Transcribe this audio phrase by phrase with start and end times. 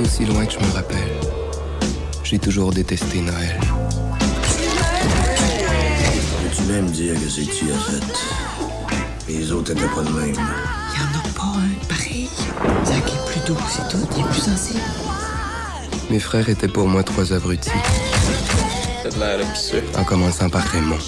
[0.00, 1.12] d'aussi loin que je me rappelle.
[2.24, 3.60] J'ai toujours détesté Noël.
[6.56, 8.02] Tu même dire que c'est tu as fait?
[9.28, 10.30] Les autres étaient pas de même.
[10.30, 12.28] Il y en a pas un pareil.
[12.84, 14.06] Zach est plus doux, c'est tout.
[14.16, 14.80] Il est plus sensible.
[16.10, 17.70] Mes frères étaient pour moi trois abrutis.
[19.02, 19.46] T'as de l'air.
[19.98, 20.98] En commençant par Raymond.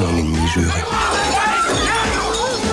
[0.00, 0.80] Mon ennemi juré.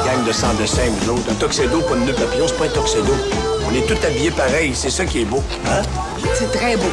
[0.06, 1.30] Gang de sang de saint, vous autres.
[1.32, 3.14] Un tuxedo, pas de nœud papillon, c'est pas un tuxedo.
[3.74, 5.42] On est tous habillés pareil, c'est ça qui est beau.
[5.66, 5.82] Hein?
[6.36, 6.92] C'est très beau.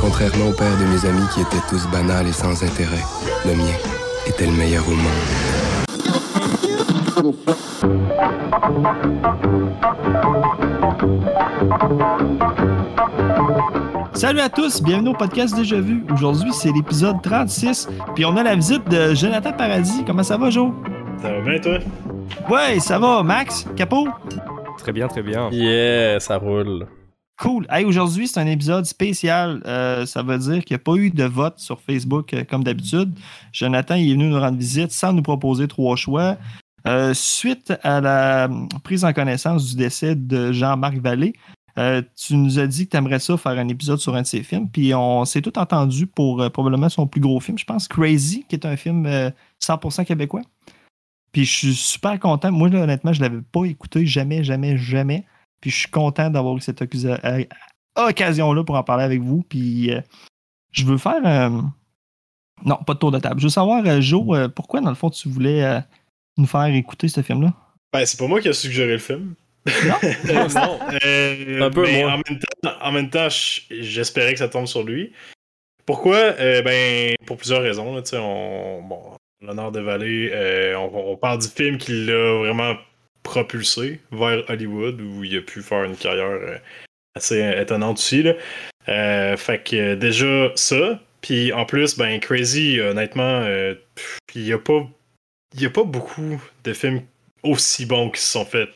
[0.00, 3.04] Contrairement au père de mes amis qui étaient tous banals et sans intérêt,
[3.46, 3.72] le mien
[4.26, 5.06] était le meilleur au monde.
[14.12, 16.04] Salut à tous, bienvenue au podcast Déjà Vu.
[16.12, 20.02] Aujourd'hui, c'est l'épisode 36, puis on a la visite de Jonathan Paradis.
[20.04, 20.72] Comment ça va, Joe?
[21.22, 21.78] Ça va bien, toi?
[22.50, 23.22] Ouais, ça va.
[23.22, 23.64] Max?
[23.76, 24.08] Capot?
[24.90, 25.48] Très bien, très bien.
[25.52, 26.88] Yeah, ça roule.
[27.38, 27.64] Cool.
[27.70, 29.62] Hey, aujourd'hui, c'est un épisode spécial.
[29.64, 32.64] Euh, ça veut dire qu'il n'y a pas eu de vote sur Facebook euh, comme
[32.64, 33.16] d'habitude.
[33.52, 36.38] Jonathan il est venu nous rendre visite sans nous proposer trois choix.
[36.88, 38.50] Euh, suite à la
[38.82, 41.34] prise en connaissance du décès de Jean-Marc Vallée,
[41.78, 44.26] euh, tu nous as dit que tu aimerais ça faire un épisode sur un de
[44.26, 44.68] ses films.
[44.68, 48.44] Puis on s'est tout entendu pour euh, probablement son plus gros film, je pense, Crazy,
[48.48, 49.30] qui est un film euh,
[49.62, 50.42] 100% québécois.
[51.32, 52.50] Puis je suis super content.
[52.50, 55.24] Moi, là, honnêtement, je ne l'avais pas écouté jamais, jamais, jamais.
[55.60, 57.44] Puis je suis content d'avoir eu cette euh,
[57.96, 59.42] occasion-là pour en parler avec vous.
[59.48, 60.00] Puis euh,
[60.72, 61.20] je veux faire.
[61.24, 61.60] euh,
[62.64, 63.40] Non, pas de tour de table.
[63.40, 65.80] Je veux savoir, euh, Joe, euh, pourquoi, dans le fond, tu voulais euh,
[66.36, 67.52] nous faire écouter ce film-là?
[67.92, 69.34] Ben, c'est pas moi qui a suggéré le film.
[69.66, 69.94] Non?
[70.54, 70.78] Non.
[71.04, 72.12] euh, Un peu, mais moi.
[72.14, 75.12] En même temps, en même temps, j- j'espérais que ça tombe sur lui.
[75.86, 76.16] Pourquoi?
[76.16, 77.94] Euh, ben, pour plusieurs raisons.
[77.94, 79.02] Là, tu sais, on, bon,
[79.40, 82.76] l'honneur de Vallée, euh, on, parle du film qui l'a vraiment
[83.22, 86.58] propulsé vers Hollywood, où il a pu faire une carrière euh,
[87.14, 88.22] assez étonnante aussi.
[88.22, 88.34] Là.
[88.88, 91.00] Euh, fait que euh, déjà ça.
[91.20, 93.74] Puis en plus, ben Crazy, honnêtement, euh,
[94.34, 94.88] il y a pas,
[95.54, 97.02] y a pas beaucoup de films
[97.42, 98.70] aussi bons qui se sont faits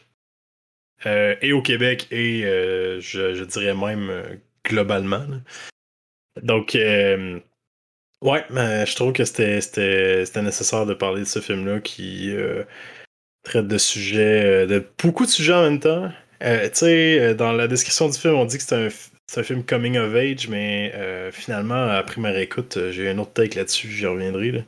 [1.07, 5.27] euh, et au Québec et euh, je, dirais même euh, globalement.
[6.43, 7.41] Donc, euh,
[8.25, 9.61] ouais, ben, je trouve que c'était-
[10.43, 12.65] nécessaire de parler de ce film-là qui euh,
[13.45, 16.11] traite de sujets, euh, de beaucoup de sujets en même temps.
[16.43, 19.65] Euh, tu sais, dans la description du film, on dit que c'est un, un film
[19.65, 23.89] coming of age, mais euh, finalement, à première écoute, euh, j'ai un autre take là-dessus,
[23.91, 24.53] j'y reviendrai.
[24.53, 24.61] là.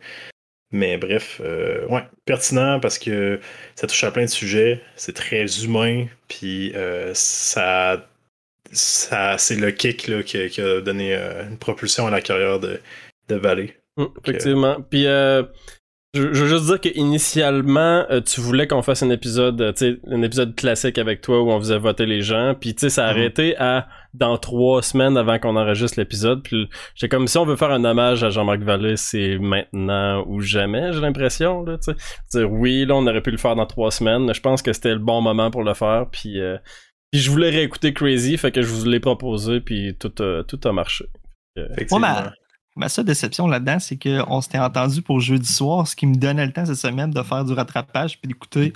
[0.73, 1.41] Mais bref,
[1.88, 3.41] ouais, pertinent parce que
[3.77, 6.75] ça touche à plein de sujets, c'est très humain, puis
[7.15, 8.05] ça,
[8.73, 12.81] ça c'est le kick là, qui, qui a donné une propulsion à la carrière de,
[13.28, 13.76] de Valley.
[13.97, 14.76] Mm, effectivement.
[14.91, 15.42] Puis, euh,
[16.14, 19.78] je, je veux juste dire qu'initialement, euh, tu voulais qu'on fasse un épisode, euh, tu
[19.94, 22.54] sais, un épisode classique avec toi où on faisait voter les gens.
[22.59, 23.19] Puis, tu sais, ça a Mhm.
[23.19, 26.42] arrêté à dans trois semaines avant qu'on enregistre l'épisode.
[26.42, 30.41] Puis, j'ai comme si on veut faire un hommage à Jean-Marc Vallée, c'est maintenant ou
[30.41, 31.62] jamais, j'ai l'impression.
[31.64, 31.97] Là, tu sais.
[32.38, 34.32] Dire oui, là, on aurait pu le faire dans trois semaines.
[34.32, 36.06] Je pense que c'était le bon moment pour le faire.
[36.10, 36.56] Puis, euh,
[37.12, 40.60] puis je voulais réécouter Crazy, fait que je vous l'ai proposé, puis tout, a- tout
[40.64, 41.04] a marché.
[41.56, 42.00] Effectivement.
[42.00, 42.32] ma,
[42.76, 46.47] ma seule déception là-dedans, c'est qu'on s'était entendu pour jeudi soir, ce qui me donnait
[46.47, 48.72] le temps cette semaine de faire du rattrapage puis d'écouter.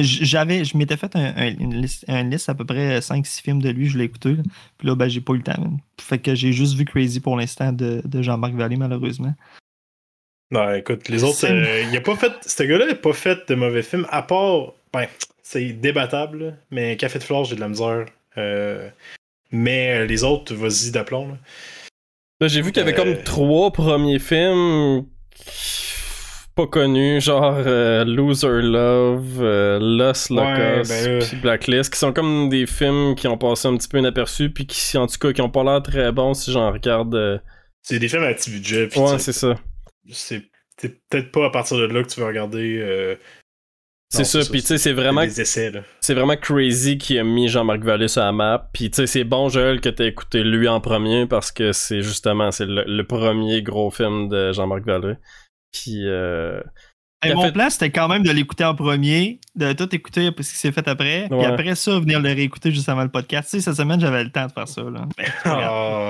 [0.00, 3.62] J'avais, je m'étais fait un- un- une, liste, une liste à peu près 5-6 films
[3.62, 4.34] de lui, je l'ai écouté.
[4.34, 4.42] là.
[4.76, 5.54] Puis là, ben, j'ai pas eu le temps.
[5.98, 9.34] Fait que j'ai juste vu Crazy pour l'instant de, de Jean-Marc Vallée, malheureusement.
[10.50, 12.32] Non, écoute, les autres, C'est- euh, il a pas fait.
[12.46, 14.72] Ce gars-là n'a pas fait de mauvais films, à part.
[14.92, 15.06] Ben,
[15.42, 18.04] c'est débattable, mais Café de Flore, j'ai de la misère.
[18.36, 18.90] Euh,
[19.50, 21.36] mais euh, les autres, vas-y d'aplomb.
[22.40, 22.48] Là.
[22.48, 25.04] J'ai vu qu'il y avait Euh, comme trois premiers films
[26.54, 30.36] pas connus, genre euh, Loser Love, euh, Lost Ouais,
[30.74, 31.24] Locust, ben là.
[31.24, 34.66] puis Blacklist, qui sont comme des films qui ont passé un petit peu inaperçus, puis
[34.66, 37.14] qui, en tout cas, qui ont pas l'air très bons si j'en regarde.
[37.14, 37.38] euh,
[37.82, 38.88] C'est des films à petit budget.
[38.88, 39.54] puis Ouais, c'est ça.
[40.10, 40.42] c'est
[40.80, 43.16] c'est peut-être pas à partir de là que tu veux regarder.
[44.10, 48.08] C'est ça, puis tu sais, c'est vraiment c'est vraiment crazy qui a mis Jean-Marc Vallée
[48.08, 48.70] sur la map.
[48.72, 52.00] Puis tu sais, c'est bon, Joël, que t'as écouté lui en premier parce que c'est
[52.00, 55.14] justement c'est le, le premier gros film de Jean-Marc Vallée.
[55.72, 56.58] Puis euh,
[57.34, 60.56] mon fait- plan, c'était quand même de l'écouter en premier, de tout écouter ce qui
[60.56, 61.36] s'est fait après, Ouais.
[61.36, 63.50] puis après ça, venir le réécouter juste avant le podcast.
[63.50, 64.82] Tu sais, cette semaine, j'avais le temps de faire ça.
[64.82, 65.06] Là.
[65.18, 65.26] Ben,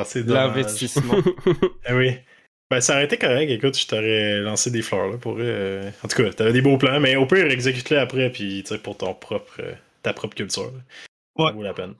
[0.04, 0.36] c'est grave.
[0.36, 0.46] Ah.
[0.46, 1.14] L'investissement.
[1.84, 2.12] Ah oui.
[2.70, 3.48] Ben, ça aurait été correct.
[3.50, 6.76] Écoute, je t'aurais lancé des fleurs, là, pour euh, En tout cas, t'avais des beaux
[6.76, 9.72] plans, mais au pire, exécute-les après, puis, tu sais, pour ton propre, euh,
[10.02, 10.64] ta propre culture.
[10.64, 11.44] là.
[11.44, 11.50] Ouais.
[11.50, 11.94] Ça vaut la peine.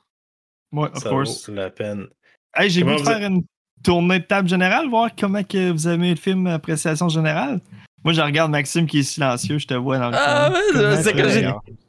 [0.72, 1.48] Ouais, of ça course.
[1.48, 2.06] vaut la peine.
[2.54, 3.44] Hey, j'ai voulu faire une
[3.82, 7.60] tournée de table générale, voir comment que vous avez aimé le film Appréciation générale.
[8.04, 11.12] Moi, je regarde Maxime qui est silencieux, je te vois dans le Ah, ouais, c'est
[11.12, 11.28] que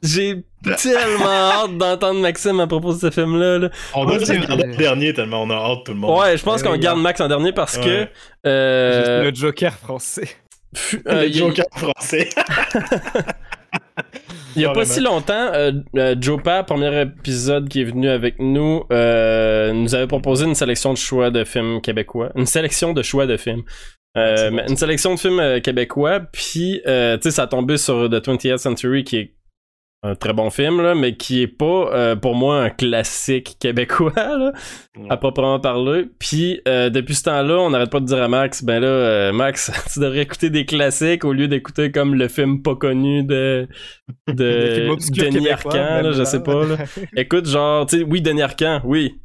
[0.02, 0.42] j'ai-
[0.76, 1.24] tellement
[1.64, 3.58] hâte d'entendre Maxime à propos de ce film-là.
[3.58, 3.70] là.
[3.94, 6.18] On doit le c'est- garder le dernier tellement on a hâte tout le monde.
[6.18, 7.84] Ouais, je pense Eh qu'on garde Max en dernier parce Ouais.
[7.84, 8.08] que.
[8.48, 10.28] euh, Le Joker français.
[11.04, 12.28] Le euh, il Joker français.
[14.56, 18.08] Il y a pas si longtemps, euh, euh, Joe Pa, premier épisode qui est venu
[18.08, 22.30] avec nous, euh, nous avait proposé une sélection de choix de films québécois.
[22.34, 23.62] Une sélection de choix de films.
[24.16, 27.76] Euh, bon, une sélection de films euh, québécois, puis euh, tu sais, ça a tombé
[27.76, 29.34] sur The 20th Century, qui est
[30.02, 34.12] un très bon film, là, mais qui est pas, euh, pour moi, un classique québécois,
[34.16, 34.52] là,
[35.10, 36.06] à proprement parler.
[36.18, 40.00] Puis, depuis ce temps-là, on n'arrête pas de dire à Max, ben là, Max, tu
[40.00, 43.68] devrais écouter des classiques au lieu d'écouter comme le film pas connu de,
[44.26, 44.88] de
[45.20, 46.24] Denis Arcand, là, je là.
[46.24, 46.76] sais pas, là.
[47.16, 49.20] Écoute, genre, tu sais, oui, Denis Arcand, oui.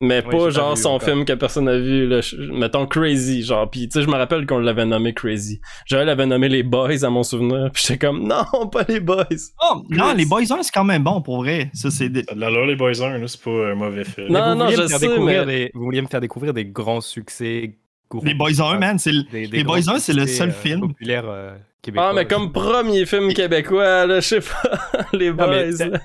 [0.00, 1.02] Mais Oui, pas genre vu son encore.
[1.08, 2.20] film que personne n'a vu, là.
[2.20, 3.68] Je- Mettons Crazy, genre.
[3.68, 5.60] Puis, tu sais, je me rappelle qu'on l'avait nommé Crazy.
[5.86, 7.70] Joël avait nommé Les Boys à mon souvenir.
[7.72, 9.24] Puis j'étais comme, non, pas Les Boys.
[9.60, 11.70] Oh, non, les Boys 1, c'est quand même bon pour vrai.
[11.74, 14.04] Ça, c'est des- Ça a de l'allure, les Boys 1, là, c'est pas un mauvais
[14.04, 14.28] film.
[14.28, 16.06] Non, Mais vous non, vouliez je me faire sais, découvrir mais- des- Vous vouliez me
[16.06, 17.74] faire découvrir des grands succès.
[18.22, 20.52] Les Boys 1, man, c'est le- Des- Les Boys grands 1, c'est le seul euh,
[20.52, 20.80] film.
[20.82, 22.10] populaire euh, québécois.
[22.10, 24.78] Ah, mais comme premier film québécois, là, je sais pas.
[25.12, 25.98] Les Non, mais Boys.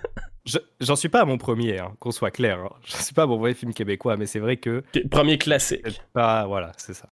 [0.81, 2.59] J'en suis pas à mon premier, hein, qu'on soit clair.
[2.59, 2.75] Hein.
[2.85, 6.01] Je suis pas à mon vrai film québécois, mais c'est vrai que Premier classique.
[6.13, 6.45] pas.
[6.45, 7.09] Voilà, c'est ça.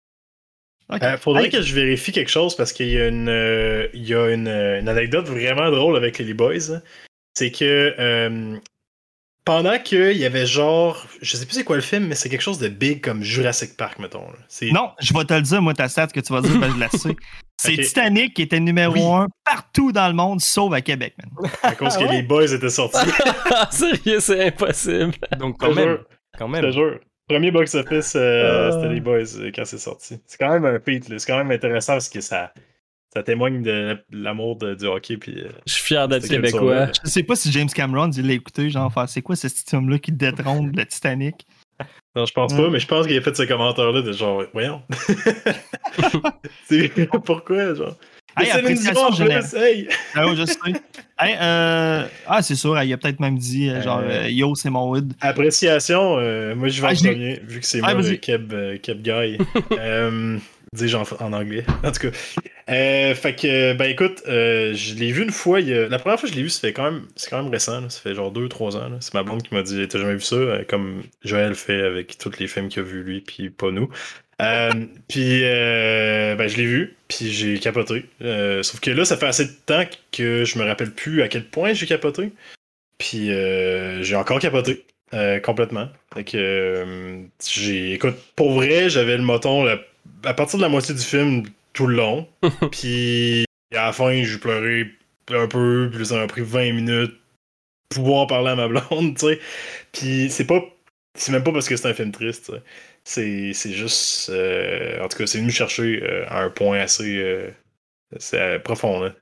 [0.89, 1.03] Ok.
[1.03, 4.13] Euh, faudrait que je vérifie quelque chose parce qu'il y a une, euh, il y
[4.13, 6.79] a une, euh, une anecdote vraiment drôle avec les Boys.
[7.33, 8.57] C'est que euh,
[9.43, 12.41] pendant qu'il y avait genre, je sais plus c'est quoi le film, mais c'est quelque
[12.41, 14.25] chose de big comme Jurassic Park, mettons.
[14.71, 16.79] Non, je vais te le dire, moi, ta stat que tu vas dire, que je
[16.79, 17.15] la sais.
[17.59, 17.75] C'est.
[17.77, 19.01] Titanic qui était numéro Oui.
[19.03, 21.49] 1 partout dans le monde, sauf à Québec, man.
[21.63, 22.97] à cause que les Boys étaient sortis.
[23.51, 25.13] Ah, sérieux, c'est impossible.
[25.39, 25.87] Donc, quand même.
[25.89, 26.05] jure,
[26.37, 26.71] Quand je te même.
[26.71, 26.99] jure.
[27.27, 28.71] Premier box-office, euh, Ah.
[28.73, 30.19] c'était les Boys euh, quand c'est sorti.
[30.25, 31.17] C'est quand même un feat, là.
[31.19, 32.53] c'est quand même intéressant parce que ça,
[33.13, 35.17] ça témoigne de l'amour du hockey.
[35.17, 36.59] Puis, euh, Je suis fier d'être québécois.
[36.59, 36.91] culture-là.
[37.03, 39.97] Je sais pas si James Cameron, il l'a écouté, genre, c'est quoi ce petit homme-là
[39.97, 41.47] qui détrône le Titanic?
[42.17, 42.57] Non, je pense Mm.
[42.57, 44.81] pas, mais je pense qu'il a fait ce commentaire-là de genre, voyons.
[47.23, 47.95] pourquoi, genre?
[48.39, 49.43] Hey, appréciation Dion, en générale.
[49.47, 49.87] plus, hey!
[50.15, 50.57] Ah, ouais, je sais.
[51.19, 54.71] Hey, euh, Ah, c'est sûr, il a peut-être même dit, euh, genre, Euh, Yo, c'est
[54.71, 55.13] mon weed.
[55.21, 58.51] Appréciation, euh, moi je vais Ah, en premier, vu que c'est Ah, moi le Keb,
[58.53, 59.37] euh, Keb Guy.
[60.73, 61.63] Dis-je en, en anglais.
[61.83, 62.17] En tout cas.
[62.69, 65.61] Euh, fait que, ben écoute, euh, je l'ai vu une fois.
[65.61, 67.89] La première fois que je l'ai vu, fait quand même, c'est quand même récent.
[67.89, 68.89] Ça fait genre 2-3 ans.
[68.99, 70.35] C'est ma blonde qui m'a dit T'as jamais vu ça?
[70.35, 73.89] Euh, Comme Joël fait avec tous les films qu'il a vu lui, puis pas nous.
[74.41, 74.71] Euh,
[75.07, 78.05] puis, euh, ben, je l'ai vu, puis j'ai capoté.
[78.63, 81.45] Sauf que là, ça fait assez de temps que je me rappelle plus à quel
[81.45, 82.31] point j'ai capoté.
[82.97, 83.29] Puis,
[84.01, 84.83] j'ai encore capoté.
[85.43, 85.87] complètement.
[86.13, 89.79] Fait que, j'ai, écoute, pour vrai, j'avais le moton la-
[90.23, 91.43] à partir de la moitié du film
[91.73, 92.27] tout le long.
[92.71, 94.91] puis, à la fin, j'ai pleuré
[95.29, 97.15] un peu, puis ça m'a pris 20 minutes
[97.89, 99.39] pour pouvoir parler à ma blonde, tu sais.
[99.91, 100.61] Puis, c'est pas,
[101.15, 102.51] c'est même pas parce que c'est un film triste.
[103.03, 106.79] C'est, c'est juste, euh, en tout cas, c'est venu me chercher euh, à un point
[106.79, 107.49] assez, euh,
[108.15, 109.13] assez, profond, là.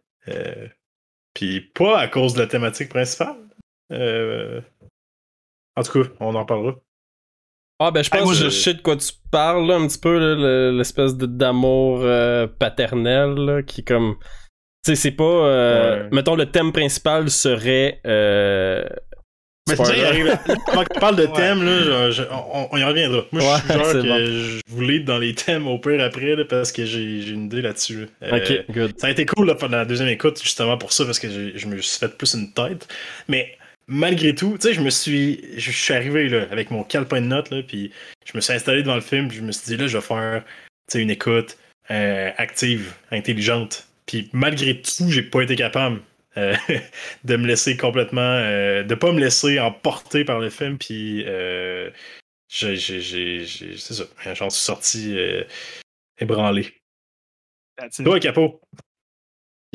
[1.35, 3.35] Puis pas à cause de la thématique principale.
[3.91, 4.61] Euh,
[5.75, 6.75] en tout cas, on en parlera.
[7.80, 9.75] Ah, ben, je pense Hey, moi, que je je- sais de quoi tu parles, là,
[9.75, 14.16] un petit peu, l'espèce de- d'amour euh, paternel, là, qui comme.
[14.86, 15.24] Tu sais, c'est pas.
[15.24, 16.10] euh, Ouais.
[16.12, 18.00] Mettons, le thème principal serait.
[18.06, 18.86] Euh...
[19.68, 20.38] Mais tu à-
[20.72, 21.33] Quand on parle de Ouais.
[21.33, 23.25] thème, là, je- on, on y reviendra.
[23.32, 24.17] Moi, je suis genre c'est que bon.
[24.20, 27.46] je voulais être dans les thèmes au pire après, là, parce que j'ai j'ai une
[27.46, 28.08] idée là-dessus.
[28.22, 28.27] là.
[28.34, 28.94] Euh, Ok, good.
[29.00, 31.58] Ça a été cool là, pendant la deuxième écoute, justement pour ça, parce que j'ai-
[31.58, 32.88] je me suis fait plus une tête.
[33.27, 35.42] Mais malgré tout, tu sais, je me suis.
[35.60, 37.92] Je suis arrivé là, avec mon calepin de notes, là, puis
[38.25, 40.04] je me suis installé devant le film, puis je me suis dit, là, je vais
[40.04, 41.58] faire tu sais, une écoute
[41.92, 43.88] euh, active, intelligente.
[44.06, 46.01] Puis malgré tout, j'ai pas été capable.
[46.38, 46.54] euh,
[47.24, 51.24] de me laisser complètement euh, de pas me laisser emporter par le film puis
[52.50, 55.18] j'ai j'ai- j'ai- j'ai- c'est ça j'en suis sorti
[56.20, 56.74] ébranlé
[58.04, 58.62] toi Capo?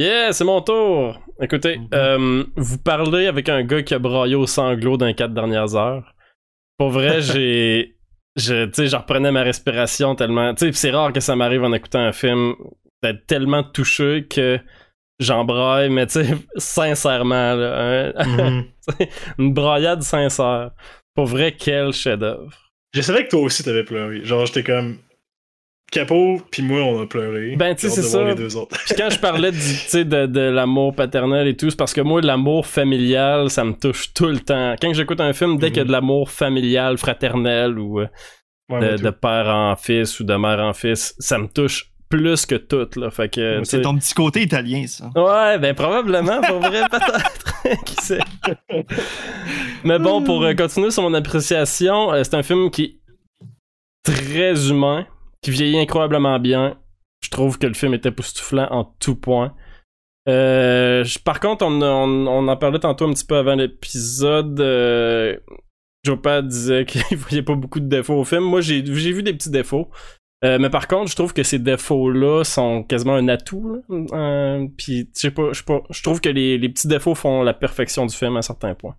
[0.00, 1.21] Yeah, c'est mon tour.
[1.40, 1.88] Écoutez, Mhm.
[1.95, 5.75] euh, vous parlez avec un gars qui a braillé au sanglot dans les quatre dernières
[5.76, 6.14] heures.
[6.78, 7.97] Pour vrai, j'ai.
[8.37, 10.54] Je, tu sais, j'en reprenais ma respiration tellement.
[10.54, 12.54] Tu sais, c'est rare que ça m'arrive en écoutant un film
[13.02, 14.59] d'être tellement touché que
[15.19, 18.64] j'en braille, mais tu sais, sincèrement, là, un-
[19.38, 20.71] une braillade sincère.
[21.14, 22.52] Pour vrai, quel chef-d'œuvre.
[22.95, 24.99] je savais que toi aussi t'avais pleuré genre j'étais comme
[25.90, 28.25] Capo puis moi on a pleuré Ben, tu sais, c'est ça.
[28.25, 32.20] Puis quand je parlais du, de, de l'amour paternel et tout, c'est parce que moi,
[32.20, 34.76] l'amour familial, ça me touche tout le temps.
[34.80, 38.06] Quand j'écoute un film, dès qu'il y a de l'amour familial, fraternel ou euh,
[38.70, 42.54] Ouais, de, père en fils ou de mère en fils, ça me touche plus que
[42.54, 43.11] tout, là.
[43.11, 45.11] Fait que, tu C'est ton petit côté italien, ça.
[45.16, 47.85] Ouais, ben probablement, pour vrai, peut-être.
[47.85, 48.20] Qui sait?
[49.85, 52.97] Mais bon, pour euh, continuer sur mon appréciation, euh, c'est un film qui est
[54.04, 55.06] très humain,
[55.42, 56.78] qui vieillit incroyablement bien.
[57.23, 59.54] Je trouve que le film est époustouflant en tout point.
[60.28, 64.61] Euh, je- par contre, on, en parlait tantôt un petit peu avant l'épisode.
[64.61, 65.37] Euh,
[66.04, 68.44] Joe disait qu'il voyait pas beaucoup de défauts au film.
[68.44, 69.90] Moi, j'ai vu des petits défauts.
[70.42, 73.82] Euh, mais par contre, je trouve que ces défauts-là sont quasiment un atout.
[73.90, 77.52] Euh, Puis, je sais pas, pas, je trouve que les, les petits défauts font la
[77.52, 78.97] perfection du film à certains points.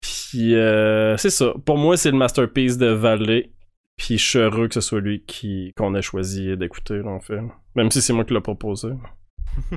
[0.00, 1.54] Puis, euh, c'est ça.
[1.64, 3.52] Pour moi, c'est le masterpiece de Valley.
[3.96, 7.50] Puis, je suis heureux que ce soit lui qui qu'on ait choisi d'écouter le film.
[7.74, 8.88] Même si c'est moi qui l'ai proposé.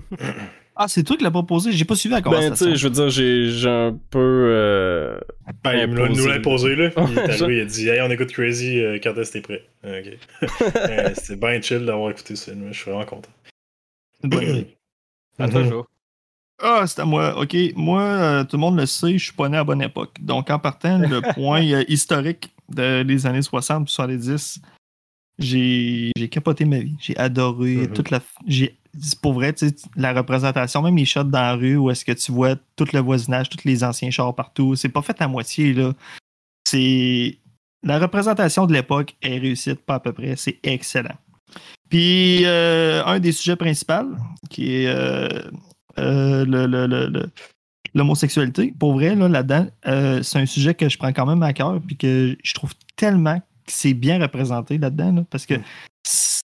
[0.82, 1.74] Ah, c'est toi qui l'as proposé?
[1.74, 2.68] J'ai pas suivi la Ben, tu conversation.
[2.68, 4.18] sais, je veux dire, j'ai un peu.
[4.50, 5.20] euh,
[5.62, 6.90] Ben, il nous l'a- nous l'a imposé, là.
[6.96, 9.66] Il est il a dit Hey, on écoute Crazy euh, quand est-ce que t'es prêt?
[9.84, 10.18] Ah, Ok.
[10.78, 13.30] Euh, C'était bien chill d'avoir écouté ce film, je suis vraiment content.
[14.14, 14.68] C'est une bonne idée.
[15.38, 15.64] À toi.
[15.66, 15.86] Joe.
[16.64, 17.38] Ah, c'est à moi.
[17.42, 17.58] OK.
[17.76, 20.16] Moi, euh, tout le monde le sait, je suis pas né à bonne époque.
[20.22, 24.62] Donc, en partant, le point euh, historique de- des années 60 puis 70,
[25.38, 26.96] j'ai capoté ma vie.
[27.00, 27.94] J'ai adoré Mhm.
[27.94, 28.20] toute la.
[29.22, 32.12] Pour vrai, tu sais, la représentation, même les shots dans la rue où est-ce que
[32.12, 35.74] tu vois tout le voisinage, tous les anciens chars partout, c'est pas fait à moitié,
[35.74, 35.94] là.
[36.68, 37.38] C'est.
[37.84, 40.36] La représentation de l'époque est réussite, pas à peu près.
[40.36, 41.16] C'est excellent.
[41.90, 44.16] Puis, euh, un des sujets principaux,
[44.50, 45.30] qui est euh,
[45.98, 47.30] euh, le- le- le- le-
[47.94, 51.54] l'homosexualité, pour vrai, là, là-dedans, euh, c'est un sujet que je prends quand même à
[51.54, 55.56] cœur, puis que je trouve tellement que c'est bien représenté là-dedans, là, parce que
[56.04, 56.42] c'est-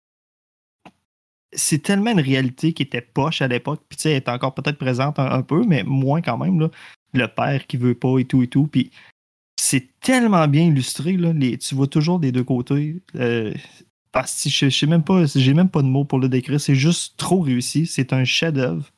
[1.54, 4.54] c'est tellement une réalité qui était poche à l'époque, puis tu sais, elle est encore
[4.54, 6.70] peut-être présente un, un peu, mais moins quand même, là.
[7.14, 8.90] Le père qui veut pas et tout et tout, puis
[9.58, 12.96] c'est tellement bien illustré, là, les, tu vois toujours des deux côtés.
[13.16, 13.52] euh,
[14.12, 16.60] parce que je, je sais même pas, j'ai même pas de mots pour le décrire,
[16.60, 18.90] c'est juste trop réussi, c'est un chef-d'œuvre.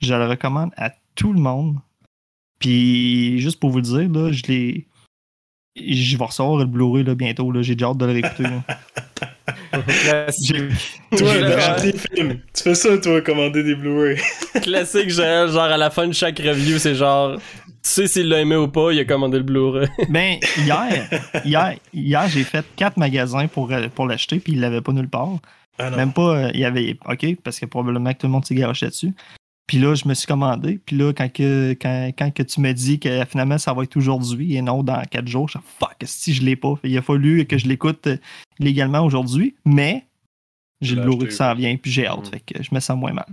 [0.00, 1.76] Je le recommande à tout le monde.
[2.58, 4.86] Puis, juste pour vous le dire, là, je l'ai.
[5.76, 7.52] Je vais recevoir le Blu-ray là, bientôt.
[7.52, 7.62] Là.
[7.62, 8.44] J'ai déjà hâte de le réécouter.
[10.02, 11.00] Classique.
[11.16, 11.32] Toi,
[11.78, 12.40] films.
[12.54, 14.16] Tu fais ça, toi, commander des Blu-ray.
[14.62, 17.36] Classique, genre, genre à la fin de chaque review, c'est genre.
[17.36, 19.88] Tu sais s'il l'a aimé ou pas, il a commandé le Blu-ray.
[20.08, 21.08] Ben, hier,
[21.44, 25.08] hier, hier j'ai fait quatre magasins pour, euh, pour l'acheter, puis il l'avait pas nulle
[25.08, 25.38] part.
[25.78, 25.90] Ah.
[25.90, 26.96] Même pas, euh, il y avait.
[27.06, 29.12] OK, parce que probablement que tout le monde s'est garoché dessus.
[29.70, 30.80] Puis là, je me suis commandé.
[30.84, 33.96] Puis là, quand, que, quand, quand que tu me dis que finalement ça va être
[33.96, 36.74] aujourd'hui et non dans quatre jours, je suis fuck, si je l'ai pas?
[36.82, 38.16] Fait, il a fallu que je l'écoute euh,
[38.58, 40.06] légalement aujourd'hui, mais
[40.80, 41.28] j'ai le acheté.
[41.28, 42.26] qui s'en vient, puis j'ai hâte.
[42.26, 42.30] Mm.
[42.32, 43.26] Fait que je me sens moins mal.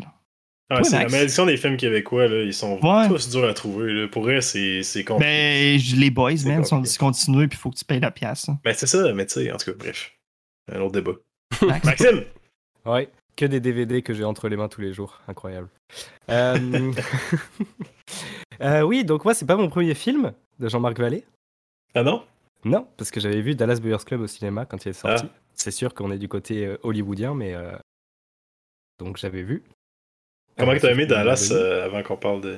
[0.69, 2.43] Ah, Toi, c'est la malédiction des films québécois, là.
[2.43, 3.07] Ils sont Ouais.
[3.07, 4.07] tous durs à trouver, là.
[4.07, 5.31] Pour vrai, c'est c'est compliqué.
[5.31, 8.47] Ben, je- les boys, man, sont discontinués, puis il faut que tu payes la pièce.
[8.47, 8.59] hein.
[8.63, 10.11] Ben, c'est ça, mais tu sais, en tout cas, bref.
[10.71, 11.13] Un autre débat.
[11.65, 11.83] Max?
[11.83, 12.21] Maxime!
[12.85, 15.21] Ouais, que des DVD que j'ai entre les mains tous les jours.
[15.29, 15.69] Incroyable.
[16.29, 16.91] Euh,
[18.61, 21.23] euh, oui, donc moi, c'est pas mon premier film de Jean-Marc Vallée.
[21.95, 22.23] Ah non?
[22.65, 25.25] Non, parce que j'avais vu Dallas Buyers Club au cinéma quand il est sorti.
[25.27, 25.35] Ah.
[25.53, 27.53] C'est sûr qu'on est du côté euh, hollywoodien, mais.
[27.55, 27.71] euh,
[28.99, 29.63] Donc j'avais vu.
[30.57, 31.51] Comment que t'as ce aimé Dallas
[31.85, 32.57] avant qu'on parle de.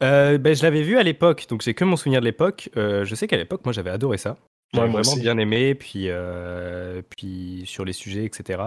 [0.00, 2.70] Ben, Je l'avais vu à l'époque, donc j'ai que mon souvenir de l'époque.
[2.74, 4.36] Je sais qu'à l'époque, moi j'avais adoré ça.
[4.72, 5.20] J'avais Ouais, vraiment aussi.
[5.20, 6.08] bien aimé, puis,
[7.10, 8.62] puis sur les sujets, etc.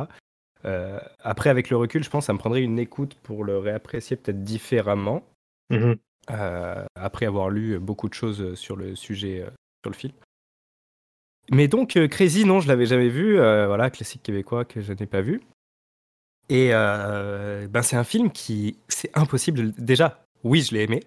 [0.68, 3.58] Euh, après, avec le recul, je pense que ça me prendrait une écoute pour le
[3.58, 5.24] réapprécier peut-être différemment.
[5.70, 5.96] Mhm.
[6.32, 9.50] euh, après avoir lu beaucoup de choses sur le sujet, euh,
[9.84, 10.14] sur le film.
[11.52, 13.36] Mais donc, Crazy, non, je l'avais jamais vu.
[13.38, 15.42] voilà, classique québécois que je n'ai pas vu.
[16.50, 18.78] Et ben, c'est un film qui.
[18.90, 19.72] C'est impossible.
[19.78, 21.04] Déjà, oui, je l'ai aimé.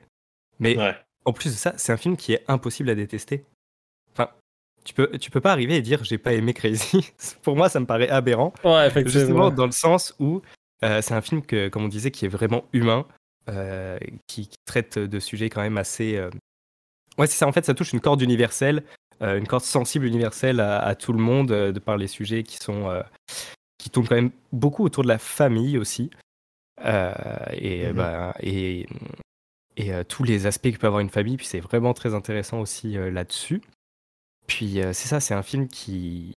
[0.59, 0.95] Mais Ouais.
[1.26, 3.45] en plus de ça, c'est un film qui est impossible à détester.
[4.84, 7.12] Tu peux, tu peux pas arriver et dire j'ai pas aimé Crazy.
[7.42, 8.52] Pour moi, ça me paraît aberrant.
[8.64, 10.40] Ouais, Justement, dans le sens où
[10.84, 13.06] euh, c'est un film que, comme on disait, qui est vraiment humain,
[13.49, 16.16] euh, qui, qui traite de sujets quand même assez.
[16.16, 16.30] euh,
[17.18, 17.46] Ouais, c'est ça.
[17.46, 18.82] En fait, ça touche une corde universelle,
[19.20, 22.56] euh, une corde sensible universelle à, à tout le monde, de par les sujets qui
[22.56, 23.02] sont
[23.78, 26.10] qui tournent quand même beaucoup autour de la famille aussi,
[26.82, 27.92] et Mhm.
[27.92, 28.87] bah, et
[29.76, 31.37] et euh, tous les aspects que peut avoir une famille.
[31.37, 33.60] Puis c'est vraiment très intéressant aussi là-dessus.
[34.50, 36.35] Puis euh, c'est ça, c'est un film qui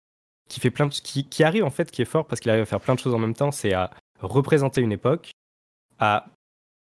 [0.51, 2.67] fait plein de qui, qui arrive en fait, qui est fort parce qu'il arrive à
[2.67, 3.53] faire plein de choses en même temps.
[3.53, 5.31] C'est à représenter une époque,
[6.01, 6.27] à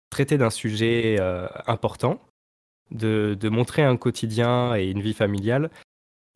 [0.09, 2.21] traiter d'un sujet euh, important,
[2.91, 5.69] de, montrer un quotidien et une vie familiale,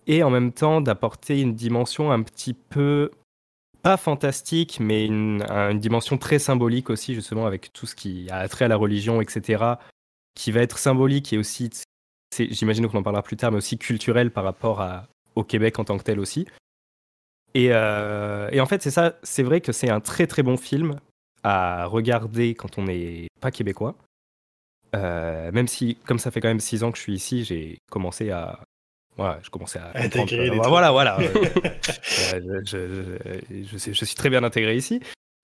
[0.05, 3.09] et en même temps d'apporter une dimension un petit peu
[3.83, 8.29] pas fantastique, mais une, un- une dimension très symbolique aussi, justement, avec tout ce qui
[8.31, 9.63] a trait à la religion, etc.,
[10.35, 11.69] qui va être symbolique et aussi,
[12.37, 15.83] j'imagine qu'on en parlera plus tard, mais aussi culturel par rapport à, au Québec en
[15.85, 16.47] tant que tel aussi.
[17.55, 20.57] Et, euh, et en fait, c'est ça, c'est vrai que c'est un très très bon
[20.57, 20.99] film
[21.43, 23.95] à regarder quand on n'est pas québécois.
[24.95, 27.77] Euh, même si, comme ça fait quand même six ans que je suis ici, j'ai
[27.91, 28.59] commencé à.
[29.17, 29.91] Voilà, je commençais à.
[29.95, 31.19] Intégrer les voilà, voilà.
[32.33, 33.17] euh, je,
[33.49, 35.01] je- je sais- je suis très bien intégré ici.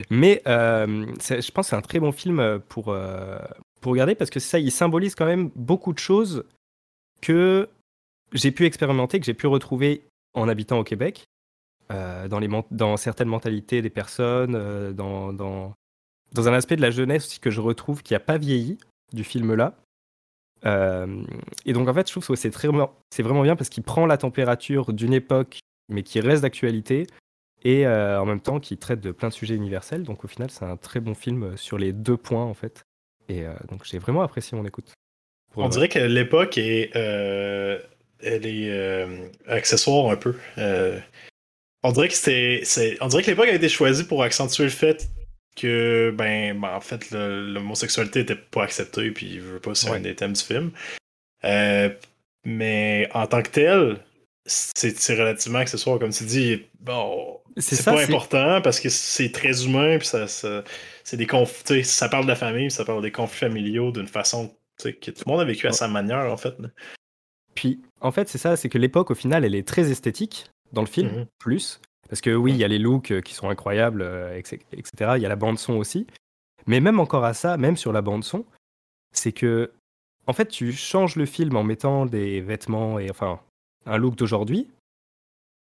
[0.09, 2.95] Mais je pense que c'est un très bon film pour,
[3.81, 6.45] pour regarder parce que ça, il symbolise quand même beaucoup de choses
[7.21, 7.69] que
[8.33, 11.25] j'ai pu expérimenter, que j'ai pu retrouver en habitant au Québec,
[11.91, 12.27] euh,
[12.71, 15.73] dans, certaines mentalités des personnes, euh, dans,
[16.37, 18.77] un aspect de la jeunesse aussi que je retrouve qui n'a pas vieilli
[19.11, 19.73] du film-là.
[20.65, 21.23] Euh,
[21.65, 22.67] et donc en fait, je trouve que c'est très-
[23.09, 25.59] c'est vraiment bien parce qu'il prend la température d'une époque,
[25.91, 27.07] mais qui reste d'actualité,
[27.63, 30.03] et en même temps qui traite de plein de sujets universels.
[30.03, 32.83] Donc au final, c'est un très bon film sur les deux points en fait.
[33.27, 34.93] Et donc j'ai vraiment apprécié mon écoute.
[35.55, 37.79] On dirait que l'époque est, euh,
[38.21, 40.35] elle est euh, accessoire un peu.
[40.57, 40.97] Euh,
[41.83, 44.69] on dirait que c'était, c'est- on dirait que l'époque a été choisie pour accentuer le
[44.69, 45.09] fait
[45.55, 49.89] que, ben, ben, en fait, le- l'homosexualité était pas acceptée, puis je veux pas, c'est
[49.89, 49.97] Ouais.
[49.97, 50.71] un des thèmes du film.
[52.45, 53.97] Mais en tant que tel,
[54.45, 56.63] c'est relativement accessoire, comme tu dis.
[56.79, 60.63] Bon, C'est pas important parce que c'est très humain, puis ça, ça-
[61.03, 61.83] c'est des conflits.
[61.83, 65.11] Ça parle de la famille, ça parle des conflits familiaux d'une façon tu sais, que
[65.11, 66.55] tout le monde a vécu à sa manière, en fait.
[67.53, 70.81] Puis, en fait, c'est ça, c'est que l'époque, au final, elle est très esthétique dans
[70.81, 71.25] le film, Mhm.
[71.39, 71.81] plus.
[72.07, 74.61] Parce que oui, il y a les looks euh, qui sont incroyables, euh, etc.
[74.71, 75.13] etc.
[75.17, 76.07] Il y a la bande-son aussi.
[76.65, 78.45] Mais même encore à ça, même sur la bande-son,
[79.11, 79.71] c'est que,
[80.27, 83.39] en fait, tu changes le film en mettant des vêtements et, enfin,
[83.85, 84.69] un look d'aujourd'hui.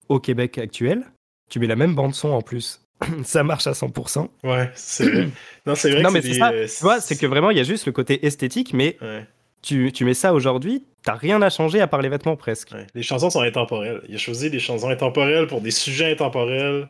[0.09, 1.11] Au Québec actuel,
[1.51, 2.83] tu mets la même bande-son en plus.
[3.25, 4.29] ça marche à 100%.
[4.45, 5.29] Ouais, c'est vrai.
[5.67, 6.51] Non, c'est vrai Non, que mais c'est des, ça.
[6.53, 9.27] euh, Tu vois, c'est que vraiment, il y a juste le côté esthétique, mais Ouais,
[9.63, 12.73] tu, tu mets ça aujourd'hui, t'as rien à changer à part les vêtements presque.
[12.73, 12.87] ouais.
[12.95, 14.01] Les chansons sont intemporelles.
[14.09, 16.89] Il a choisi des chansons intemporelles pour des sujets intemporels.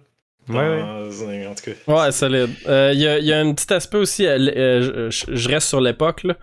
[0.48, 1.46] Ouais, ouais.
[1.46, 1.92] En tout cas.
[2.06, 2.48] Ouais, solide.
[2.66, 5.68] Euh, Il y, a, il y a un petit aspect aussi, euh, je, je reste
[5.68, 6.22] sur l'époque.
[6.24, 6.36] là.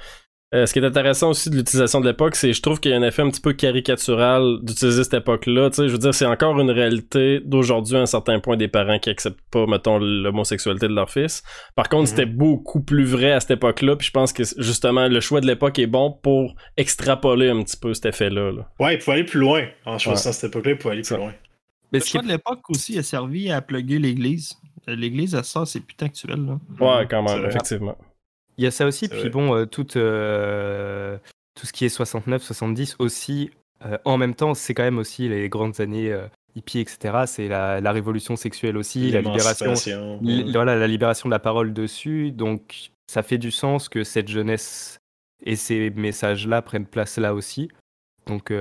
[0.56, 2.94] Euh, ce qui est intéressant aussi de l'utilisation de l'époque, c'est je trouve qu'il y
[2.94, 5.70] a un effet un petit peu caricatural d'utiliser cette époque-là.
[5.72, 8.70] Tu sais, je veux dire, c'est encore une réalité d'aujourd'hui à un certain point des
[8.70, 11.44] parents qui acceptent pas, mettons, l'homosexualité de leur fils.
[11.76, 12.08] Par contre, Mhm.
[12.08, 15.48] c'était beaucoup plus vrai à cette époque-là, puis je pense que justement le choix de
[15.48, 18.52] l'époque est bon pour extrapoler un petit peu cet effet-là.
[18.54, 18.70] là.
[18.80, 19.64] Ouais, il pouvait aller plus loin.
[19.86, 21.18] En choisissant cette époque-là, il pouvait aller plus Ça.
[21.18, 21.34] loin.
[21.92, 24.54] Mais Le ce qui choix est- de l'époque aussi a servi à plugger l'église.
[24.88, 26.38] Euh, L'église, à ça, c'est putain actuel.
[26.46, 26.60] Là.
[26.80, 27.50] Ouais, quand même, vrai.
[27.50, 27.98] effectivement.
[28.58, 31.18] Il y a ça aussi, puis bon, euh, tout, euh,
[31.56, 33.52] tout ce qui est 69, 70 aussi,
[33.86, 37.24] euh, en même temps, c'est quand même aussi les grandes années euh, hippies, etc.
[37.28, 39.72] C'est la, la révolution sexuelle aussi, la libération,
[40.22, 42.32] li- voilà, la libération de la parole dessus.
[42.32, 44.98] Donc, ça fait du sens que cette jeunesse
[45.46, 47.70] et ces messages-là prennent place là aussi.
[48.26, 48.52] Donc,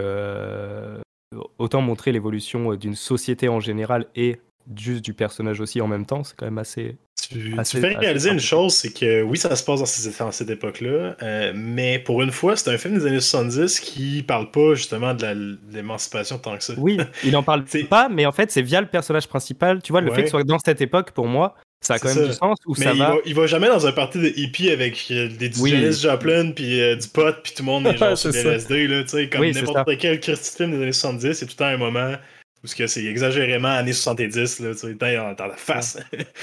[1.58, 4.40] autant montrer l'évolution d'une société en général et
[4.78, 6.96] juste du personnage aussi en même temps, c'est quand même assez.
[7.28, 9.86] Tu, tu Assez- fais assez réaliser une chose, c'est que oui, ça se passe dans,
[9.86, 13.80] ces- dans cette époque-là, euh, mais pour une fois, c'est un film des années 70
[13.80, 16.74] qui parle pas justement de l'émancipation tant que ça.
[16.76, 19.80] Oui, il en parle C'est- pas, mais en fait, c'est via le personnage principal.
[19.82, 20.16] Tu vois, le Ouais.
[20.16, 22.26] fait que ce soit dans cette époque, pour moi, ça a quand même ça.
[22.26, 22.58] du sens.
[22.66, 23.08] Où Mais ça il, va.
[23.10, 25.70] va, il va jamais dans un party de hippie avec euh, des Oui.
[25.70, 28.40] Janis Joplin puis euh, du pot puis tout le monde est genre sur des.
[28.40, 31.52] LSD là, tu sais comme Oui, n'importe quel Christy film des années 70, c'est tout
[31.52, 32.12] le temps un moment
[32.66, 35.98] où ce que c'est exagérément années 70 là, tu sais, dans, dans la face.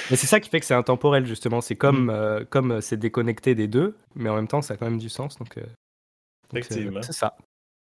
[0.09, 1.61] Mais c'est ça qui fait que c'est intemporel, justement.
[1.61, 2.09] C'est comme Mm.
[2.09, 4.99] euh, comme euh, c'est déconnecté des deux, mais en même temps, ça a quand même
[4.99, 5.37] du sens.
[5.37, 7.01] Donc, euh, donc, Effectivement.
[7.01, 7.35] c'est ça.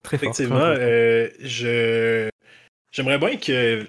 [0.03, 0.33] Très fort.
[0.33, 2.31] Effectivement, très euh, je
[2.93, 3.87] j'aimerais bien que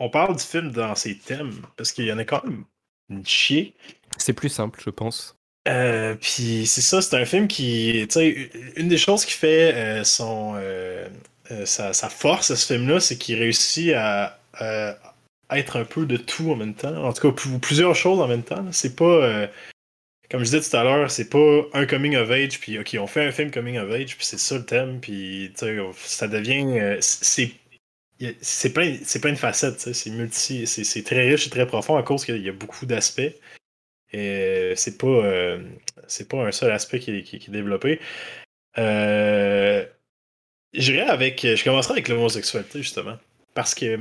[0.00, 2.64] on parle du film dans ses thèmes parce qu'il y en a quand même
[3.10, 3.74] une chier.
[4.16, 5.34] C'est plus simple, je pense.
[5.68, 9.74] Euh, puis c'est ça, c'est un film qui, tu sais, une des choses qui fait
[9.74, 11.08] euh, son euh,
[11.50, 14.92] euh, sa, force à ce film-là, c'est qu'il réussit à, euh,
[15.50, 17.04] être un peu de tout en même temps.
[17.04, 18.64] En tout cas, plus- plusieurs choses en même temps.
[18.72, 19.46] C'est pas, euh,
[20.30, 23.06] comme je disais tout à l'heure, c'est pas un coming of age, puis ok, on
[23.06, 25.52] fait un film coming of age, puis c'est ça le thème, puis
[25.96, 27.52] ça devient, c'est
[28.40, 32.24] c'est plein, plein de facettes, c'est multi, c'est très riche et très profond à cause
[32.24, 33.32] qu'il y a beaucoup d'aspects.
[34.12, 35.22] Et c'est pas,
[36.28, 38.00] pas un seul aspect qui- qui est développé.
[38.78, 39.86] Euh,
[40.74, 43.18] J'irai avec, je commencerai avec l'homosexualité justement,
[43.54, 43.98] parce que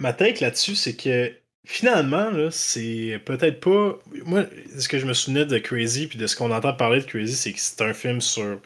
[0.00, 1.32] ma take là-dessus, c'est que
[1.66, 3.98] finalement, là, c'est peut-être pas.
[4.24, 4.46] Moi,
[4.78, 7.34] ce que je me souvenais de Crazy, puis de ce qu'on entend parler de Crazy,
[7.34, 8.60] c'est que c'est un film sur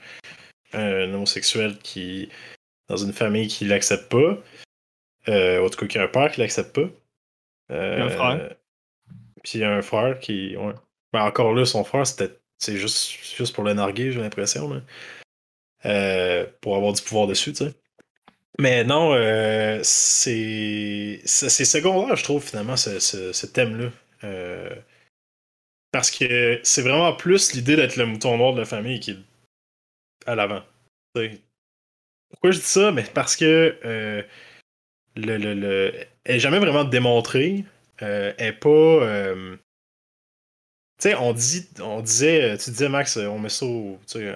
[0.72, 2.28] un homosexuel qui,
[2.88, 4.38] dans une famille qui l'accepte pas,
[5.28, 6.88] euh, en tout cas, qui a un père qui l'accepte pas.
[7.72, 8.54] Euh, un frère.
[9.42, 10.56] Puis il y a un frère qui.
[10.56, 10.74] Ouais.
[11.12, 12.36] Ben, encore là, son frère, c'était.
[12.58, 14.68] C'est juste, juste pour le narguer, j'ai l'impression.
[14.68, 14.82] là.
[15.86, 17.74] Euh, pour avoir du pouvoir dessus, tu sais.
[18.58, 23.90] Mais non, euh, c'est secondaire, je trouve, finalement, ce, ce, thème-là.
[24.24, 24.74] Euh,
[25.92, 29.18] parce que c'est vraiment plus l'idée d'être le mouton noir de la famille qui est
[30.26, 30.62] à l'avant.
[31.14, 32.92] Pourquoi je dis ça?
[32.92, 34.22] Mais parce que euh,
[35.16, 37.64] le, le, le, elle n'est jamais vraiment démontrée.
[37.98, 39.34] Elle n'est pas.
[41.06, 43.66] Euh, sais, on, dit, on disait, tu disais, Max, on met ça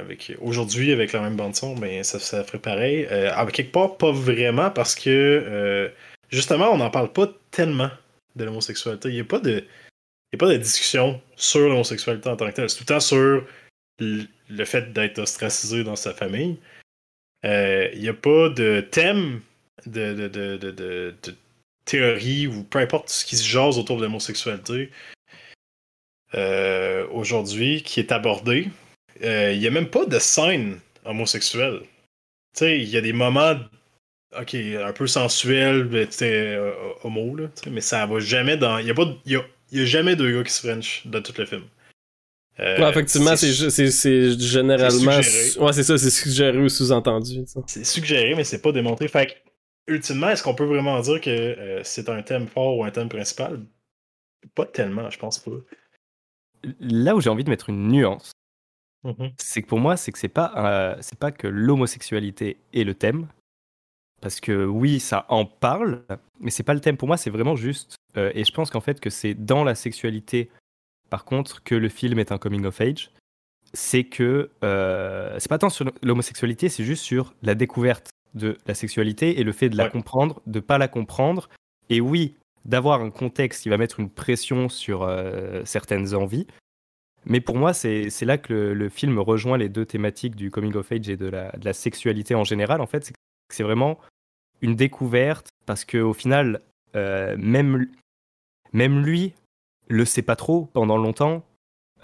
[0.01, 3.07] avec, aujourd'hui avec la même bande-son, mais ça, ça ferait pareil.
[3.11, 5.89] Euh, quelque part, pas vraiment, parce que euh,
[6.31, 7.91] justement, on n'en parle pas tellement
[8.37, 9.09] de l'homosexualité.
[9.11, 9.65] Il n'y a pas de.
[10.33, 12.69] N'y a pas de discussion sur l'homosexualité en tant que telle.
[12.69, 13.47] C'est tout le temps sur
[14.01, 16.59] le fait d'être ostracisé dans sa famille.
[17.45, 19.43] Euh, il n'y a pas de thème
[19.87, 21.15] de, de, de, de,
[21.85, 24.91] théorie ou peu importe ce qui se jase autour de l'homosexualité
[26.35, 28.69] euh, aujourd'hui qui est abordé.
[29.23, 31.81] Euh, il n'y a même pas de scène homosexuelle.
[32.55, 33.57] Tu sais, il y a des moments
[34.41, 35.89] ok, un peu sensuels,
[36.23, 38.79] euh, homo, là, mais ça va jamais dans.
[38.79, 39.43] Il n'y a, pas, y a,
[39.73, 41.65] y a jamais deux gars qui se French dans tout le film.
[42.61, 43.53] Euh, ouais, effectivement, c'est
[44.39, 45.17] généralement.
[45.17, 47.45] Ouais, c'est ça, c'est suggéré ou sous-entendu.
[47.67, 49.09] C'est suggéré, mais c'est pas démontré.
[49.09, 52.85] Fait que, ultimement, est-ce qu'on peut vraiment dire que euh, c'est un thème fort ou
[52.85, 53.61] un thème principal?
[54.55, 55.51] Pas tellement, je pense pas.
[56.81, 58.33] Là où j'ai envie de mettre une nuance,
[59.05, 59.33] mm-hmm.
[59.39, 62.95] c'est que pour moi, c'est que c'est pas, euh, c'est pas que l'homosexualité est le
[62.95, 63.29] thème.
[64.21, 66.05] Parce que oui, ça en parle,
[66.41, 66.97] mais c'est pas le thème.
[66.97, 67.97] Pour moi, c'est vraiment juste.
[68.17, 70.51] et je pense qu'en fait, que c'est dans la sexualité
[71.15, 73.13] par contre, que le film est un coming of age,
[73.73, 78.75] c'est que euh, c'est pas tant sur l'homosexualité, c'est juste sur la découverte de la
[78.75, 81.49] sexualité et le fait de la comprendre, de pas la comprendre.
[81.89, 86.47] Et oui, d'avoir un contexte qui va mettre une pression sur euh, certaines envies.
[87.27, 90.93] Mais pour moi, c'est là que le, film rejoint les deux thématiques du coming of
[90.93, 92.81] age et de la, de la sexualité en général.
[92.83, 93.13] En fait,
[93.49, 93.99] c'est vraiment
[94.61, 96.61] une découverte parce qu'au final,
[96.97, 97.87] euh, même,
[98.73, 99.33] même lui
[99.89, 101.45] le sait pas trop pendant longtemps.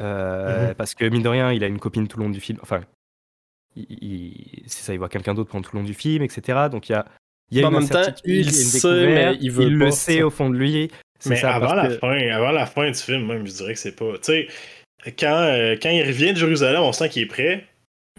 [0.00, 0.74] Euh, mhm.
[0.74, 2.58] Parce que mine de rien, il a une copine tout le long du film.
[2.62, 2.80] Enfin,
[3.76, 6.68] c'est ça, il voit quelqu'un d'autre pendant tout le long du film, etc.
[6.70, 7.04] Donc il y a,
[7.50, 10.50] il y a une même temps, il sait, mais il, veut le sait au fond
[10.50, 10.90] de lui.
[11.26, 13.96] Mais ça, avant, la fin, avant la fin du film, même, je dirais que c'est
[13.96, 14.12] pas.
[14.18, 14.48] Tu sais,
[15.18, 17.66] quand, euh, quand il revient de Jérusalem, on sent qu'il est prêt.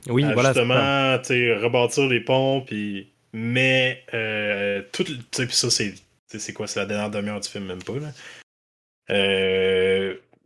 [0.07, 0.49] Oui, à voilà.
[0.49, 3.07] Justement, tu sais, rebâtir les ponts, puis.
[3.33, 5.03] Mais, euh, tout.
[5.03, 5.93] Tu sais, puis ça, c'est.
[6.27, 8.07] C'est quoi, c'est la dernière demi-heure du film, même pas, là.
[9.09, 9.90] Euh,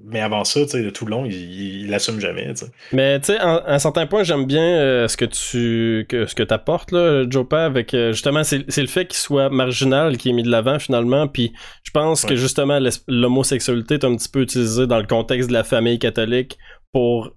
[0.04, 2.54] mais avant ça, de tout le long, il, l'assume jamais.
[2.92, 6.36] Mais tu sais, à un certain point, j'aime bien euh, ce que tu que, ce
[6.36, 10.34] que apportes, là, Jopa, avec euh, justement, c'est le fait qu'il soit marginal qui est
[10.34, 11.28] mis de l'avant finalement.
[11.28, 11.54] Puis
[11.84, 15.64] je pense que justement, l'homosexualité est un petit peu utilisée dans le contexte de la
[15.64, 16.58] famille catholique
[16.92, 17.32] pour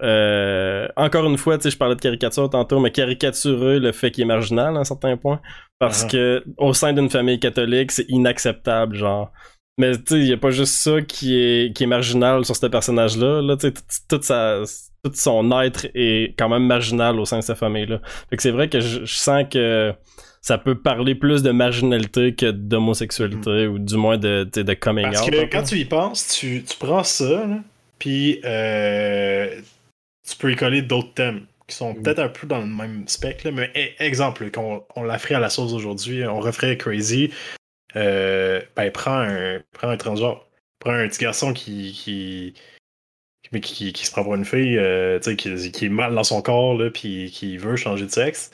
[0.96, 4.22] encore une fois, tu sais, je parlais de caricature tantôt, mais caricaturer le fait qu'il
[4.24, 5.40] est marginal à un certain point.
[5.78, 6.10] Parce uh-huh.
[6.10, 9.30] que au sein d'une famille catholique, c'est inacceptable, genre.
[9.78, 12.56] Mais tu sais, il y a pas juste ça qui est, qui est marginal sur
[12.56, 13.40] ce personnage-là.
[13.42, 13.72] Là, tu
[14.08, 14.62] tout, sa,
[15.04, 18.00] tout son être est quand même marginal au sein de sa famille-là.
[18.28, 19.94] Fait que c'est vrai que je, sens que
[20.42, 23.72] ça peut parler plus de marginalité que d'homosexualité, mm.
[23.72, 25.30] ou du moins de, de coming Parce out.
[25.30, 27.46] Parce que quand tu y penses, tu, tu prends ça,
[28.00, 29.60] puis euh,
[30.28, 33.48] tu peux y coller d'autres thèmes qui sont peut-être un peu dans le même spectre.
[33.50, 37.30] mais e, exemple, qu'on on la ferait à la sauce aujourd'hui, on referait Crazy,
[37.96, 40.46] euh, ben, prends un, prends un transgenre.
[40.78, 42.54] Prends un petit garçon qui, qui,
[43.60, 46.76] qui, qui, se prend pour une fille, euh, qui, qui, est mal dans son corps,
[46.76, 48.52] là, puis qui veut changer de sexe.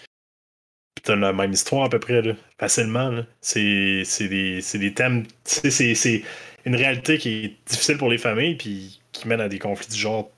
[0.94, 2.22] Puis t'as la même histoire à peu près,
[2.58, 3.24] facilement.
[3.40, 5.24] C'est, des, des thèmes.
[5.44, 6.22] C'est,
[6.66, 9.98] une réalité qui est difficile pour les familles, puis qui mène à des conflits du
[9.98, 10.30] genre.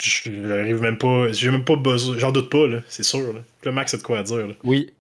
[0.00, 1.32] J'arrive même pas.
[1.32, 2.18] J'ai même pas besoin.
[2.18, 3.32] J'en doute pas, là, c'est sûr.
[3.32, 3.40] Là.
[3.64, 4.46] Le max, c'est de quoi dire.
[4.48, 4.54] Là.
[4.62, 4.92] Oui,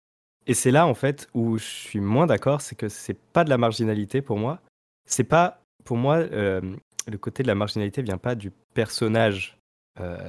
[0.45, 3.49] et c'est là, en fait, où je suis moins d'accord, c'est que c'est pas de
[3.49, 4.59] la marginalité pour moi.
[5.05, 6.61] C'est pas, pour moi, euh,
[7.07, 9.57] le côté de la marginalité vient pas du personnage.
[9.99, 10.27] Euh,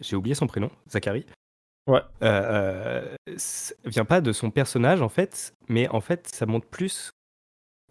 [0.00, 1.26] j'ai oublié son prénom, Zachary.
[1.86, 2.00] Ouais.
[2.22, 3.16] Euh,
[3.84, 7.10] vient pas de son personnage, en fait, mais en fait, ça montre plus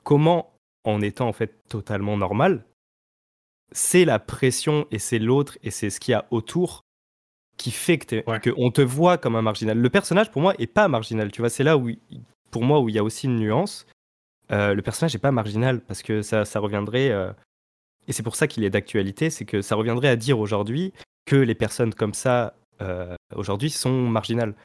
[0.04, 2.66] comment, en étant en fait totalement normal,
[3.72, 6.84] c'est la pression et c'est l'autre et c'est ce qu'il y a autour
[7.62, 9.78] qui fait que qu'on te voit comme un marginal.
[9.78, 11.32] Le personnage, pour moi, est pas marginal.
[11.32, 11.92] Tu vois, c'est là où,
[12.50, 13.86] pour moi, où il y a aussi une nuance.
[14.52, 17.32] Euh, le personnage n'est pas marginal parce que ça, ça reviendrait, euh,
[18.08, 20.92] et c'est pour ça qu'il est d'actualité, c'est que ça reviendrait à dire aujourd'hui
[21.26, 24.56] que les personnes comme ça euh, aujourd'hui sont marginales.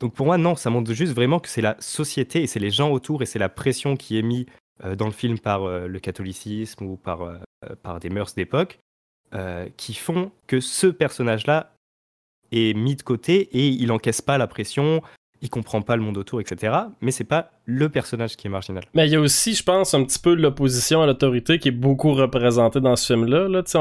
[0.00, 2.70] Donc pour moi, non, ça montre juste vraiment que c'est la société et c'est les
[2.70, 4.46] gens autour et c'est la pression qui est mise
[4.96, 7.20] dans le film par le catholicisme ou par,
[7.84, 8.80] par des mœurs d'époque
[9.76, 11.73] qui font que ce personnage-là
[12.54, 15.02] est mis de côté et il encaisse pas la pression.
[15.44, 16.72] Il comprend pas le monde autour, etc.
[17.02, 18.82] Mais c'est pas le personnage qui est marginal.
[18.94, 21.72] Mais il y a aussi, je pense, un petit peu l'opposition à l'autorité qui est
[21.72, 23.48] beaucoup représentée dans ce film-là.
[23.48, 23.62] Là.
[23.74, 23.78] On,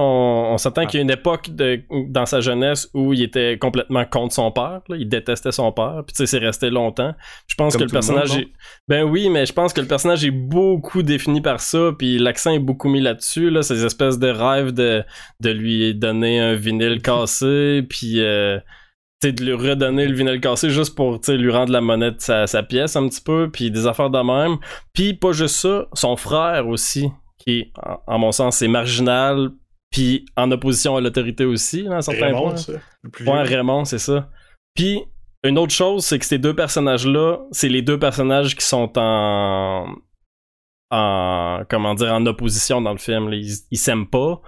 [0.51, 4.03] on s'attend qu'il y a une époque de, dans sa jeunesse où il était complètement
[4.03, 4.81] contre son père.
[4.89, 4.97] Là.
[4.97, 6.03] Il détestait son père.
[6.05, 7.15] Puis c'est resté longtemps.
[7.47, 8.47] Je pense Comme que le personnage monde, est...
[8.89, 11.91] Ben oui, mais je pense que le personnage est beaucoup défini par ça.
[11.97, 13.49] Puis l'accent est beaucoup mis là-dessus.
[13.49, 13.61] Là.
[13.61, 15.01] Ces espèces de rêves de,
[15.39, 17.85] de lui donner un vinyle cassé.
[17.87, 18.19] Puis...
[18.19, 18.59] Euh,
[19.31, 22.47] de lui redonner le vinyle cassé juste pour t'sais, lui rendre la monnaie de sa,
[22.47, 24.57] sa pièce un petit peu, puis des affaires de même.
[24.93, 29.51] Puis pas juste ça, son frère aussi, qui est, en, en mon sens, c'est marginal,
[29.91, 32.57] puis en opposition à l'autorité aussi, à certains Raymond, points.
[32.57, 33.29] ça, le plus.
[33.29, 34.29] Raymond, c'est ça.
[34.75, 35.03] Puis
[35.43, 39.87] une autre chose, c'est que ces deux personnages-là, c'est les deux personnages qui sont en
[40.89, 43.31] en comment dire en opposition dans le film.
[43.31, 44.41] ils s'aiment pas.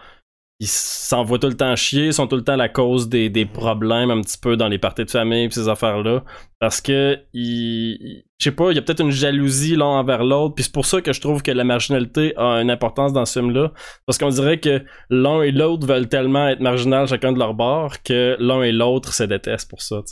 [0.59, 4.09] Ils s'envoient tout le temps chier, sont tout le temps la cause des, des problèmes
[4.09, 6.23] un petit peu dans les parties de famille pis ces affaires-là.
[6.59, 10.63] Parce que je sais pas, il y a peut-être une jalousie l'un envers l'autre, puis
[10.63, 13.73] c'est pour ça que je trouve que la marginalité a une importance dans ce film-là.
[14.05, 18.01] Parce qu'on dirait que l'un et l'autre veulent tellement être marginal chacun de leur bord
[18.03, 20.03] que l'un et l'autre se détestent pour ça.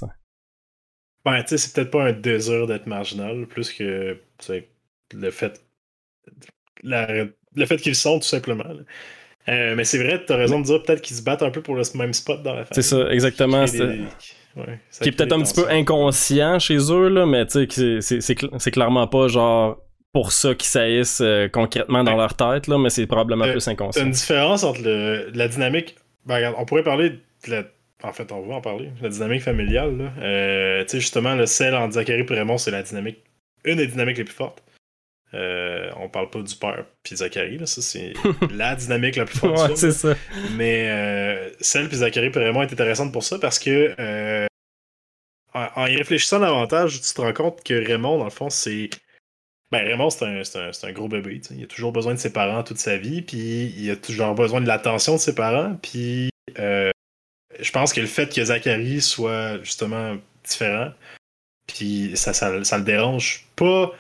[1.24, 4.20] Ben, tu sais, c'est peut-être pas un désir d'être marginal, plus que
[5.14, 5.62] le fait
[6.84, 8.66] le fait qu'ils sont, tout simplement.
[9.50, 11.76] Euh, mais c'est vrai, t'as raison de dire peut-être qu'ils se battent un peu pour
[11.76, 12.70] le même spot dans la famille.
[12.72, 13.66] C'est ça, exactement.
[13.66, 14.02] Qui des-
[14.56, 18.22] ouais, est peut-être un petit peu inconscient chez eux, là, mais tu sais, c'est- c'est
[18.22, 19.78] c'est cl- c'est clairement pas genre
[20.14, 22.18] pour ça qu'ils saillissent euh, concrètement dans Ouais.
[22.18, 24.06] leur tête, là, mais c'est probablement Euh, plus T'as inconscient.
[24.06, 25.96] une différence entre le- la dynamique.
[26.26, 27.18] Ben, regarde, on pourrait parler de
[27.52, 27.64] la.
[28.04, 28.90] En fait, on va en parler.
[29.02, 29.98] La dynamique familiale.
[29.98, 30.84] là.
[30.84, 33.20] Tu sais, justement, le celle entre Zachary et Raymond, c'est la dynamique.
[33.66, 34.62] Une des dynamiques les plus fortes.
[35.34, 37.66] Euh, on parle pas du père puis Zachary, là.
[37.66, 38.14] Ça, c'est
[38.52, 39.70] la dynamique la plus forte.
[39.70, 40.16] Ouais, c'est ça.
[40.56, 44.46] Mais euh, celle puis Zachary puis Raymond est intéressante pour ça parce que euh,
[45.54, 48.90] en, en y réfléchissant davantage, tu te rends compte que Raymond, dans le fond, c'est.
[49.72, 51.42] Ben, Raymond, c'est un, un- un gros bébé.
[51.50, 54.62] Il a toujours besoin de ses parents toute sa vie, puis il a toujours besoin
[54.62, 56.30] de l'attention de ses parents, puis
[57.60, 60.92] je pense que le fait que Zachary soit justement différent,
[61.68, 63.92] puis ça, ça, ça le dérange pas.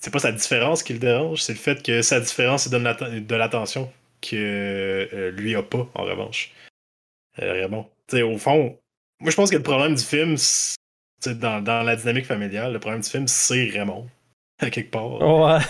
[0.00, 3.34] C'est pas sa différence qui le dérange, c'est le fait que sa différence donne de
[3.34, 6.52] l'attention que euh, lui a pas, en revanche.
[7.40, 7.86] Euh, Raymond.
[8.12, 8.78] Au fond,
[9.20, 10.36] moi je pense que le problème du film,
[11.26, 14.08] dans, dans la dynamique familiale, le problème du film, c'est Raymond,
[14.58, 15.20] à quelque part.
[15.20, 15.64] Ouais.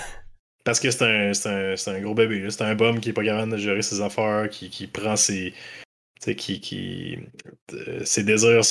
[0.65, 2.49] Parce que c'est un, c'est un, c'est un gros bébé.
[2.51, 5.55] C'est un bum qui est pas capable de gérer ses affaires, qui, qui prend ses.
[6.37, 6.61] qui.
[6.61, 7.19] qui
[7.73, 8.63] euh, ses désirs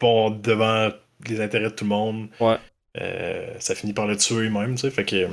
[0.00, 0.90] vont devant
[1.28, 2.28] les intérêts de tout le monde.
[2.40, 2.56] Ouais.
[3.00, 4.90] Euh, ça finit par le tuer même, tu sais.
[4.90, 5.16] Fait que.
[5.16, 5.28] euh,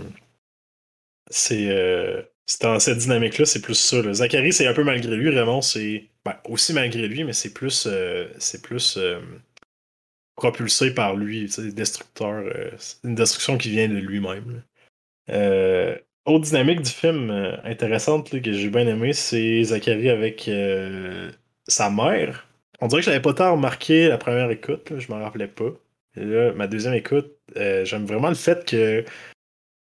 [1.30, 1.70] C'est.
[1.70, 4.14] euh, c'est dans cette dynamique-là, c'est plus ça.
[4.14, 5.30] Zachary, c'est un peu malgré lui.
[5.30, 6.10] Raymond, c'est.
[6.26, 7.88] Ben, aussi malgré lui, mais c'est plus.
[8.40, 8.98] c'est plus.
[10.36, 12.44] propulsé par lui, destructeur.
[12.78, 14.64] c'est une destruction qui vient de lui-même.
[16.26, 17.32] autre dynamique du film
[17.64, 20.50] intéressante là, que j'ai bien aimé, c'est Zachary avec
[21.68, 22.48] sa mère.
[22.82, 25.48] On dirait que je l'avais pas tant remarqué la première écoute, là, je m'en rappelais
[25.48, 25.72] pas.
[26.16, 29.04] Là, ma deuxième écoute, euh, j'aime vraiment le fait que.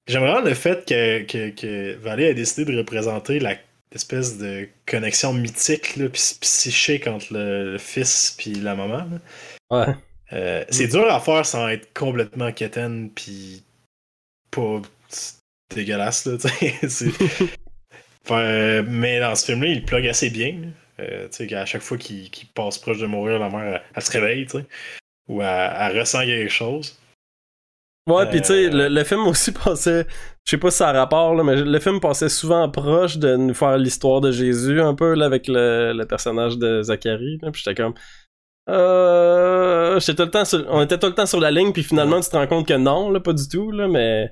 [0.08, 3.56] J'aime vraiment le fait que, que, que Vallée a décidé de représenter la
[3.92, 9.08] espèce de connexion mythique là, psychique entre le, le fils puis la maman.
[9.10, 9.20] là.
[9.72, 9.96] Ouais.
[10.34, 13.64] Euh, c'est dur à faire sans être complètement quétaine puis
[14.52, 14.82] pas
[15.74, 16.38] dégueulasse là,
[18.26, 20.72] Enfin, euh, mais dans ce film-là, il plug assez bien.
[21.00, 24.02] Euh, tu sais, qu'à chaque fois qu'il passe proche de mourir, la mère, elle, elle
[24.02, 24.66] se réveille, tu sais.
[25.28, 26.98] Ou elle, elle ressent quelque chose.
[28.08, 30.06] Ouais, pis tu sais, Euh, le, le film aussi passait,
[30.46, 33.36] je sais pas si ça a rapport, là, mais le film passait souvent proche de
[33.36, 37.52] nous faire l'histoire de Jésus, un peu, là, avec le, le personnage de Zacharie, là,
[37.52, 37.96] pis j'étais comme...
[38.70, 40.00] Euh...
[40.00, 42.20] J'étais tout le temps sur- on était tout le temps sur la ligne, puis finalement,
[42.22, 44.32] tu te rends compte que non, là, pas du tout, là, mais...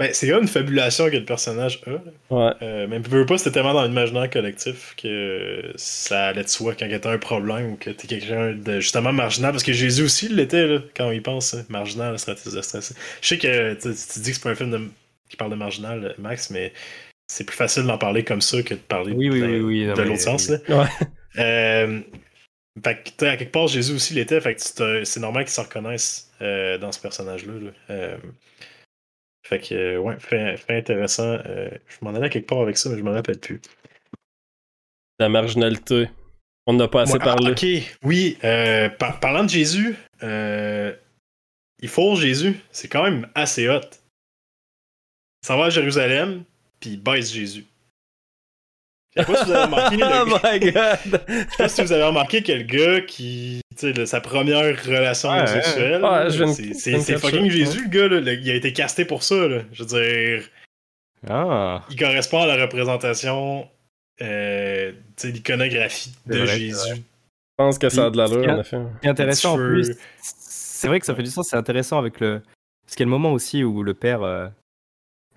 [0.00, 2.34] Ben, c'est comme une fabulation que le personnage a.
[2.34, 2.52] Ouais.
[2.62, 6.86] Euh, mais veux pas, c'était tellement dans l'imaginaire collectif que ça allait de soi quand
[6.86, 9.52] il y a un problème ou que t'es quelqu'un de justement marginal.
[9.52, 12.94] Parce que Jésus aussi l'était, là, quand il pense hein, marginal, stratégie de stress.
[13.20, 14.88] Je sais que tu, tu dis que c'est pas un film de-
[15.28, 16.72] qui parle de marginal, Max, mais
[17.30, 20.02] c'est plus facile d'en parler comme ça que de parler Oui, de, oui, oui, de
[20.02, 20.48] l'autre sens.
[20.48, 20.56] oui.
[20.66, 20.80] Là.
[20.82, 20.88] Ouais.
[21.38, 22.00] Euh,
[22.82, 26.30] fait que, à quelque part, Jésus aussi l'était, fait que c'est normal qu'ils se reconnaissent
[26.40, 27.52] euh, dans ce personnage-là.
[27.52, 28.16] là.
[29.46, 31.38] Fait que, euh, ouais, fait, fait intéressant.
[31.46, 33.60] Euh, je m'en allais quelque part avec ça, mais je me rappelle plus.
[35.18, 36.08] La marginalité.
[36.66, 37.50] On n'a pas assez Ouais, ah, parlé.
[37.52, 38.38] ok, oui.
[38.44, 40.94] euh, par- parlant de Jésus, euh,
[41.80, 42.54] il faut Jésus.
[42.70, 43.80] C'est quand même assez hot.
[45.42, 46.44] Ça va à Jérusalem,
[46.78, 47.64] puis il baisse Jésus.
[49.16, 51.22] Je sais pas si vous avez remarqué, le Oh my god!
[51.28, 54.84] je sais pas si vous avez remarqué que le gars qui, tu sais, sa première
[54.84, 57.50] relation Ouais, sexuelle, ouais, je viens de- c'est- c'est c'est fucking.
[57.50, 58.20] Jésus, le gars, là.
[58.20, 59.62] Le- il a été casté pour ça, là.
[59.72, 60.44] Je veux dire,
[61.28, 63.68] Ah, il correspond à la représentation,
[64.22, 66.94] euh, tu sais, l'iconographie C'est de vrai, Jésus.
[66.96, 67.00] Je
[67.64, 68.76] pense que ça a de l'allure, en effet.
[68.76, 69.82] ce qui est intéressant en cheveux.
[69.82, 72.40] plus, c'est vrai que ça fait du sens, c'est intéressant avec le.
[72.86, 74.46] Parce qu'il y a le moment aussi où le père euh,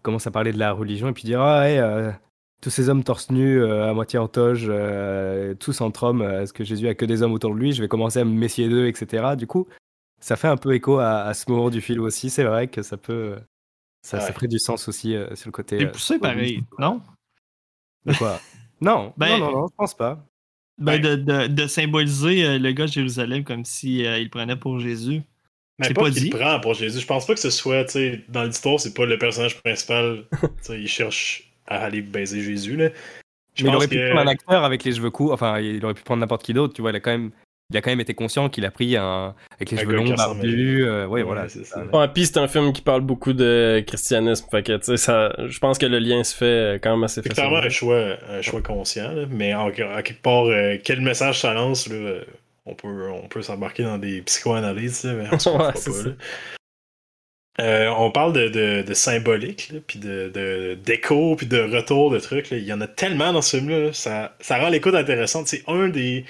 [0.03, 2.11] commence à parler de la religion et puis dire Ah ouais, euh,
[2.63, 6.43] tous ces hommes torse nus, euh, à moitié en toge, euh, tous entre hommes, euh,
[6.43, 7.73] est-ce que Jésus a que des hommes autour de lui?
[7.73, 9.35] Je vais commencer à me méfier d'eux, etc.
[9.37, 9.67] Du coup,
[10.21, 12.29] ça fait un peu écho à, à ce moment du film aussi.
[12.29, 13.35] C'est vrai que ça peut.
[14.01, 14.33] Ça, ça Ouais.
[14.33, 15.77] ferait du sens aussi euh, sur le côté.
[15.79, 17.01] C'est euh, poussé pareil, non?
[18.05, 18.39] De quoi?
[18.81, 20.25] Non, Ben- non, non, non, je pense pas.
[20.77, 24.55] Ben, de, de, de symboliser euh, le gars de Jérusalem comme si euh, il prenait
[24.55, 25.21] pour Jésus.
[25.79, 26.99] Mais C'est pas, pas qu'il prend pour Jésus.
[26.99, 30.25] Je pense pas que ce soit, tu sais, dans l'histoire, c'est pas le personnage principal.
[30.41, 32.89] tu sais, il cherche à aller baiser Jésus, là.
[33.55, 35.31] Je Mais il aurait pu que- prendre un acteur avec les cheveux courts.
[35.33, 36.73] Enfin, il aurait pu prendre n'importe qui d'autre.
[36.73, 37.29] Tu vois, il a quand même,
[37.69, 40.15] il a quand même été conscient qu'il a pris un avec les Un cheveux longs,
[40.15, 40.83] barbus.
[40.85, 41.47] euh, ouais, Ouais, voilà.
[41.47, 41.83] c'est c'est ça.
[41.91, 41.97] ça.
[41.99, 45.35] Ouais, puis c'est un film qui parle beaucoup de christianisme, fait que, tu sais, ça,
[45.47, 47.93] je pense que le lien se fait euh, quand même assez C'est clairement facilement.
[47.93, 49.25] un choix, un choix conscient, là.
[49.29, 52.21] mais en, en quelque part, euh, quel message ça lance, là,
[52.65, 56.15] on peut, on peut s'embarquer dans des psychoanalyses, mais on se Ouais, pas, là.
[57.59, 62.49] Euh, on parle de, symbolique, puis de, d'écho, puis de retour de trucs.
[62.51, 63.79] Il y en a tellement dans ce film-là.
[63.79, 63.93] là.
[63.93, 65.47] Ça, rend l'écoute intéressante.
[65.47, 66.25] C'est un des.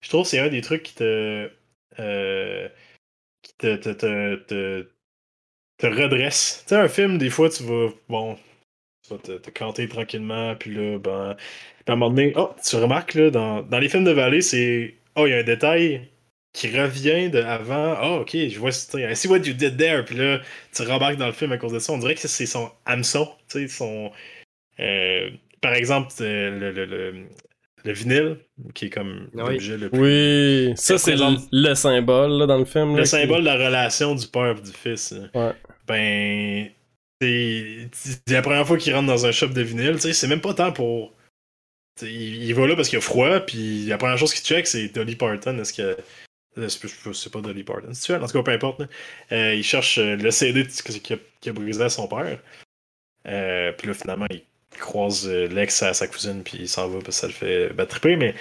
[0.00, 1.50] Je trouve c'est un des trucs qui te.
[1.98, 2.68] euh,
[3.42, 4.86] qui te, te,
[5.78, 6.64] te, redresse.
[6.66, 7.88] Tu sais, un film, des fois, tu vas.
[8.08, 8.36] Bon.
[9.02, 11.36] Tu vas te, te canter tranquillement, puis là, ben.
[11.86, 14.94] À un moment donné, oh, tu remarques, là, dans, dans les films de Vallée, c'est.
[15.16, 16.08] Oh, il y a un détail
[16.58, 17.96] qui revient de avant.
[18.02, 20.04] Oh, ok, je vois, tu sais, I see what you did there.
[20.04, 20.40] Puis là,
[20.74, 21.92] tu remarques dans le film à cause de ça.
[21.92, 24.10] On dirait que c'est son hameçon, tu sais, son.
[24.80, 27.14] euh, par exemple, euh, le, le, le,
[27.84, 28.36] le vinyle,
[28.74, 29.54] qui est comme Oui.
[29.54, 30.00] l'objet le plus.
[30.68, 31.16] Oui, ça c'est
[31.52, 32.92] le, symbole là, dans le film.
[32.92, 35.14] là, Le qui- symbole de la relation du père et du fils.
[35.34, 35.52] Ouais.
[35.86, 36.68] Ben.
[37.20, 40.40] C'est la première fois qu'il rentre dans un shop de vinyle, tu sais, c'est même
[40.40, 41.12] pas tant pour.
[42.02, 44.66] Il, il va là parce qu'il y a froid, puis la première chose qu'il check,
[44.68, 45.58] c'est Dolly Parton.
[45.58, 45.96] Est-ce que.
[46.56, 48.82] Euh, C'est pas- Dolly Parton, c'est En tout cas, peu importe.
[49.32, 52.38] Euh, il cherche euh, le CD qui a, qui a brisé à son père.
[53.24, 54.42] Puis là, finalement, il
[54.78, 57.90] croise l'ex à sa cousine, puis il s'en va parce que ça le fait battre
[58.00, 58.34] triper, mais.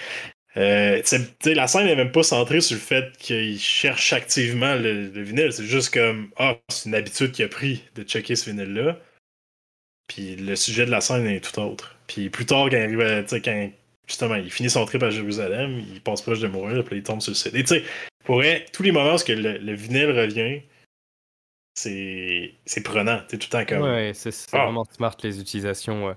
[1.03, 5.07] tu tu la scène n'est même pas centrée sur le fait qu'il cherche activement le,
[5.09, 5.51] le vinyle.
[5.51, 8.97] C'est juste comme, ah, c'est une habitude qu'il a pris de checker ce vinyle-là.
[10.07, 11.95] Puis le sujet de la scène est tout autre.
[12.07, 13.69] Puis plus tard, quand il arrive à, tu quand
[14.07, 17.21] justement, il finit son trip à Jérusalem, il passe proche de mourir, puis il tombe
[17.21, 17.61] sur le CD.
[17.63, 17.83] Tu sais,
[18.25, 20.61] pour vrai, tous les moments où le, le vinyle revient,
[21.75, 23.21] c'est c'est prenant.
[23.29, 23.83] Tu tout le temps comme.
[23.83, 24.65] Ouais, c'est c'est Ah.
[24.65, 26.05] vraiment smart les utilisations.
[26.07, 26.15] ouais.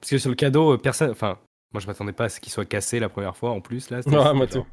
[0.00, 1.10] Parce que sur le cadeau, euh, personne.
[1.10, 1.38] Enfin,
[1.72, 4.02] moi je m'attendais pas à ce qu'il soit cassé la première fois en plus là.
[4.02, 4.66] C'était Ouais, moi genre- tout.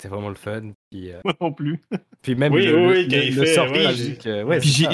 [0.00, 0.70] C'était vraiment le fun.
[0.92, 1.82] Puis, euh, Moi non plus.
[2.22, 4.26] puis même Oui, le, oui, le- le- il le fait, sort ouais, tragique.
[4.28, 4.86] euh, ouais, Puis j'ai.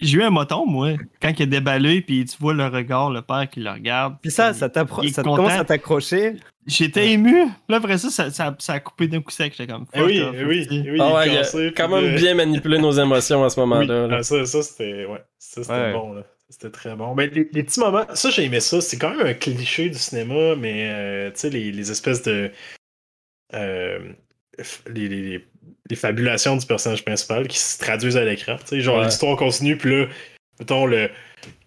[0.00, 3.22] J'ai eu un moton, moi, quand il est déballé, puis tu vois le regard, le
[3.22, 4.16] père qui le regarde.
[4.22, 6.36] Puis ça, ça, ça commence à t'accrocher.
[6.66, 7.46] J'étais ému.
[7.68, 9.54] Là, après ça, ça, ça, ça a coupé d'un coup sec.
[9.56, 9.86] J'étais comme.
[9.94, 11.42] Eh oui, eh oui, eh oui, Ah ouais, a
[11.76, 14.06] quand puis même bien manipulé nos émotions à ce Oui, moment-là.
[14.06, 14.16] là.
[14.18, 15.92] ah, ça, ça c'était ouais, ça, c'était Ouais.
[15.92, 16.12] bon.
[16.12, 16.22] Là.
[16.48, 17.14] C'était très bon.
[17.14, 18.80] Mais les, les petits moments, ça, j'ai aimé ça.
[18.80, 22.50] C'est quand même un cliché du cinéma, mais euh, tu sais, les, les espèces de.
[23.54, 23.98] euh,
[24.88, 25.44] les, les,
[25.88, 28.56] les- fabulations du personnage principal qui se traduisent à l'écran.
[28.60, 29.04] Tu sais, genre Ouais.
[29.06, 30.06] l'histoire continue, puis là,
[30.58, 31.10] mettons, le,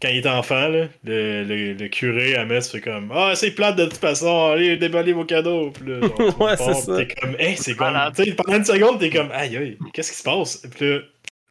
[0.02, 3.52] quand il est enfant, là, le, le, le curé à Metz fait comme Ah, c'est
[3.52, 5.72] plate de toute façon, allez, déballez vos cadeaux.
[5.72, 6.96] Puis là, genre, Ouais, c'est ça.
[6.98, 7.92] T'es comme, hey, c'est comme.
[7.94, 8.14] Malade.
[8.16, 10.58] Tu sais, pendant une seconde, t'es comme, aïe, aïe, qu'est-ce qui se passe?
[10.58, 11.00] Puis là,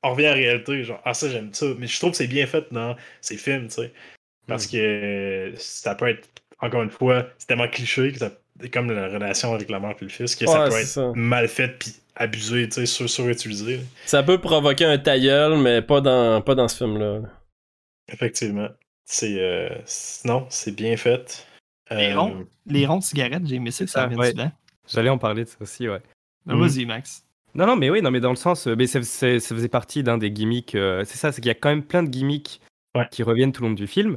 [0.05, 1.66] on revient à la réalité, genre, ah, ça, j'aime ça.
[1.78, 3.92] Mais je trouve que c'est bien fait dans ces films, tu sais.
[4.48, 6.28] Parce que euh, ça peut être,
[6.61, 8.33] encore une fois, c'est tellement cliché que ça.
[8.70, 10.87] Comme la relation avec la mère et le fils, que ça Ouais, peut c'est être
[10.88, 11.12] ça.
[11.14, 13.81] mal fait puis abusé, tu sais, sur, surutilisé.
[14.07, 17.20] Ça peut provoquer un tailleul, mais pas dans, pas dans ce film-là.
[18.12, 18.68] Effectivement.
[19.05, 19.37] C'est.
[19.38, 19.68] euh,
[20.25, 21.46] non, c'est bien fait.
[21.90, 22.46] Les Euh, ronds.
[22.66, 24.51] Les ronds de cigarettes, j'ai aimé ça que ça ça, revienne ouais.
[24.88, 26.01] J'allais en parler de ça aussi, ouais.
[26.46, 26.66] Ben, Mhm.
[26.66, 27.25] Vas-y, Max.
[27.55, 29.68] Non, non, mais oui, non, mais dans le sens, euh, mais ça, c'est- ça faisait
[29.68, 30.75] partie d'un des gimmicks.
[30.75, 32.61] euh, c'est ça, c'est qu'il y a quand même plein de gimmicks
[32.96, 33.07] Ouais.
[33.11, 34.16] qui reviennent tout le long du film.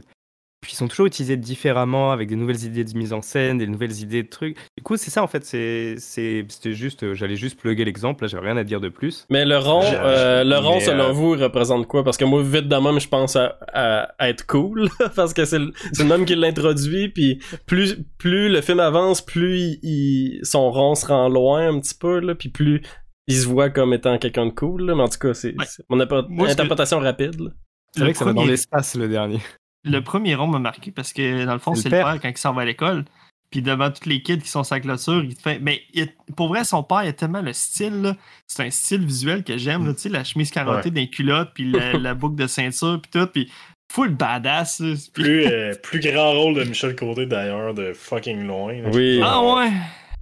[0.66, 3.68] Puis ils sont toujours utilisés différemment, avec des nouvelles idées de mise en scène, des
[3.68, 4.58] nouvelles idées de trucs.
[4.76, 5.46] Du coup, c'est ça en fait.
[5.46, 8.24] c'est c'est- C'était juste, euh, j'allais juste plugger l'exemple.
[8.24, 9.28] Là, j'avais rien à dire de plus.
[9.30, 12.04] Mais le rond, euh, le rond, selon euh, vous, il représente quoi?
[12.04, 15.46] Parce que moi, vite de même, je pense à, à- à être cool, parce que
[15.46, 17.38] c'est le, c'est le même qui l'introduit, puis
[17.68, 21.94] plus, plus le film avance, plus il, il- son rond se rend loin un petit
[21.96, 22.82] peu, là, puis plus
[23.28, 24.96] il se voit comme étant quelqu'un de cool, là.
[24.96, 25.66] mais en tout cas, c'est Ouais.
[25.90, 27.40] mon que- interprétation rapide.
[27.40, 27.52] là.
[27.94, 29.40] C'est vrai que ça va dans l'espace le dernier.
[29.86, 32.06] Le premier rond m'a marqué parce que dans le fond, C'est le père.
[32.06, 33.06] père quand il s'en va à l'école.
[33.52, 35.60] puis devant tous les kids qui sont sa clôture, il te fait.
[35.60, 38.16] Mais il- pour vrai, son père, il a tellement le style, là.
[38.48, 41.72] C'est un style visuel que j'aime, là, tu sais, la chemise carottée d'un culotte, puis
[41.72, 43.50] la, la boucle de ceinture, puis tout, puis
[43.94, 44.82] full badass.
[45.14, 48.74] Puis- Plus, euh, plus grand rôle de Michel Côté d'ailleurs, de fucking loin.
[48.82, 48.90] là.
[48.92, 49.22] Oui.
[49.24, 49.72] Ah ouais!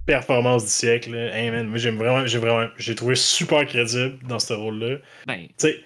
[0.06, 1.12] Performance du siècle.
[1.12, 1.34] Là.
[1.36, 4.96] Hey, man, moi j'aime vraiment, j'ai vraiment, j'ai trouvé super crédible dans ce rôle-là.
[5.26, 5.80] Ben, Tu sais,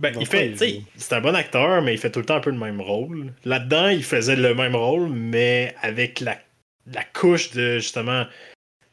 [0.00, 2.40] ben, il fait, il c'est un bon acteur, mais il fait tout le temps un
[2.40, 3.32] peu le même rôle.
[3.44, 6.38] Là-dedans, il faisait le même rôle, mais avec la,
[6.92, 8.26] la couche de justement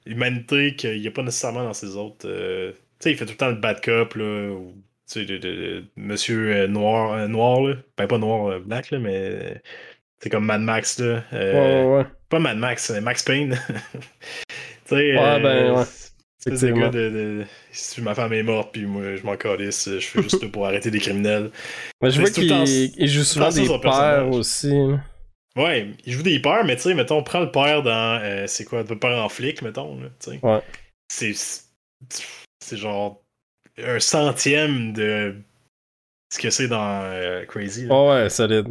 [0.05, 2.27] l'humanité qu'il n'y a pas nécessairement dans ses autres.
[2.27, 4.73] euh, tu sais, il fait tout le temps le bad cop, là, ou,
[5.11, 7.75] tu sais, de, de- de- monsieur euh, noir, euh, noir, là.
[7.97, 9.61] Ben, pas noir, black, là, mais
[10.19, 11.23] c'est comme Mad Max, là.
[11.31, 12.05] Ouais, ouais, ouais.
[12.29, 13.57] Pas Mad Max, Max Payne.
[13.69, 14.49] tu
[14.85, 15.83] sais, Ouais, ben, ouais.
[16.37, 16.81] c'est Effectivement.
[16.81, 17.43] gars de-
[17.79, 20.89] Si ma femme est morte, puis moi, je m'en calisse, je fais juste pour arrêter
[20.91, 21.51] des criminels.
[22.01, 24.73] Mais je Mais vois temps- qu'il il joue souvent des pères aussi.
[25.55, 28.19] Ouais, il joue des pères, mais tu sais, mettons, on prend le père dans.
[28.21, 30.09] euh, c'est quoi, le père en flic, mettons, là.
[30.43, 30.61] Ouais.
[31.11, 31.33] C'est.
[32.59, 33.21] C'est genre.
[33.79, 35.35] Un centième de.
[36.33, 37.85] Ce que c'est dans euh, Crazy.
[37.85, 37.93] là.
[37.95, 38.67] Ouais, ouais, solide.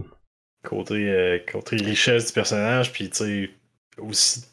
[0.64, 3.50] Côté, euh, côté richesse du personnage, puis tu sais.
[3.98, 4.44] Aussi.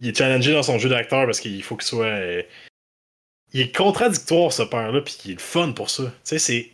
[0.00, 2.42] Il est challengé dans son jeu d'acteur parce qu'il faut qu'il soit.
[3.54, 6.04] Euh, il est contradictoire, ce père-là, puis il est le fun pour ça.
[6.04, 6.70] Tu sais, c'est.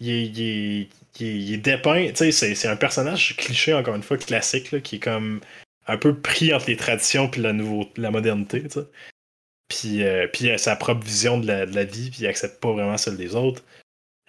[0.00, 0.88] Il est, il est-
[1.20, 2.08] il est- dépeint.
[2.08, 5.40] Tu sais, c'est, c'est un personnage cliché, encore une fois, classique, là, qui est comme
[5.86, 7.52] un peu pris entre les traditions puis la,
[7.96, 8.62] la modernité.
[9.68, 12.26] Puis, euh, puis il a sa propre vision de la, de la vie, puis il
[12.26, 13.62] accepte pas vraiment celle des autres.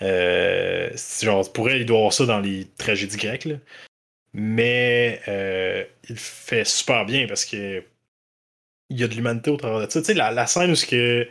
[0.01, 0.89] Euh,
[1.21, 3.55] genre, pour elle, il doit avoir ça dans les tragédies grecques, là.
[4.33, 7.83] Mais euh, il fait super bien parce que
[8.89, 9.99] il y a de l'humanité au travers de ça.
[9.99, 11.27] Tu sais, la, la scène où que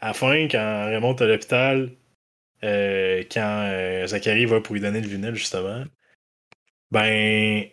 [0.00, 1.90] à la fin, quand Raymond est à l'hôpital,
[2.62, 5.84] euh, quand euh, Zachary va pour lui donner le vinyle, justement,
[6.90, 7.64] ben.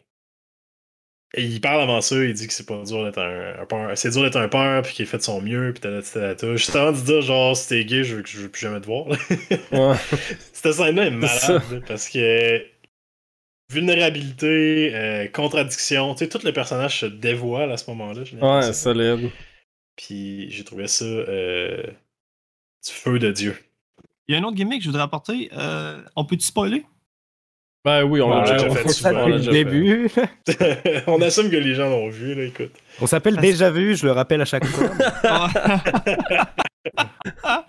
[1.37, 3.89] Il parle avant ça, il dit que c'est pas dur d'être un, un père.
[3.95, 6.55] C'est dur d'être un père, puis qu'il fait de son mieux, puis tada.
[6.55, 8.85] Juste avant de dire, genre, si t'es gay, je veux, je veux plus jamais te
[8.85, 9.07] voir.
[9.07, 9.95] Ouais.
[10.53, 12.65] Cette scène-là est malade, parce que
[13.71, 18.23] vulnérabilité, euh, contradiction, tu sais, tout le personnage se dévoile à ce moment-là.
[18.41, 19.29] Ouais, solide.
[19.95, 23.55] Puis j'ai trouvé ça euh, du feu de Dieu.
[24.27, 25.49] il y a un autre gimmick que je voudrais apporter.
[25.53, 26.85] Euh, on peut-tu spoiler?
[27.83, 28.89] Ben oui, on l'a déjà fait.
[28.89, 30.11] souvent, depuis le début.
[31.07, 32.73] On assume que les gens l'ont vu, là, écoute.
[33.01, 34.91] On s'appelle déjà vu, je le rappelle à chaque fois.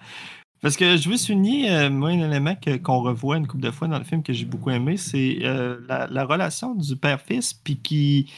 [0.63, 3.89] Parce que je veux souligner, euh, moi, un élément qu'on revoit une couple de fois
[3.89, 7.79] dans le film que j'ai beaucoup aimé, c'est euh, la, la relation du père-fils, puis
[7.79, 8.33] qui,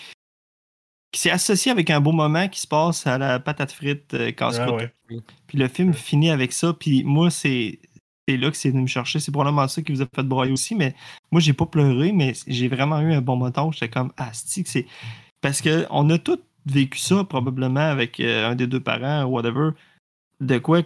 [1.12, 4.32] qui s'est associé avec un beau moment qui se passe à la patate frite euh,
[4.32, 4.80] casse-croûte.
[4.80, 5.20] Ah ouais.
[5.46, 7.78] Puis le film finit avec ça, puis moi, c'est
[8.26, 9.20] là que c'est venu me chercher.
[9.20, 10.94] C'est probablement ça qui vous a fait broyer aussi, mais
[11.30, 13.70] moi, j'ai pas pleuré, mais j'ai vraiment eu un bon moment.
[13.70, 14.86] J'étais comme, ah, c'est.
[15.42, 19.34] Parce que on a tous vécu ça, probablement, avec euh, un des deux parents, ou
[19.34, 19.72] whatever.
[20.40, 20.80] De quoi,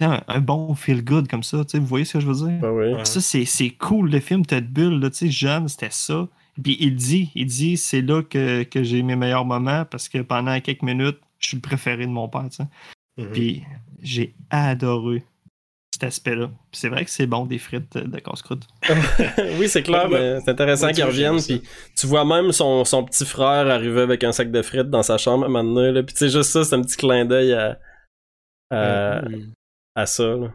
[0.00, 2.60] un, un bon feel good comme ça, vous voyez ce que je veux dire?
[2.60, 2.94] Ben oui.
[3.04, 6.28] Ça, c'est c'est cool, le film Tête Bulle, là, tu sais, jeune, c'était ça.
[6.62, 10.18] Puis il dit, il dit, c'est là que, que j'ai mes meilleurs moments parce que
[10.18, 12.48] pendant quelques minutes, je suis le préféré de mon père.
[13.16, 13.30] Mhm.
[13.32, 13.62] Puis
[14.02, 15.22] j'ai adoré
[15.94, 16.50] cet aspect-là.
[16.72, 18.66] C'est vrai que c'est bon, des frites de casse-croûte.
[19.58, 21.38] oui, c'est clair, Ouais, mais c'est intéressant ouais, qu'il tu vois, revienne.
[21.40, 24.62] j'ai vu Puis tu vois même son, son petit frère arriver avec un sac de
[24.62, 25.92] frites dans sa chambre maintenant.
[25.92, 26.02] Là.
[26.02, 27.78] Puis tu sais, juste ça, c'est un petit clin d'œil à,
[28.70, 29.52] à, Mm.
[29.98, 30.36] À ça.
[30.36, 30.54] Là.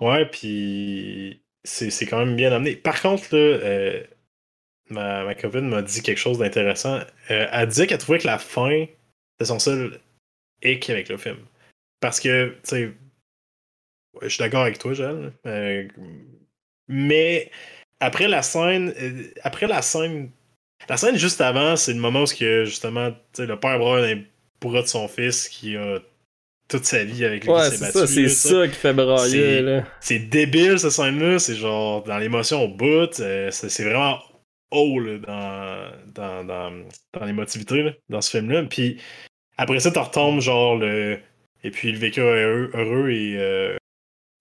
[0.00, 2.76] Ouais, puis c'est quand même bien amené.
[2.76, 4.04] Par contre, là, euh,
[4.88, 7.00] ma, ma copine m'a dit quelque chose d'intéressant.
[7.30, 8.86] Euh, elle disait qu'elle trouvait que la fin,
[9.32, 10.00] c'était son seul
[10.62, 11.38] hic avec le film.
[12.00, 12.92] Parce que, tu sais,
[14.22, 15.32] je suis d'accord avec toi, Joël.
[15.46, 15.86] euh,
[16.88, 17.50] mais
[18.00, 18.94] après la scène,
[19.42, 20.30] après la scène,
[20.88, 24.26] la scène juste avant, c'est le moment où que, justement, le père Brown est
[24.60, 26.00] bras de son fils qui a
[26.72, 29.80] toute sa vie avec lui Ouais, c'est ça, c'est ça qui fait brailler.
[30.00, 34.18] C'est- débile cette scène-là, c'est genre dans l'émotion au bout, euh, c'est vraiment
[34.70, 38.64] haut là, dans, dans, dans, dans l'émotivité dans ce film-là.
[38.64, 38.98] Puis
[39.58, 41.18] après ça, tu retombes genre le.
[41.64, 43.36] Et puis le vécu heureux, heureux et.
[43.38, 43.76] euh,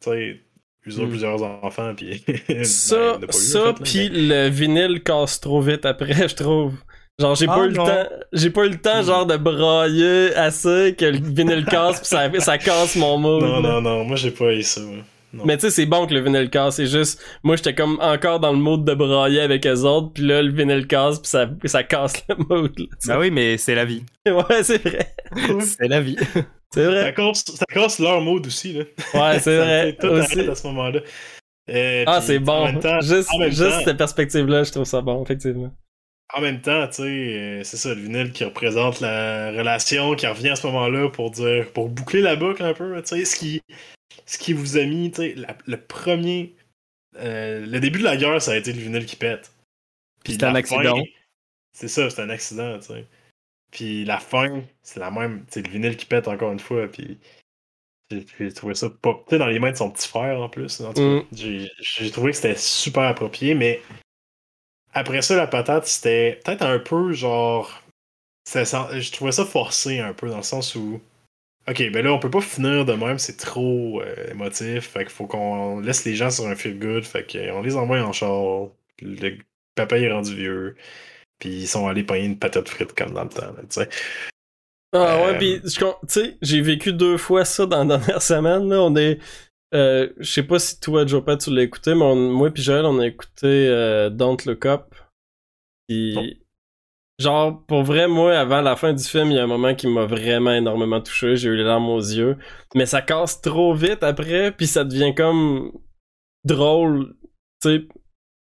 [0.04, 0.40] tu sais,
[0.82, 1.10] plusieurs, Mm.
[1.12, 2.24] plusieurs enfants, puis.
[2.48, 5.40] ben, Ça, il y en a pas eu, en ça fait, pis le vinyle casse
[5.40, 6.74] trop vite après, je trouve.
[7.22, 9.05] Genre, j'ai Ah, pas eu le temps, j'ai pas eu le temps, Mm.
[9.05, 13.41] genre, de brailler assez que le vinyle casse pis ça, ça casse mon mood.
[13.43, 13.69] Non, là.
[13.74, 14.82] non, non, moi j'ai pas eu ça.
[14.82, 14.97] moi.
[15.34, 15.43] Non.
[15.45, 18.41] Mais tu sais, c'est bon que le vinyle casse, c'est juste, moi j'étais comme encore
[18.41, 21.47] dans le mood de brailler avec eux autres, puis là le vinyle casse, puis ça,
[21.65, 22.72] ça casse le mood.
[22.78, 24.03] là, Bah oui, mais c'est la vie.
[24.26, 25.13] ouais, c'est vrai.
[25.61, 26.17] C'est la vie.
[26.74, 27.13] C'est Ça vrai.
[27.13, 28.84] casse, ça casse leur mode aussi, là.
[29.13, 29.97] Ouais, c'est Ça vrai.
[29.99, 30.39] tout aussi.
[30.39, 31.01] à ce moment-là.
[31.69, 32.74] Euh, Ah, c'est bon.
[32.80, 35.72] temps, juste juste temps- cette perspective-là, je trouve ça bon, effectivement.
[36.34, 40.28] En même temps, tu sais, euh, c'est ça, le vinyle qui représente la relation qui
[40.28, 43.36] revient à ce moment-là pour dire, pour boucler la boucle un peu, tu sais, ce
[43.36, 43.62] qui,
[44.26, 46.56] ce qui vous a mis, tu sais, le premier,
[47.18, 49.52] euh, le début de la guerre, ça a été le vinyle qui pète.
[50.24, 51.02] Puis C'était un accident.
[51.74, 53.06] C'est ça, c'est un accident, tu sais.
[53.72, 57.18] Puis la fin, c'est la même, c'est le vinyle qui pète encore une fois, puis
[58.38, 59.14] j'ai trouvé ça pas.
[59.28, 60.82] Tu sais, dans les mains de son petit frère en plus.
[60.82, 61.22] Mm.
[61.32, 63.82] j'ai trouvé que c'était super approprié, mais
[64.94, 67.82] après ça, la patate, c'était peut-être un peu genre.
[68.48, 71.02] Je trouvais ça forcé un peu dans le sens où.
[71.70, 74.89] Ok, ben là, on peut pas finir de même, c'est trop euh, émotif.
[74.89, 77.04] Fait qu'il faut qu'on laisse les gens sur un feel good.
[77.06, 78.68] Fait qu'on les envoie en char.
[79.02, 79.38] Le
[79.76, 80.76] papa est rendu vieux.
[81.39, 83.89] Puis ils sont allés payer une patate frite comme dans le temps, tu sais.
[84.94, 87.98] Ah Euh, ouais, pis je con- tu sais, j'ai vécu deux fois ça dans la
[87.98, 88.68] dernière semaine.
[88.70, 88.82] Là.
[88.82, 89.20] On est.
[89.74, 92.86] Euh, je sais pas si toi, Jopa, tu l'as écouté, mais on- moi puis Joël,
[92.86, 94.93] on a écouté euh, Don't Look Up.
[95.88, 96.24] Pis, Non.
[97.19, 99.88] genre, pour vrai, moi, avant la fin du film, il y a un moment qui
[99.88, 101.36] m'a vraiment énormément touché.
[101.38, 102.38] J'ai eu les larmes aux yeux.
[102.76, 105.72] Mais ça casse trop vite après, puis ça devient comme
[106.43, 107.15] drôle,
[107.61, 107.88] tu sais,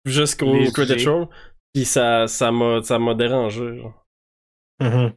[0.06, 1.28] jusqu'au credit roll.
[1.74, 3.76] Puis ça, ça m'a, ça m'a dérangé.
[3.78, 4.06] genre.
[4.80, 5.12] Mhm.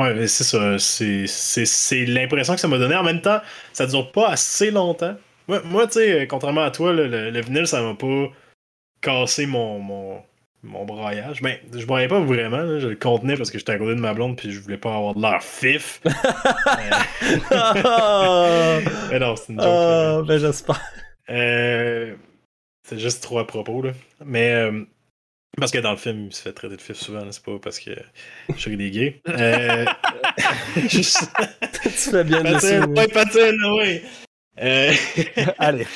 [0.00, 0.78] Ouais, mais c'est ça.
[0.78, 2.94] C'est, c'est, c'est l'impression que ça m'a donné.
[2.96, 3.40] En même temps,
[3.72, 5.16] ça dure pas assez longtemps.
[5.48, 8.26] Moi, moi tu sais, contrairement à toi, le, le vinyle, ça m'a pas
[9.00, 10.22] cassé mon, mon,
[10.62, 11.40] mon braillage.
[11.40, 12.58] Ben, je braillais pas vraiment.
[12.58, 12.78] là.
[12.78, 14.94] je le contenais parce que j'étais à côté de ma blonde puis je voulais pas
[14.94, 16.00] avoir de l'air fif.
[17.50, 18.80] Ah!
[19.10, 20.26] mais non, c'est une joke.
[20.26, 20.82] ben j'espère.
[21.30, 22.14] Euh,
[22.86, 23.92] c'est juste trop à propos, là.
[24.24, 24.52] Mais.
[24.52, 24.84] euh,
[25.58, 27.78] parce que dans le film, il se fait traiter de fif souvent, c'est pas parce
[27.78, 27.90] que
[28.48, 29.20] je suis des gays.
[29.28, 29.84] Euh,
[30.88, 34.02] tu fais bien de patine, ouais, patine, ouais.
[34.60, 34.92] Euh,
[35.58, 35.86] Allez.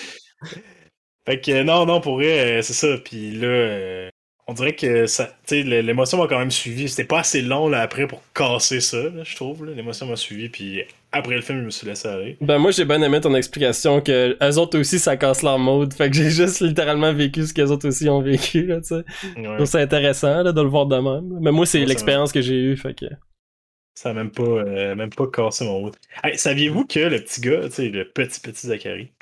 [1.26, 2.98] fait que non, non, pour vrai, euh, c'est ça.
[3.04, 4.09] Puis là,
[4.50, 6.88] on dirait que ça, tu sais, l- l'émotion m'a quand même suivi.
[6.88, 9.64] C'était pas assez long là après pour casser ça, là, je trouve.
[9.64, 9.72] là.
[9.74, 10.82] L'émotion m'a suivi, puis
[11.12, 12.36] après le film, je me suis laissé aller.
[12.40, 15.94] Ben moi j'ai bien aimé ton explication que eux autres aussi ça casse leur mode.
[15.94, 19.04] Fait que j'ai juste littéralement vécu ce qu'eux autres aussi ont vécu là, tu sais.
[19.36, 19.66] Ouais.
[19.66, 21.38] ça intéressant là, de le voir de même.
[21.40, 23.06] Mais moi c'est Ouais, l'expérience que j'ai eue, fait que.
[23.94, 25.96] Ça a même pas, euh, même pas cassé mon route.
[26.24, 29.12] Hey, Saviez-vous que le petit gars, tu sais, le petit petit Zachary,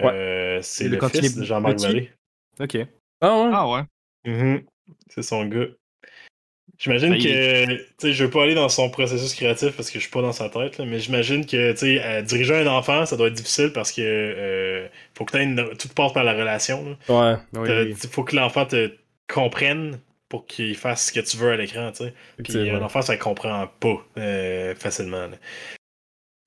[0.00, 1.86] euh, c'est Le le, fils de Jean-Marc petit?
[1.86, 2.10] Vallée?
[2.60, 2.76] Ok.
[3.20, 3.50] Ah ouais?
[3.52, 3.80] Ah ouais.
[4.28, 4.62] Mhm.
[5.08, 5.66] C'est son gars.
[6.78, 9.90] J'imagine Ben, il que, tu sais, je veux pas aller dans son processus créatif parce
[9.90, 12.66] que je suis pas dans sa tête, là, mais j'imagine que, tu sais, diriger un
[12.68, 15.56] enfant, ça doit être difficile parce que euh, faut que une...
[15.76, 16.96] tout passe par la relation.
[17.08, 17.34] là.
[17.34, 17.36] Ouais.
[17.86, 17.94] Oui.
[18.12, 18.92] Faut que l'enfant te
[19.32, 19.98] comprenne
[20.28, 22.14] pour qu'il fasse ce que tu veux à l'écran, tu sais.
[22.44, 25.26] Puis un enfant, ça comprend pas euh, facilement.
[25.26, 25.36] là.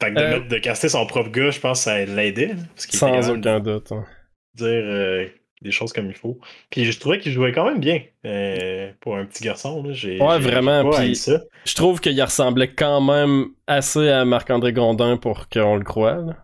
[0.02, 2.48] Fait que de, Euh, mettre- de caster son propre gars, je pense que ça l'aidait.
[2.54, 3.92] là, Parce qu'il Sans aucun doute.
[3.92, 4.06] hein.
[4.54, 5.30] dire
[5.62, 6.40] des choses comme il faut.
[6.70, 9.84] Puis je trouvais qu'il jouait quand même bien euh, pour un petit garçon.
[9.84, 9.94] Là.
[9.94, 11.42] J'ai, Ouais, j'ai- vraiment, puis- ça.
[11.66, 16.16] Je trouve qu'il ressemblait quand même assez à Marc-André Gondin pour qu'on le croie.
[16.16, 16.36] là.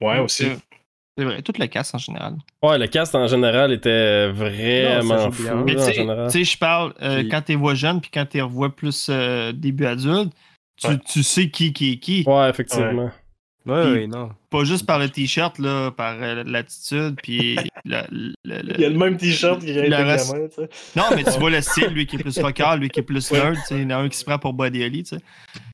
[0.00, 0.46] Ouais, aussi.
[1.16, 2.36] C'est vrai, toute la casse en général.
[2.62, 6.30] Ouais, le cast en général était vraiment fou Mais tu sais- général.
[6.30, 8.42] tu sais, je parle, euh, Puis- quand tu les vois jeunes, puis quand tu les
[8.42, 10.32] revois plus euh, début adulte,
[10.80, 10.98] tu, Ouais.
[11.04, 12.22] tu sais qui qui est qui.
[12.24, 13.06] Ouais, effectivement.
[13.06, 13.10] Ouais,
[13.68, 14.30] Ouais, non.
[14.50, 18.84] Pas juste par le t-shirt, là, par euh, l'attitude, puis la- le- le- Il y
[18.84, 20.68] a le même t-shirt Le été reste- gamin, tu sais.
[20.96, 23.30] Non, mais tu vois le style, lui qui est plus rocker, lui qui est plus
[23.30, 25.16] nerd, tu sais, il y en a un qui se prend pour Buddy Holly, tu
[25.16, 25.22] sais.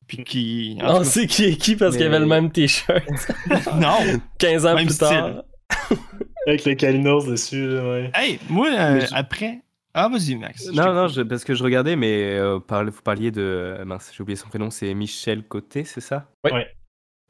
[0.07, 0.79] Puis qui.
[0.83, 3.03] en On sait qui est qui parce Mais- qu'il avait le même t-shirt.
[3.81, 3.97] non!
[4.39, 5.07] 15 ans Même plus style.
[5.09, 5.43] tard.
[6.47, 8.11] Avec le Kalinos dessus, là, ouais.
[8.15, 9.61] Hey, moi, euh, je- après.
[9.95, 10.67] Ah, vas-y, Max.
[10.73, 13.41] Non, non, je- parce que je regardais, mais euh, parle- vous parliez de.
[13.41, 16.27] euh, Mince, j'ai oublié son prénom, c'est Michel Côté, c'est ça?
[16.45, 16.51] Oui.
[16.53, 16.67] Ouais.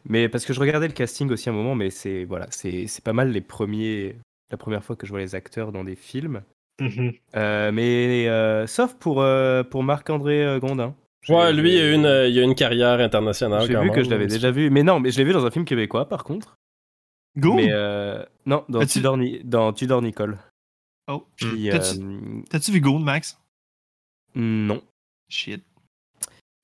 [0.09, 3.03] Mais parce que je regardais le casting aussi un moment, mais c'est voilà, c'est c'est
[3.05, 4.17] pas mal les premiers,
[4.51, 6.43] la première fois que je vois les acteurs dans des films.
[6.81, 7.13] Mhm.
[7.37, 10.95] Euh, mais euh, sauf pour euh, pour Marc-André Gondin.
[11.29, 14.03] Ouais, lui, il a, j'ai- une, euh, il a une carrière internationale J'ai vu que
[14.05, 16.23] je l'avais déjà vu, mais non, mais je l'ai vu dans un film québécois par
[16.25, 16.55] contre.
[17.39, 17.55] Go!
[17.55, 20.37] Mais euh, non, dans Tudor, Ni- dans Tudor Nicole.
[21.09, 23.39] Oh, euh, T'as-tu vu Gold, Max?
[24.35, 24.83] non.
[25.31, 25.65] Shit.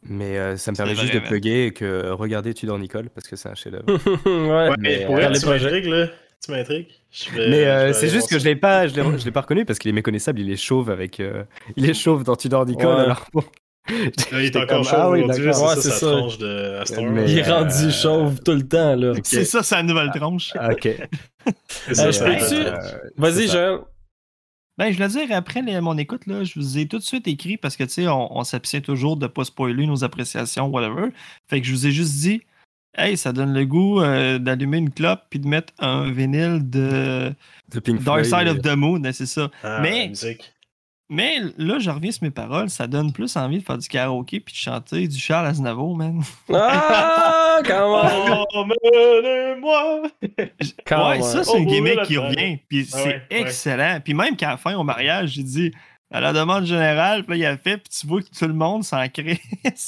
[0.03, 3.48] Mais euh, ça me permet juste de plugger que regardez Tudor Nicole parce que c'est
[3.48, 3.84] un chef-d'œuvre.
[4.26, 4.68] ouais.
[4.70, 6.07] Ouais, Mais, pour euh, elle, les tu m'intrigues, là.
[6.42, 6.88] Tu m'intrigues.
[7.36, 8.38] Mais euh, c'est juste que ça.
[8.38, 10.40] je l'ai pas, je l'ai, je l'ai pas reconnu parce qu'il est méconnaissable.
[10.40, 11.44] Il est chauve avec, euh,
[11.76, 12.86] il est chauve dans Tudor Nicole.
[12.86, 13.01] Ouais.
[13.03, 13.44] Alors bon.
[13.88, 17.05] Là, il est encore comme, chaud ah oui, aujourd'hui, c'est Ouais, ça, tranche de Astor.
[17.05, 19.11] Mais- Il est rendu euh, chauve tout le temps, là.
[19.12, 19.20] Ok.
[19.24, 20.53] C'est ça, sa nouvelle tranche.
[20.55, 20.88] Ah, ok.
[21.92, 22.66] Ça, Euh, je peux-tu-.
[22.66, 22.76] Euh,
[23.16, 23.48] Vas-y.
[23.48, 23.78] Joël.
[24.80, 27.28] Ben, je veux dire, après les- mon écoute, là, je vous ai tout de suite
[27.28, 31.08] écrit parce que, tu sais, on, on s'abstient toujours de pas spoiler nos appréciations, whatever.
[31.50, 32.40] Fait que je vous ai juste dit,
[32.96, 37.30] hey, ça donne le goût euh, d'allumer une clope puis de mettre un vinyle de
[37.70, 39.50] De Pink Dark Floyd, Side euh, of the Moon, hein, c'est ça.
[39.62, 40.50] Ah, Mais- musique.
[41.12, 44.38] Mais là, je reviens sur mes paroles, ça donne plus envie de faire du karaoké
[44.38, 46.22] puis de chanter du Charles Aznavour, man.
[46.54, 48.46] Ah, comment?
[48.54, 50.02] Emmène-moi!
[50.86, 53.98] Come ouais, ça, c'est Oh, un oui, gimmick qui revient, puis Ah c'est excellent.
[54.04, 55.72] Puis même qu'à la fin, au mariage, j'ai dit,
[56.12, 58.52] à la demande générale, puis là, il a fait, puis tu vois que tout le
[58.54, 59.40] monde s'en crée.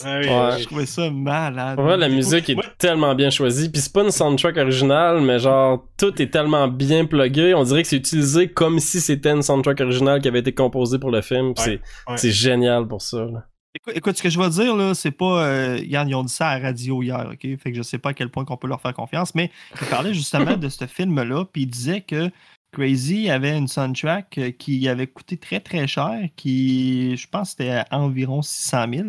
[0.05, 0.59] Ah oui, Ouais.
[0.61, 1.81] Je trouvais ça malade.
[1.81, 2.65] Ouais, la musique est Ouais.
[2.79, 3.69] tellement bien choisie.
[3.71, 7.55] Puis c'est pas une soundtrack originale, mais genre, tout est tellement bien plugué.
[7.55, 10.99] On dirait que c'est utilisé comme si c'était une soundtrack originale qui avait été composée
[10.99, 11.55] pour le film.
[11.59, 11.81] Ouais,
[12.17, 13.19] c'est génial pour ça.
[13.25, 13.45] là.
[13.75, 15.45] Écoute, écoute, ce que je vais dire, là, c'est pas.
[15.47, 17.41] euh, regarde, ils ont dit ça à la radio hier, OK?
[17.59, 19.51] Fait que je sais pas à quel point qu'on peut leur faire confiance, mais
[19.81, 22.31] ils parlaient justement de ce film-là, puis ils disaient que
[22.73, 27.71] Crazy avait une soundtrack euh, qui avait coûté très très cher, qui, je pense, c'était
[27.71, 29.09] à environ 600 000,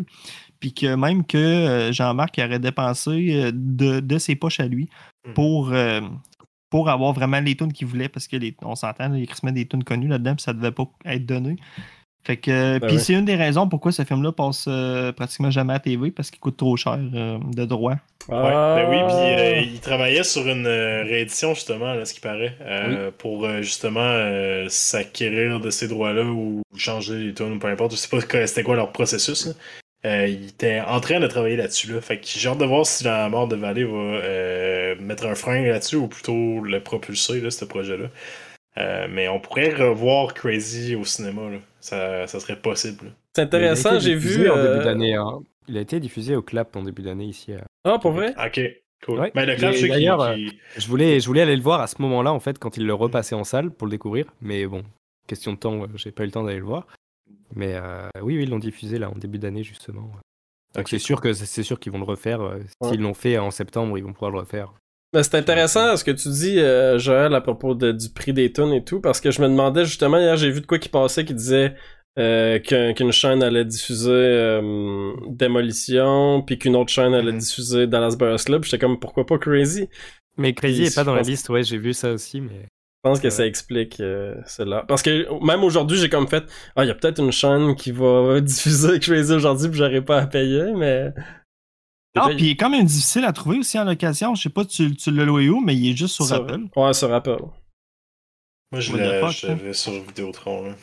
[0.60, 4.90] puis que même que euh, Jean-Marc aurait dépensé euh, de, de ses poches à lui
[5.26, 5.34] Mhm.
[5.34, 5.72] pour.
[5.74, 6.02] euh,
[6.70, 9.52] pour avoir vraiment les tunes qu'il voulait, parce que les, on s'entend, il se met
[9.52, 11.56] des tunes connues là-dedans, puis ça devait pas être donné.
[12.26, 13.02] Fait que, Ben puis ouais.
[13.02, 16.40] c'est une des raisons pourquoi ce film-là passe euh, pratiquement jamais à TV parce qu'il
[16.40, 17.96] coûte trop cher euh, de droit.
[18.30, 19.40] Ouais, ben oui, puis Ah.
[19.40, 23.62] euh, il travaillait sur une euh, réédition, justement, là, ce qui paraît, euh, pour euh,
[23.62, 27.92] justement euh, s'acquérir de ces droits-là ou changer les tunes ou peu importe.
[27.92, 29.48] Je sais pas c'était quoi leur processus.
[29.48, 29.54] là.
[30.06, 31.92] Euh, il était en train de travailler là-dessus.
[31.92, 32.00] Là.
[32.02, 35.36] Fait que j'ai hâte de voir si la mort de Valley va euh, mettre un
[35.36, 38.06] frein là-dessus ou plutôt le propulser, là, ce projet-là.
[38.78, 41.50] Euh, mais on pourrait revoir Crazy au cinéma.
[41.50, 41.58] Là.
[41.80, 43.14] Ça, ça serait possible.
[43.36, 44.50] C'est intéressant, j'ai vu.
[44.50, 45.14] en euh, début d'année.
[45.16, 45.42] hein.
[45.68, 47.54] Il a été diffusé au clap en début d'année ici.
[47.54, 48.34] à- Ah, pour vrai?
[48.44, 48.60] Ok,
[49.06, 49.20] cool.
[49.20, 49.32] Ouais.
[49.34, 52.58] Ben, le euh, Je voulais, je voulais aller le voir à ce moment-là, en fait,
[52.60, 54.26] quand il le repassait en salle pour le découvrir.
[54.42, 54.84] Mais bon,
[55.28, 56.88] question de temps, euh, j'ai pas eu le temps d'aller le voir.
[57.56, 60.10] Mais euh, oui, oui, ils l'ont diffusé là en début d'année, justement.
[60.76, 62.42] Donc c'est sûr que c'est sûr qu'ils vont le refaire.
[62.42, 62.90] euh, Ouais.
[62.90, 64.74] S'ils l'ont fait en septembre, ils vont pouvoir le refaire.
[65.14, 68.52] Ben, c'est intéressant ce que tu dis, euh, Joël, à propos de- du prix des
[68.52, 70.90] tunes et tout, parce que je me demandais justement, hier, j'ai vu de quoi qui
[70.90, 71.76] passait qui disait
[72.20, 77.40] euh, qu'un- qu'une chaîne allait diffuser euh, Démolition, puis qu'une autre chaîne allait Mhm.
[77.40, 78.64] diffuser Dallas Buyers Club.
[78.64, 79.90] J'étais comme, pourquoi pas Crazy?
[80.38, 82.68] Mais Crazy est pas dans la liste, ouais, j'ai vu ça aussi, mais.
[83.06, 83.32] Je pense que Ouais.
[83.32, 84.86] ça explique euh, cela.
[84.88, 86.44] Parce que même aujourd'hui, j'ai comme fait,
[86.76, 90.20] ah, il y a peut-être une chaîne qui va diffuser Crazy aujourd'hui, puis j'aurais pas
[90.20, 91.12] à payer, mais...
[92.16, 94.36] Ah, puis il est quand même difficile à trouver aussi en location.
[94.36, 96.62] Je sais pas, tu, tu l'as loué où, mais il est juste sur Sur- Apple.
[96.76, 97.38] Ouais, sur Apple.
[98.72, 99.32] Moi, je hein?
[99.48, 100.64] l'avais sur Vidéotron.
[100.70, 100.76] Là.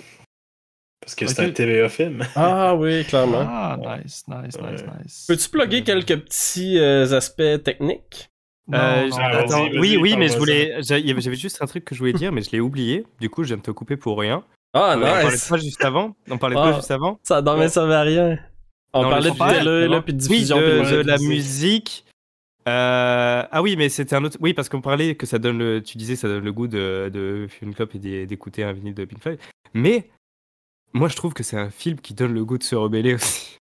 [1.01, 1.31] Parce que Ok.
[1.31, 2.25] c'est un TVA film.
[2.37, 3.41] Ah oui, clairement.
[3.49, 5.03] Ah, nice, nice, nice, Ouais.
[5.03, 5.25] nice.
[5.29, 8.29] Peux-tu plugger quelques petits euh, aspects techniques?
[8.69, 10.77] Non, Euh, non, Ah, attends, oui, oui, mais je voulais.
[10.83, 13.07] J'avais juste un truc que je voulais dire, mais je l'ai oublié.
[13.21, 14.45] Du coup, je viens de te couper pour rien.
[14.73, 15.49] Ah, on parlait nice!
[15.49, 16.15] pas juste avant.
[16.31, 16.63] On parlait Ah.
[16.71, 17.19] pas juste avant.
[17.25, 18.39] Ça dormait, ça servait à rien.
[18.93, 20.57] On Non, parlait de son- télé, là, puis de diffusion.
[20.59, 22.05] oui, puis de, de de la musique.
[22.69, 24.37] Euh, ah oui, mais c'était un autre.
[24.41, 25.83] Oui, parce qu'on parlait que ça donne le.
[25.83, 28.73] Tu disais que ça donne le goût de, de une clope et d'é- d'écouter un
[28.73, 29.39] vinyle de Pink Floyd.
[29.75, 30.09] Mais
[30.93, 33.57] moi, je trouve que c'est un film qui donne le goût de se rebeller aussi.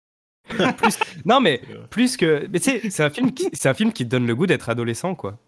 [0.49, 2.47] Plus- Non, mais plus que.
[2.53, 4.47] Mais tu sais, c'est un film qui, c'est un film qui te donne le goût
[4.47, 5.39] d'être adolescent, quoi.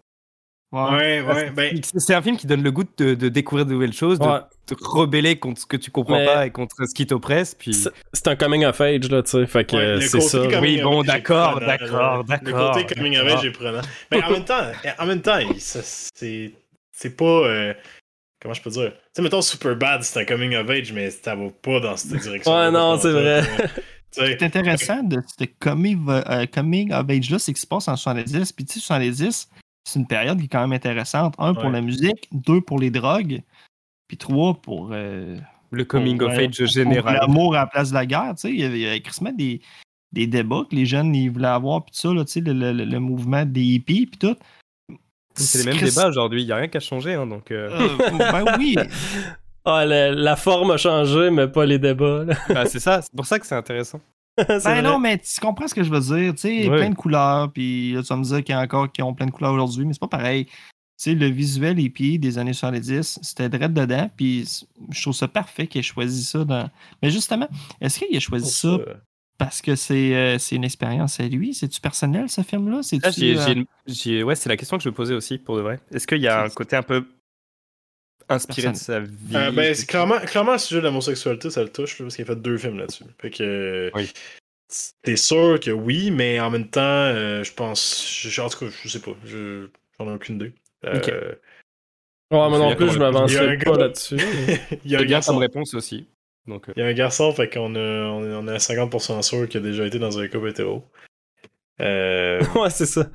[0.73, 0.81] Ouais.
[0.81, 1.79] Ouais, ouais, ben.
[1.81, 4.25] C'est un film qui donne le goût de, de découvrir de nouvelles choses, de
[4.65, 7.55] te rebeller contre ce que tu comprends Mais- pas et contre ce qui t'oppresse.
[7.55, 9.47] Puis c'est c'est un coming of age, là, tu sais.
[9.47, 10.41] Fait que Ouais, c'est ça.
[10.59, 13.81] Oui, bon, d'accord, d'accord, d'accord, Le côté coming of age est prenant.
[14.11, 16.51] Mais en même temps, en même temps, c'est
[16.91, 17.25] c'est pas.
[17.25, 17.73] euh,
[18.41, 18.91] comment je peux dire?
[18.91, 22.19] Tu sais, mettons, Superbad, c'est un coming of age, mais ça va pas dans cette
[22.19, 22.53] direction.
[22.53, 23.41] Ouais, non, c'est vrai.
[24.11, 27.87] Ce qui est intéressant de ce coming, euh, coming of age-là, c'est qu'il se passe
[27.87, 28.51] en 70.
[28.51, 29.47] Puis, tu sais, 70,
[29.87, 31.33] c'est une période qui est quand même intéressante.
[31.37, 31.71] Un, pour Ouais.
[31.71, 32.27] la musique.
[32.31, 33.41] Deux, pour les drogues.
[34.07, 35.37] Puis trois, pour, euh,
[35.71, 36.47] le coming of Ouais.
[36.47, 37.17] age pour général.
[37.21, 38.33] l'amour à la place de la guerre.
[38.35, 39.61] Tu sais, il y avait, crissement des,
[40.13, 41.83] des débats que les jeunes ils voulaient avoir.
[41.83, 44.05] Puis tout ça, là, tu sais, le, le- le mouvement des hippies.
[44.07, 44.35] Puis tout.
[45.35, 47.13] C'est les mêmes Chris- débats aujourd'hui, il n'y a rien qu'à changer.
[47.13, 48.75] Hein, donc, euh, Euh, ben oui.
[49.65, 53.25] Ah, la, la forme a changé, mais pas les débats, bah, c'est ça, c'est pour
[53.25, 53.99] ça que c'est intéressant.
[54.47, 54.81] Ben vrai.
[54.81, 56.33] non, mais tu comprends ce que je veux dire.
[56.35, 56.77] Tu sais, Ouais.
[56.77, 57.51] plein de couleurs.
[57.51, 59.53] Puis là, tu vas me dire qu'il y a encore qui ont plein de couleurs
[59.53, 60.45] aujourd'hui, mais c'est pas pareil.
[60.45, 60.53] Tu
[60.97, 64.09] sais, le visuel hippie des années 70, c'était direct dedans.
[64.15, 64.47] Puis
[64.91, 66.43] je trouve ça parfait qu'il ait choisi ça.
[66.43, 66.69] Dans...
[67.03, 67.47] Mais justement,
[67.81, 68.77] est-ce qu'il a choisi ça
[69.37, 71.53] parce que c'est euh, c'est une expérience à lui?
[71.53, 72.81] C'est-tu personnel, ce film-là?
[73.53, 75.79] Une- j'ai- ouais, c'est la question que je me posais aussi, pour de vrai.
[75.91, 77.05] Est-ce qu'il y a un côté un peu
[78.29, 81.69] inspiré de sa vie Euh, ben, c'est clairement, clairement, le sujet de l'homosexualité, ça le
[81.69, 83.03] touche, là, parce qu'il a fait deux films là-dessus.
[83.21, 83.91] Fait que.
[83.93, 84.11] Oui.
[85.01, 88.05] T'es sûr que oui, mais en même temps, euh, je pense.
[88.27, 89.11] je- en tout cas, je sais pas.
[89.25, 89.67] Je,
[89.97, 90.53] j'en ai aucune idée.
[90.85, 91.07] Euh, Ok.
[92.29, 94.17] Ouais, moi non plus, je a gars- pas là-dessus.
[94.83, 95.31] il y a un garçon.
[95.31, 96.05] comme réponse aussi.
[96.45, 98.57] Donc, euh, Il y a un garçon, fait qu'on a, on est, on est à
[98.59, 100.83] 50% sûr qu'il a déjà été dans un couple hétéro.
[101.79, 103.09] Euh, ouais, c'est ça.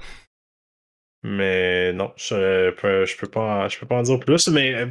[1.22, 4.48] Mais non, je peux, je peux pas, en- je peux pas en dire plus.
[4.48, 4.86] Mais euh,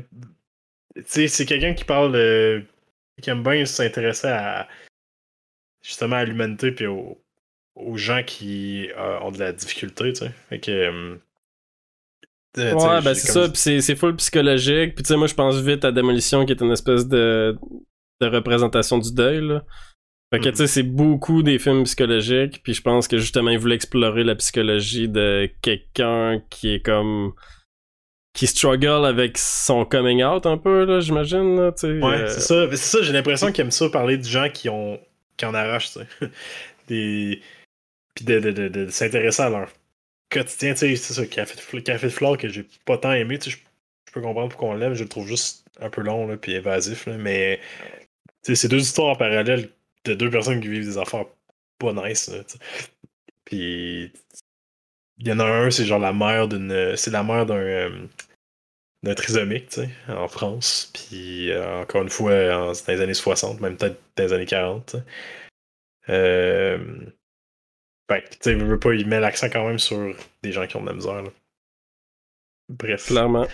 [0.96, 2.62] tu sais, c'est quelqu'un qui parle, euh,
[3.22, 4.68] qui aime bien s'intéresser à
[5.84, 7.22] justement à l'humanité puis aux,
[7.76, 10.32] aux gens qui euh, ont de la difficulté, tu sais.
[10.50, 10.72] Fait que.
[10.72, 11.16] euh,
[12.58, 14.96] Ouais, ben c'est comme- ça, puis c'est, c'est full psychologique.
[14.96, 17.58] Puis tu sais, moi je pense vite à Démolition qui est une espèce de,
[18.20, 19.64] de représentation du deuil, là.
[20.34, 20.52] Fait que Mhm.
[20.52, 24.24] tu sais, c'est beaucoup des films psychologiques, puis je pense que justement ils voulaient explorer
[24.24, 27.34] la psychologie de quelqu'un qui est comme.
[28.34, 32.00] qui struggle avec son coming out un peu, là, j'imagine, là, tu sais.
[32.02, 32.66] Ouais, euh, c'est ça.
[32.68, 35.02] Mais C'est ça, j'ai l'impression qu'ils aiment ça parler de gens qui ont
[35.36, 36.30] qui en arrachent, tu sais.
[36.88, 37.42] Des.
[38.16, 39.68] Puis de, de, de, de s'intéresser à leur
[40.30, 43.38] quotidien, tu sais, c'est ça, Café de, Café de Flore que j'ai pas tant aimé,
[43.38, 43.62] tu sais, je,
[44.08, 46.54] je peux comprendre pourquoi on l'aime, je le trouve juste un peu long, là, puis
[46.54, 47.60] évasif, là, mais.
[48.46, 49.70] Tu sais, c'est deux histoires en parallèle
[50.06, 51.26] de deux personnes qui vivent des affaires
[51.80, 52.40] pas nice, là.
[53.46, 54.12] Puis.
[55.24, 56.96] Il y en a un, c'est genre la mère d'une.
[56.98, 57.56] C'est la mère d'un.
[57.56, 58.08] euh,
[59.04, 60.92] d'un trisomique, tu sais, en France.
[60.94, 64.34] Puis, euh, encore une fois, en- c'est dans les années 60, même peut-être dans les
[64.34, 64.86] années 40.
[64.86, 65.04] tu sais.
[66.10, 66.78] Euh...
[68.12, 70.68] Fait que, tu sais, je veux pas, il met l'accent quand même sur des gens
[70.68, 71.22] qui ont de la misère.
[71.24, 71.30] là.
[72.70, 73.08] Bref.
[73.08, 73.48] Clairement.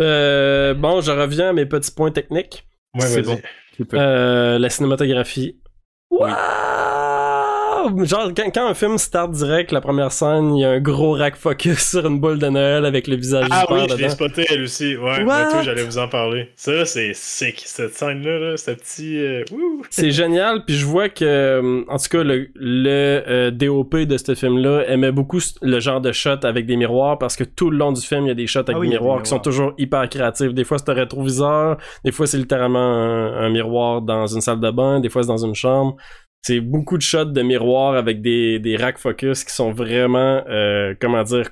[0.00, 2.66] Euh, bon, je reviens à mes petits points techniques.
[2.94, 3.36] Ouais, C'est vas-y.
[3.36, 3.98] bon.
[3.98, 5.60] Euh, la cinématographie.
[6.18, 6.32] Oui.
[8.04, 11.12] Genre, quand, quand un film start direct, la première scène, il y a un gros
[11.12, 13.94] rack focus sur une boule de Noël avec le visage Ah du père oui, je
[13.96, 14.08] l'ai dedans.
[14.14, 14.96] spoté elle aussi.
[14.96, 15.24] Ouais, What?
[15.24, 16.50] moi tout, j'allais vous en parler.
[16.56, 19.18] Ça, c'est sick, cette scène-là, là, ce petit.
[19.18, 19.82] euh, wouh!
[19.90, 24.16] C'est génial, puis je vois que, euh, en tout cas, le, le euh, DOP de
[24.16, 27.78] ce film-là aimait beaucoup le genre de shot avec des miroirs parce que tout le
[27.78, 29.38] long du film, il y a des shots avec Ah oui, des miroirs qui sont
[29.38, 30.52] toujours hyper créatifs.
[30.54, 34.60] Des fois, c'est un rétroviseur, des fois, c'est littéralement un, un miroir dans une salle
[34.60, 35.96] de bain, des fois, c'est dans une chambre.
[36.46, 40.94] C'est beaucoup de shots de miroirs avec des, des rack focus qui sont vraiment, euh,
[41.00, 41.50] comment dire,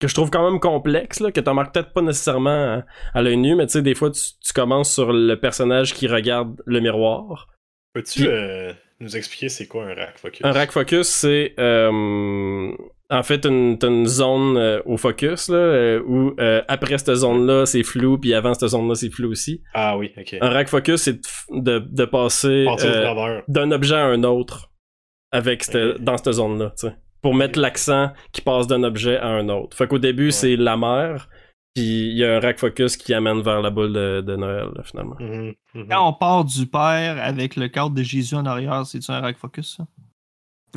[0.00, 3.22] que je trouve quand même complexes, là, que tu remarques peut-être pas nécessairement à, à
[3.22, 6.62] l'œil nu, mais tu sais, des fois, tu, tu commences sur le personnage qui regarde
[6.64, 7.48] le miroir.
[7.92, 10.42] Peux-tu euh, nous expliquer c'est quoi un rack focus?
[10.44, 12.70] Un rack focus, c'est euh,
[13.10, 17.14] en fait une, t'as une zone euh, au focus là, euh, où euh, après cette
[17.14, 19.62] zone-là, c'est flou, puis avant cette zone-là, c'est flou aussi.
[19.74, 20.36] Ah oui, ok.
[20.40, 24.70] Un rack focus, c'est de, passer euh, d'un objet à un autre
[25.32, 29.28] avec cette- dans cette zone-là, tu sais, pour mettre l'accent qui passe d'un objet à
[29.28, 29.76] un autre.
[29.76, 31.28] Fait qu'au début, c'est la mer,
[31.74, 34.68] puis il y a un rack focus qui amène vers la boule de, de Noël,
[34.74, 35.16] là, finalement.
[35.20, 35.88] Mhm, mhm.
[35.90, 39.36] Quand on part du père avec le cadre de Jésus en arrière, c'est-tu un rack
[39.38, 39.86] focus, ça?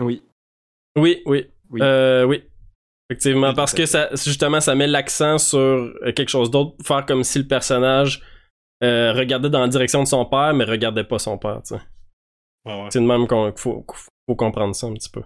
[0.03, 0.21] Oui.
[0.97, 1.45] Oui, oui.
[1.69, 1.81] Oui.
[1.81, 2.43] Euh, oui.
[3.09, 7.05] Effectivement, Oui, parce que ça, justement, ça met l'accent sur euh, quelque chose d'autre, faire
[7.05, 8.21] comme si le personnage
[8.83, 11.81] euh, regardait dans la direction de son père, mais regardait pas son père, tu sais.
[12.65, 12.87] Ouais.
[12.91, 13.83] C'est de même qu'on qu'il faut,
[14.35, 15.23] comprendre ça un petit peu.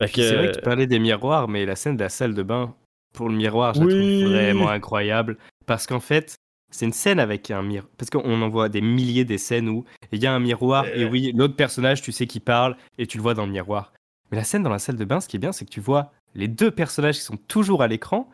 [0.00, 2.74] C'est vrai que tu parlais des miroirs, mais la scène de la salle de bain,
[3.12, 5.36] pour le miroir, je la trouve vraiment incroyable.
[5.66, 6.36] Parce qu'en fait,
[6.70, 7.90] c'est une scène avec un miroir.
[7.98, 11.04] Parce qu'on en voit des milliers des scènes où il y a un miroir, et
[11.04, 11.10] Euh.
[11.10, 13.92] oui, l'autre personnage, tu sais qui parle, et tu le vois dans le miroir.
[14.32, 15.80] Mais la scène dans la salle de bain, ce qui est bien, c'est que tu
[15.80, 18.28] vois les deux personnages qui sont toujours à l'écran.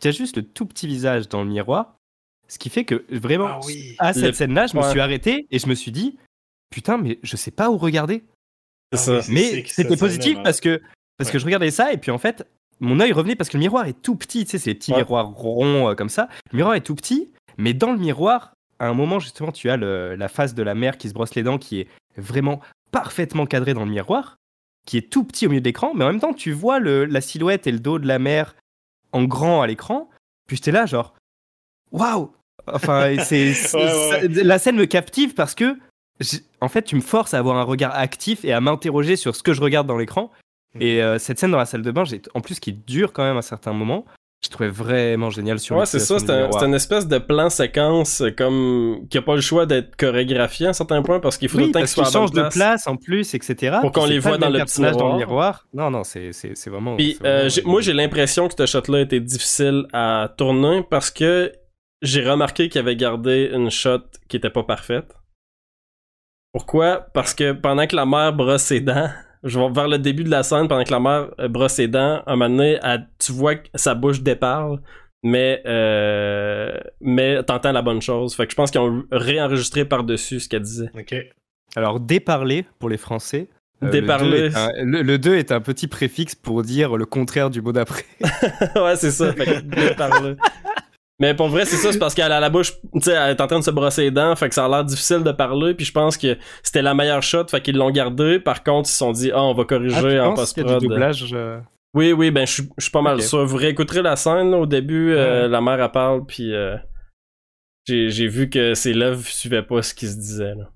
[0.00, 1.96] Tu as juste le tout petit visage dans le miroir.
[2.48, 3.94] Ce qui fait que vraiment, Ah oui.
[3.98, 6.18] à cette Le- scène-là, je me suis arrêté et je me suis dit,
[6.70, 8.24] putain, mais je sais pas où regarder.
[8.92, 9.16] Ah ça.
[9.16, 10.82] oui, c'est Mais c'était positif scène-là, parce que
[11.16, 12.46] parce que je regardais ça et puis en fait
[12.80, 14.90] mon œil revenait parce que le miroir est tout petit, tu sais, c'est les petits
[14.92, 14.98] Ouais.
[14.98, 16.28] miroirs ronds euh, comme ça.
[16.50, 19.76] Le miroir est tout petit, mais dans le miroir, à un moment justement, tu as
[19.76, 23.46] le- la face de la mère qui se brosse les dents qui est vraiment parfaitement
[23.46, 24.36] cadrée dans le miroir,
[24.86, 27.04] qui est tout petit au milieu de l'écran, mais en même temps tu vois le-
[27.06, 28.54] la silhouette et le dos de la mère
[29.12, 30.10] en grand à l'écran.
[30.46, 31.14] Puis j'étais là genre
[31.92, 32.30] waouh.
[32.66, 35.76] Enfin, c'est Ouais, ouais, la scène me captive parce que
[36.60, 39.42] en fait, tu me forces à avoir un regard actif et à m'interroger sur ce
[39.42, 40.30] que je regarde dans l'écran.
[40.74, 40.82] Mhm.
[40.82, 42.04] Et euh, cette scène dans la salle de bain,
[42.34, 44.04] en plus qui dure quand même un certain moment,
[44.44, 46.64] je trouvais vraiment génial sur Ouais, c'est ça, c'est un- miroir.
[46.64, 50.70] une espèce de plan séquence euh, comme qui a pas le choix d'être chorégraphié à
[50.70, 52.44] un certain point parce qu'il faut Oui, autant qu'il parce soit qu'il à bonne change
[52.44, 52.86] de place.
[52.86, 53.78] en plus, etc.
[53.80, 55.66] Pour qu'on les voit dans le petit personnage dans le miroir.
[55.72, 55.90] miroir.
[55.90, 56.96] Non, non, c'est c'est- c'est vraiment.
[56.96, 61.52] Puis euh, moi j'ai l'impression que ce shot-là était difficile à tourner parce que
[62.02, 65.14] j'ai remarqué qu'il avait gardé une shot qui était pas parfaite.
[66.52, 67.06] Pourquoi?
[67.14, 69.08] Parce que pendant que la mère brosse ses dents,
[69.44, 71.88] je vais vers le début de la scène, pendant que la mère euh, brosse ses
[71.88, 74.80] dents, à un moment donné, elle- tu vois que sa bouche déparle,
[75.22, 78.34] mais euh, mais t'entends la bonne chose.
[78.34, 80.90] Fait que je pense qu'ils ont réenregistré par-dessus ce qu'elle disait.
[80.98, 81.14] Ok.
[81.76, 83.48] Alors, déparler pour les Français.
[83.82, 84.42] euh, Déparler.
[84.42, 87.50] Le 2 est un- Le, le 2 est un petit préfixe pour dire le contraire
[87.50, 88.04] du mot d'après.
[88.76, 89.32] ouais, c'est ça.
[89.32, 90.36] Fait que déparler.
[91.20, 93.40] Mais pour vrai, c'est ça, c'est parce qu'elle a la bouche, tu sais, elle est
[93.40, 95.72] en train de se brosser les dents, fait que ça a l'air difficile de parler,
[95.74, 98.40] puis je pense que c'était la meilleure shot, fait qu'ils l'ont gardé.
[98.40, 100.66] Par contre, ils se sont dit, ah, on va corriger Ah, en penses qu'il y
[100.66, 100.90] a du post-prod.
[100.90, 101.60] doublage euh,
[101.94, 103.22] Oui, oui, ben, je suis- pas mal Ok.
[103.22, 103.44] sûr.
[103.46, 106.76] Vous réécouterez la scène, là, au début, euh, la mère, elle parle, puis euh,
[107.86, 110.70] j'ai j'ai vu que ses lèvres suivaient pas ce qui se disait, là.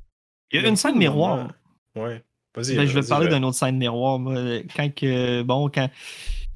[0.52, 1.48] Il y a une scène miroir.
[1.96, 2.22] Ouais.
[2.54, 2.76] Vas-y.
[2.76, 3.34] Ben, je vais vas-y, parler vas-y.
[3.34, 4.18] d'une autre scène miroir.
[4.20, 4.34] moi.
[4.76, 5.90] Quand, que, bon, quand,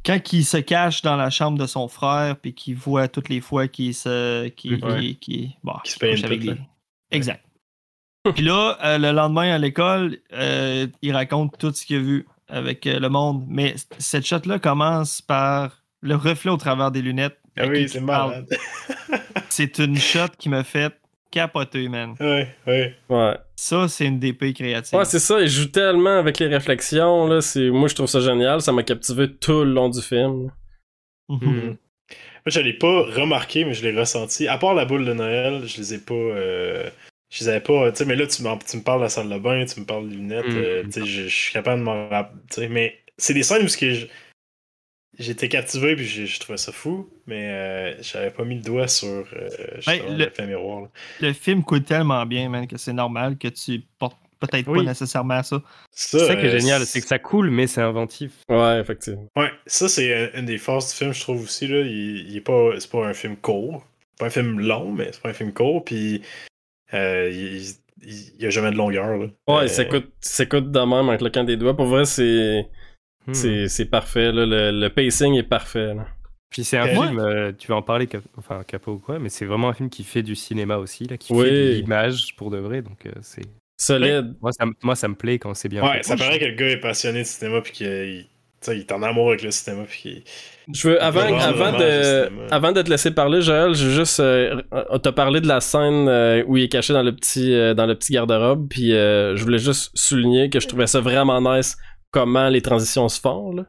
[0.04, 3.40] quand il se cache dans la chambre de son frère, puis qu'il voit toutes les
[3.40, 4.44] fois qu'il se.
[4.44, 5.16] Ouais.
[5.62, 6.56] bon, Qu'il se paye avec les-.
[7.10, 7.44] Exact.
[8.34, 12.26] Puis là, euh, le lendemain à l'école, euh, il raconte tout ce qu'il a vu
[12.48, 13.44] avec euh, le monde.
[13.48, 17.38] Mais cette shot-là commence par le reflet au travers des lunettes.
[17.58, 18.48] Ah oui, c'est malade.
[19.48, 20.94] C'est une shot qui m'a fait
[21.32, 22.14] capoter, man.
[22.20, 22.94] Ouais, ouais.
[23.08, 23.36] Ouais.
[23.56, 24.96] Ça, c'est une DP créative.
[24.96, 27.40] Ouais, c'est ça, il joue tellement avec les réflexions, là.
[27.40, 27.70] C'est...
[27.70, 30.52] Moi, je trouve ça génial, ça m'a captivé tout le long du film.
[31.28, 31.38] Mhm.
[31.40, 31.66] Mm.
[31.66, 31.76] Moi,
[32.46, 34.48] je l'ai pas remarqué, mais je l'ai ressenti.
[34.48, 36.14] À part la boule de Noël, je les ai pas.
[36.14, 36.88] euh,
[37.30, 37.90] Je les avais pas.
[37.92, 40.08] Tu sais, mais là, tu, me parles de la salle de bain, tu me parles
[40.08, 40.46] des lunettes.
[40.46, 40.56] Mm.
[40.56, 42.40] euh, tu sais, je, suis capable de m'en rappeler.
[42.50, 44.06] tu sais, Mais c'est des scènes où ce que je-
[45.18, 48.88] j'étais captivé puis je, je trouvais ça fou, mais euh, j'avais pas mis le doigt
[48.88, 49.48] sur euh,
[49.86, 50.82] le- l'effet miroir.
[50.82, 50.88] là.
[51.20, 54.78] Le film coûte tellement bien, man, que c'est normal que tu portes peut-être Oui.
[54.80, 55.62] pas nécessairement à ça.
[55.92, 58.32] Ça, C'est ça qui est euh, génial, c'est que ça coule, mais c'est inventif.
[58.48, 59.26] Ouais, effectivement.
[59.36, 61.68] Ouais, ça c'est un- une des forces du film, je trouve aussi.
[61.68, 61.80] Là.
[61.80, 63.84] Il, il est pas, c'est pas un film court.
[64.10, 65.84] C'est pas un film long, mais c'est pas un film court.
[65.84, 66.22] Puis
[66.94, 67.62] euh, il,
[68.04, 69.16] il, il y a jamais de longueur.
[69.16, 69.26] Là.
[69.46, 71.76] Ouais, Euh, il s'écoute, il s'écoute de même en claquant des doigts.
[71.76, 72.66] Pour vrai, c'est,
[73.26, 73.34] Hmm.
[73.34, 74.44] c'est, c'est parfait, là.
[74.46, 76.06] Le, le pacing est parfait, là.
[76.50, 79.30] Puis c'est un film, euh, tu vas en parler, Cap- enfin Capo ou quoi, mais
[79.30, 81.44] c'est vraiment un film qui fait du cinéma aussi, là, qui Oui.
[81.46, 82.82] fait de l'image pour de vrai.
[82.82, 83.46] Donc euh, c'est
[83.80, 84.34] Solide.
[84.42, 86.02] moi ça, me- moi ça me plaît quand c'est bien Ouais, fait.
[86.02, 87.62] ça paraît que le gars est passionné de cinéma.
[87.62, 88.26] Puis qu'il
[88.68, 89.84] il, est en amour avec le cinéma.
[89.88, 90.24] Puis
[90.72, 94.60] Je veux, avant, avant, de, avant de te laisser parler, Joël, je veux juste euh,
[94.74, 97.72] euh, t'as parlé de la scène euh, où il est caché dans le petit, euh,
[97.72, 101.40] dans le petit garde-robe, puis euh, je voulais juste souligner que je trouvais ça vraiment
[101.40, 101.76] nice
[102.12, 103.64] comment les transitions se font, là.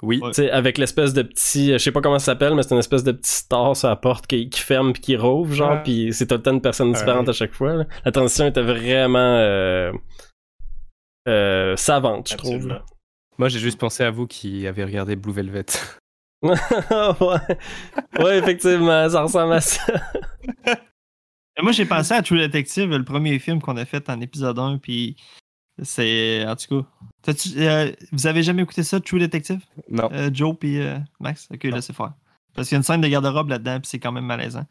[0.00, 0.50] Oui, Ouais.
[0.50, 3.02] Avec l'espèce de petit, euh, je sais pas comment ça s'appelle, mais c'est une espèce
[3.02, 5.82] de petit star sur la porte qui, qui ferme puis qui rouvre, genre, Ouais.
[5.82, 7.30] puis c'est tout le temps une personne différente Ouais.
[7.30, 7.74] à chaque fois.
[7.74, 7.84] là.
[8.04, 9.92] La transition était vraiment euh,
[11.26, 12.80] euh, savante, je trouve.
[13.38, 15.66] Moi j'ai juste pensé à vous qui avez regardé Blue Velvet.
[16.42, 16.54] ouais.
[18.20, 19.82] ouais, effectivement, ça ressemble à ça.
[21.56, 24.58] Et Moi, j'ai pensé à True Detective, le premier film qu'on a fait en épisode
[24.60, 25.16] 1, puis
[25.82, 26.44] c'est.
[26.46, 26.88] En tout cas.
[27.56, 29.60] Euh, vous avez jamais écouté ça, True Detective?
[29.90, 30.08] Non.
[30.12, 31.48] Euh, Joe puis euh, Max?
[31.52, 32.12] Ok, laissez faire.
[32.54, 34.64] Parce qu'il y a une scène de garde-robe là-dedans, puis c'est quand même malaisant.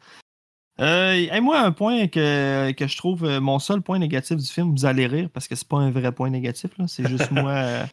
[0.80, 4.86] Hey, moi, un point que, que je trouve mon seul point négatif du film, vous
[4.86, 7.84] allez rire parce que c'est pas un vrai point négatif, c'est juste moi.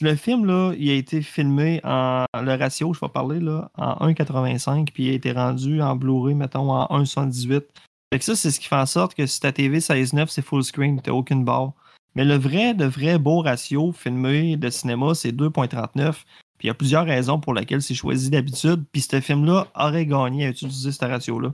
[0.00, 2.26] le film, là, il a été filmé en.
[2.34, 6.36] Le ratio, je vais parler, là, en 1,85, puis il a été rendu en Blu-ray,
[6.36, 7.64] mettons, en 1,78.
[8.12, 10.42] Fait que ça, c'est ce qui fait en sorte que si ta TV 16.9, c'est
[10.42, 11.72] full screen, t'as aucune barre.
[12.14, 16.12] Mais le vrai, le vrai beau ratio filmé de cinéma, c'est 2.39.
[16.58, 18.82] Puis il y a plusieurs raisons pour lesquelles c'est choisi d'habitude.
[18.92, 21.52] Puis ce film-là aurait gagné à utiliser ce ratio-là.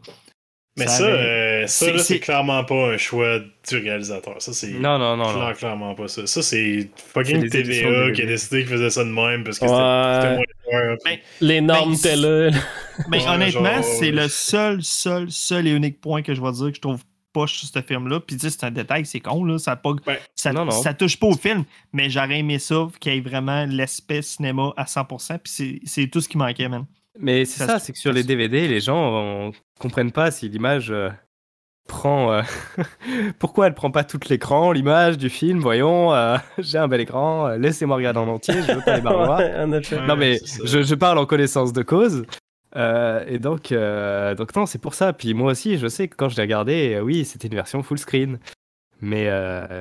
[0.78, 4.34] Mais Ça ça, avait- euh, ça c'est- clairement pas un choix du réalisateur.
[4.42, 4.72] Ça, c'est.
[4.72, 5.52] Non, non, non, clair- non.
[5.54, 6.26] clairement pas ça.
[6.26, 10.20] Ça, c'est fucking TVA qui a décidé qu'il faisait ça de même parce que Ouais.
[10.20, 10.96] c'était- moins.
[11.04, 12.50] Ben, Les normes Ben, étaient là.
[12.50, 12.58] là.
[13.08, 16.52] Mais Ouais, honnêtement, genre, c'est le seul, seul, seul et unique point que je vais
[16.52, 17.00] dire que je trouve
[17.36, 18.20] poche sur ce film-là.
[18.20, 19.58] Puis tu sais, c'est un détail, c'est con, là.
[19.58, 20.18] Ça, a pas, Ouais.
[20.34, 20.70] ça, Non, non.
[20.70, 24.72] ça touche pas au film, mais j'aurais aimé ça, qu'il y ait vraiment l'aspect cinéma
[24.76, 25.38] à 100%.
[25.38, 26.86] Puis c'est- tout ce qui manquait, man.
[27.18, 30.90] Mais c'est Ça c'est que sur les DVD, les gens euh, comprennent pas si l'image
[30.90, 31.10] euh,
[31.88, 32.32] prend.
[32.32, 32.42] euh,
[33.38, 37.46] Pourquoi elle prend pas tout l'écran, l'image du film Voyons, euh, j'ai un bel écran,
[37.48, 39.38] euh, laissez-moi regarder en entier, je veux pas les barres.
[39.38, 39.66] Ouais,
[40.06, 42.24] non mais je parle en connaissance de cause.
[42.74, 45.12] Euh, et donc, euh, donc non, c'est pour ça.
[45.12, 47.82] Puis moi aussi, je sais que quand je l'ai regardé, euh, oui, c'était une version
[47.82, 48.38] full screen.
[49.02, 49.30] Mais,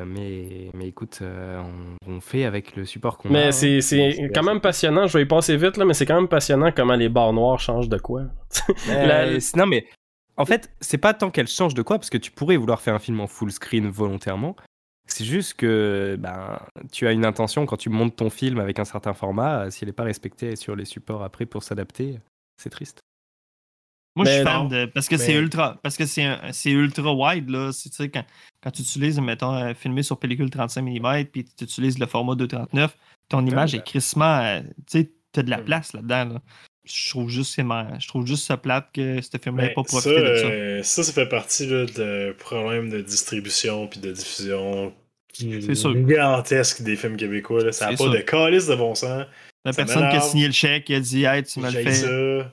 [0.05, 3.31] mais, mais écoute, on, on fait avec le support qu'on a.
[3.31, 3.51] Mais hein.
[3.79, 6.73] c'est, quand même passionnant, je vais y passer vite, là, mais c'est quand même passionnant
[6.75, 8.23] comment les barres noires changent de quoi.
[8.89, 9.85] La- Non, mais
[10.35, 12.93] en fait, c'est pas tant qu'elle change de quoi, parce que tu pourrais vouloir faire
[12.93, 14.57] un film en full screen volontairement.
[15.07, 16.59] C'est juste que ben,
[16.91, 19.87] tu as une intention quand tu montes ton film avec un certain format, euh, s'il
[19.87, 22.19] n'est pas respecté sur les supports après pour s'adapter,
[22.57, 22.99] c'est triste.
[24.17, 24.69] Moi, je suis fan non.
[24.69, 24.85] de.
[24.85, 25.77] Parce que Mais- c'est ultra.
[25.83, 27.71] Parce que c'est ultra wide, là.
[27.73, 28.23] C'est, Tu sais, quand,
[28.63, 32.35] quand tu utilises, mettons, un filmé sur pellicule 35 mm, puis tu utilises le format
[32.35, 32.95] 239,
[33.27, 33.79] ton image ben.
[33.79, 34.39] est crissement.
[34.41, 36.41] euh, Tu sais, t'as de la place là-dedans, là.
[36.85, 39.87] Je trouve juste je trouve juste ça plate que ce film-là n'ait Mais pas ça,
[39.99, 40.45] profité de ça.
[40.45, 44.93] euh, ça, ça fait partie là, de problèmes de distribution puis de diffusion
[45.37, 47.63] gigantesque des films québécois.
[47.63, 47.71] Là.
[47.71, 48.13] Ça n'a C'est pas sûr.
[48.13, 49.25] de calice de bon sens.
[49.65, 51.91] La ça personne qui a signé le chèque, qui a dit Hey, tu me le
[51.91, 52.07] ça.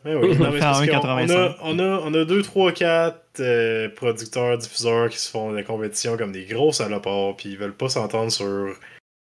[0.05, 1.29] Ben oui, On non, le mais fait c'est en parce qu'on- 1,85.
[1.29, 5.53] On a, on, a, on a deux, trois, quatre euh, producteurs, diffuseurs qui se font
[5.53, 8.47] des compétitions comme des gros salopards, puis ils veulent pas s'entendre sur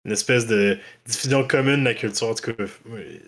[0.05, 2.29] une espèce de diffusion commune de la culture.
[2.29, 2.65] En tout cas,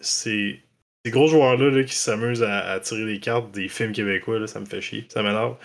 [0.00, 0.60] c'est.
[1.04, 4.46] Ces gros joueurs-là là, qui s'amusent à, à tirer les cartes des films québécois, là,
[4.46, 5.56] ça me fait chier, ça m'énerve.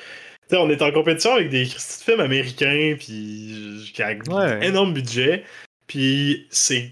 [0.49, 4.65] sais, on est en compétition avec des films américains, puis qui a Ouais.
[4.67, 5.43] énorme budget,
[5.85, 6.89] puis c'est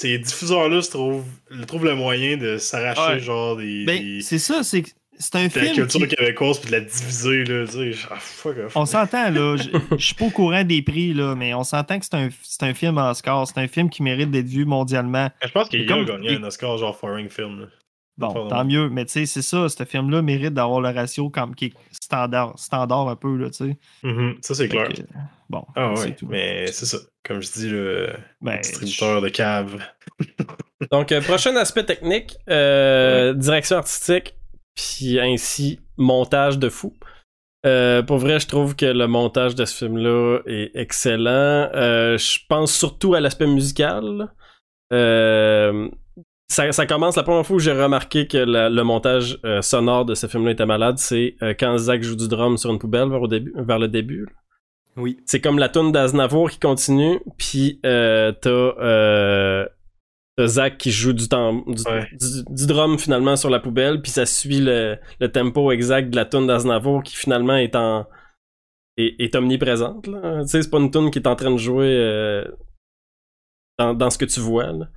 [0.00, 1.24] ces diffuseurs-là se trouvent,
[1.66, 3.20] trouvent le moyen de s'arracher Ouais.
[3.20, 4.88] genre des, Ben, des- c'est ça, c'est que
[5.18, 5.74] c'est un de la film.
[5.74, 8.72] culture qui- québécoise puis de la diviser là, tu sais, ah, fuck off.
[8.74, 9.56] On s'entend, là.
[9.56, 9.62] Je
[10.04, 12.72] suis pas au courant des prix, là, mais on s'entend que c'est un, c'est un
[12.72, 13.46] film Oscar.
[13.46, 15.28] C'est un film qui mérite d'être vu mondialement.
[15.44, 17.60] Je pense qu'il a comme- gagné un Oscar genre foreign film.
[17.60, 17.66] Là.
[18.20, 18.48] Bon, Pardon.
[18.48, 18.88] tant mieux.
[18.90, 19.68] Mais tu sais, c'est ça.
[19.68, 23.56] Ce film-là mérite d'avoir le ratio comme qui est standard, standard un peu, là, tu
[23.70, 23.78] sais.
[24.02, 24.88] Mhm, Ça c'est clair.
[24.88, 25.00] que,
[25.48, 26.26] Bon, Ah c'est ouais, tout.
[26.28, 26.98] mais c'est ça.
[27.24, 28.10] Comme je dis, le
[28.40, 29.82] Ben, distributeur de cave.
[30.92, 34.34] Donc, euh, prochain aspect technique, euh, direction artistique,
[34.76, 36.94] puis ainsi montage de fou.
[37.66, 41.68] Euh, pour vrai, je trouve que le montage de ce film-là est excellent.
[41.74, 44.30] Euh, je pense surtout à l'aspect musical.
[44.92, 45.88] Euh,
[46.50, 50.04] ça, ça commence la première fois où j'ai remarqué que la- le montage euh, sonore
[50.04, 53.08] de ce film-là était malade, c'est euh, quand Zach joue du drum sur une poubelle
[53.08, 54.24] vers, au début, vers le début.
[54.26, 54.32] là.
[54.96, 55.18] Oui.
[55.24, 59.66] C'est comme la tune d'Aznavour qui continue, puis euh, t'as euh,
[60.44, 62.08] Zach qui joue du, tam- du, Ouais.
[62.12, 66.16] du- du drum finalement sur la poubelle, puis ça suit le, le tempo exact de
[66.16, 68.06] la tune d'Aznavour qui finalement est en
[68.96, 70.04] est, est omniprésente.
[70.04, 70.12] Tu
[70.48, 72.42] sais, c'est pas une tune qui est en train de jouer
[73.78, 74.72] dans, dans ce que tu vois.
[74.72, 74.88] Là.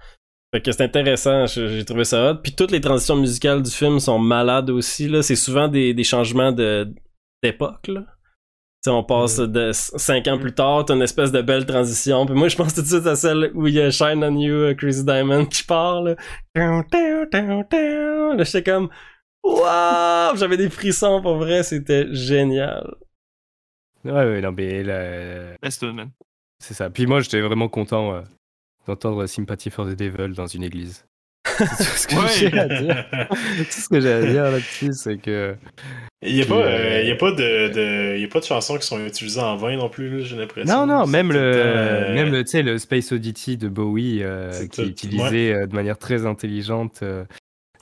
[0.54, 2.36] Fait que c'est intéressant, j'ai trouvé ça hot.
[2.44, 5.10] Puis toutes les transitions musicales du film sont malades aussi.
[5.10, 5.24] Là.
[5.24, 6.94] C'est souvent des, des changements de
[7.42, 7.88] d'époque.
[7.88, 8.02] Là.
[8.02, 12.26] Tu sais, on passe de 5 ans plus tard, t'as une espèce de belle transition.
[12.28, 14.38] Puis moi, je pense tout de suite à celle où il y a Shine on
[14.38, 16.04] You, euh, Chris Diamond qui part.
[16.04, 16.16] Là.
[16.54, 18.90] Là, j'étais comme,
[19.44, 20.36] waouh!
[20.36, 22.94] J'avais des frissons pour vrai, c'était génial.
[24.06, 26.12] Ouais, ouais, non, mais là, Best tune, man.
[26.60, 26.92] c'est ça.
[26.92, 28.22] Puis moi, j'étais vraiment content euh,
[28.88, 31.06] d'entendre Sympathy for the Devil dans une église.
[31.58, 32.28] C'est tout ce que Ouais.
[32.52, 33.06] j'ai à dire.
[33.58, 35.56] tout ce que j'ai à dire là-dessus, c'est que.
[36.22, 38.28] Il n'y a, pas, euh, euh, il y a, pas de, de, il y a
[38.30, 40.74] pas de chansons qui sont utilisées en vain non plus, j'ai l'impression.
[40.74, 44.86] Non, non, même le, même le, sais, le Space Oddity de Bowie euh, qui est
[44.88, 47.26] utilisé euh, de manière très intelligente euh,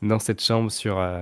[0.01, 1.21] dans cette chambre sur, euh,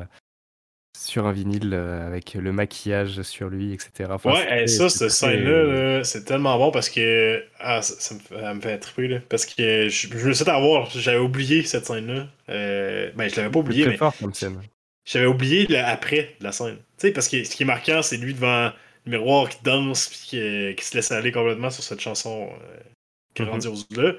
[0.98, 4.10] sur un vinyle euh, avec le maquillage sur lui, etc.
[4.12, 5.64] Enfin, Ouais, hey, ça, cette scène-là,
[5.98, 7.44] là, c'est tellement bon parce que.
[7.60, 9.20] Ah, ça, ça me, fait- elle me fait triper, là.
[9.30, 12.28] Parce que je, je me suis fait avoir, j'avais oublié cette scène-là.
[12.50, 14.62] Euh, ben, je l'avais pas c'est oublié, très mais fort comme scène.
[15.06, 16.76] j'avais oublié le après de la scène.
[16.78, 18.72] Tu sais, parce que ce qui est marquant, c'est lui devant
[19.06, 22.80] le miroir qui danse puis qui, qui se laisse aller complètement sur cette chanson euh,
[23.40, 23.46] Mhm.
[23.46, 24.14] grandiose-là.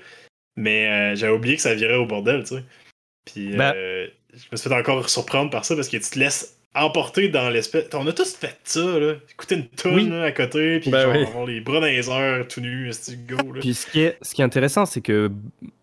[0.57, 2.65] Mais euh, j'avais oublié que ça virait au bordel, tu sais.
[3.27, 6.19] Puis Ben- euh, je me suis fait encore surprendre par ça parce que tu te
[6.19, 7.89] laisses emporter dans l'espèce.
[7.95, 9.15] On a tous fait ça, là.
[9.31, 10.09] Écouter une tonne Oui.
[10.09, 11.23] là, à côté, puis Ben genre oui.
[11.23, 12.91] avoir les bras dans les airs, tout nu,
[13.29, 13.61] go, là.
[13.61, 15.31] Puis ce qui est, ce qui est intéressant, c'est que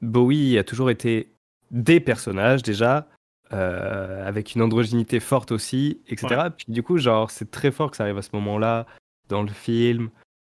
[0.02, 1.30] Bowie a toujours été
[1.72, 3.08] des personnages déjà,
[3.54, 6.50] euh, avec une androgynité forte aussi, etc.
[6.58, 8.86] Puis du coup, genre, c'est très fort que ça arrive à ce moment-là,
[9.30, 10.10] dans le film,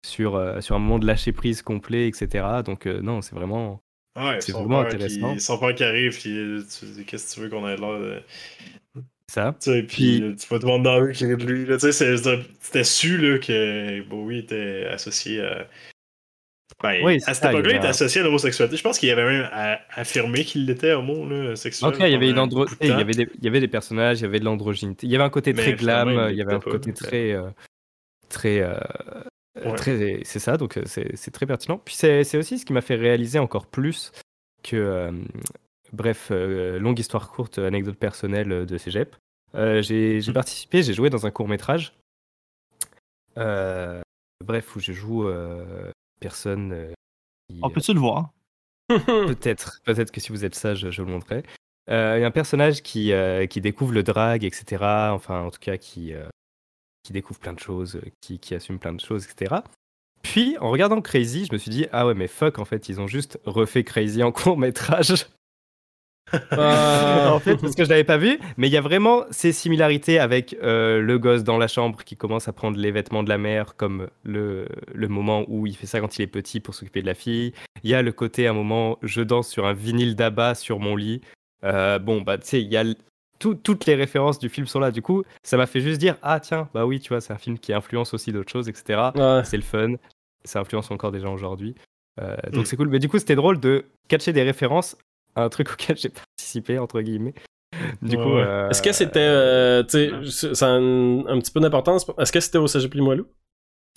[0.06, 2.44] sur, euh, sur un moment de lâcher prise complet, etc.
[2.64, 3.80] Donc euh, non, c'est vraiment...
[4.14, 5.34] Ouais, c'est vraiment intéressant.
[5.34, 6.64] Qui, son père qui arrive, puis
[7.06, 8.22] qu'est-ce que tu veux qu'on ait de.
[9.32, 9.56] Ça?
[9.58, 11.36] Tu sais, puis Puis- euh, tu vois tout le monde dans la rue qui rit
[11.36, 11.64] de lui.
[11.64, 11.78] là.
[11.78, 12.16] Tu sais,
[12.60, 15.66] c'était su là, que Bowie était associé à.
[16.82, 18.76] Ben, Oui, à cette époque-là, il était associé à l'homosexualité.
[18.76, 19.48] Je pense qu'il avait même
[19.94, 21.92] affirmé qu'il était homo, là, sexuel.
[21.98, 22.66] Il y avait une andro...
[22.66, 25.06] de il y avait des, il y avait des personnages, il y avait de l'androgynité,
[25.06, 27.48] il y avait un côté Mais très glam, il y avait un côté très, euh,
[28.28, 28.74] très, euh,
[29.64, 29.74] Ouais.
[29.76, 30.56] très, c'est ça.
[30.58, 31.78] Donc c'est très pertinent.
[31.78, 34.12] Puis c'est aussi ce qui m'a fait réaliser encore plus
[34.62, 35.12] que, euh,
[35.92, 39.14] bref, longue histoire courte, anecdote personnelle de Cégep.
[39.54, 40.32] Euh, j'ai Mhm.
[40.32, 41.94] participé, j'ai joué dans un court métrage.
[43.38, 44.00] Euh,
[44.44, 45.90] bref, où je joue euh,
[46.20, 46.92] personne.
[47.48, 48.30] qui, On peut-tu le voir?
[48.88, 51.42] Peut-être, peut-être que si vous êtes sage, je le montrerai.
[51.90, 54.84] Euh, Il y a un personnage qui, euh, qui découvre le drag, etc.
[55.12, 56.28] Enfin, en tout cas, qui, euh,
[57.02, 59.56] qui découvre plein de choses, qui, qui assume plein de choses, etc.
[60.22, 63.00] Puis, en regardant Crazy, je me suis dit, ah ouais, mais fuck, en fait, ils
[63.00, 65.26] ont juste refait Crazy en court métrage.
[66.50, 67.30] Ah.
[67.34, 70.18] en fait, parce que je l'avais pas vu, mais il y a vraiment ces similarités
[70.18, 73.38] avec euh, le gosse dans la chambre qui commence à prendre les vêtements de la
[73.38, 77.02] mère, comme le, le moment où il fait ça quand il est petit pour s'occuper
[77.02, 77.52] de la fille.
[77.84, 80.78] Il y a le côté, à un moment, je danse sur un vinyle d'abat sur
[80.78, 81.20] mon lit.
[81.64, 82.84] Euh, bon, bah, tu sais, il y a
[83.38, 84.90] tout- toutes les références du film sont là.
[84.90, 87.38] Du coup, ça m'a fait juste dire, ah tiens, bah oui, tu vois, c'est un
[87.38, 89.00] film qui influence aussi d'autres choses, etc.
[89.14, 89.42] Ouais.
[89.44, 89.94] C'est le fun.
[90.44, 91.74] Ça influence encore des gens aujourd'hui.
[92.20, 92.66] Euh, donc Mm.
[92.66, 92.88] c'est cool.
[92.88, 94.96] Mais du coup, c'était drôle de catcher des références
[95.36, 97.34] un truc auquel j'ai participé, entre guillemets.
[98.02, 98.42] Du Ouais, coup, ouais.
[98.42, 102.06] euh, Est-ce que c'était, euh, tu sais, ça a un, un petit peu d'importance?
[102.18, 103.26] Est-ce que c'était au Cégep Limoilou?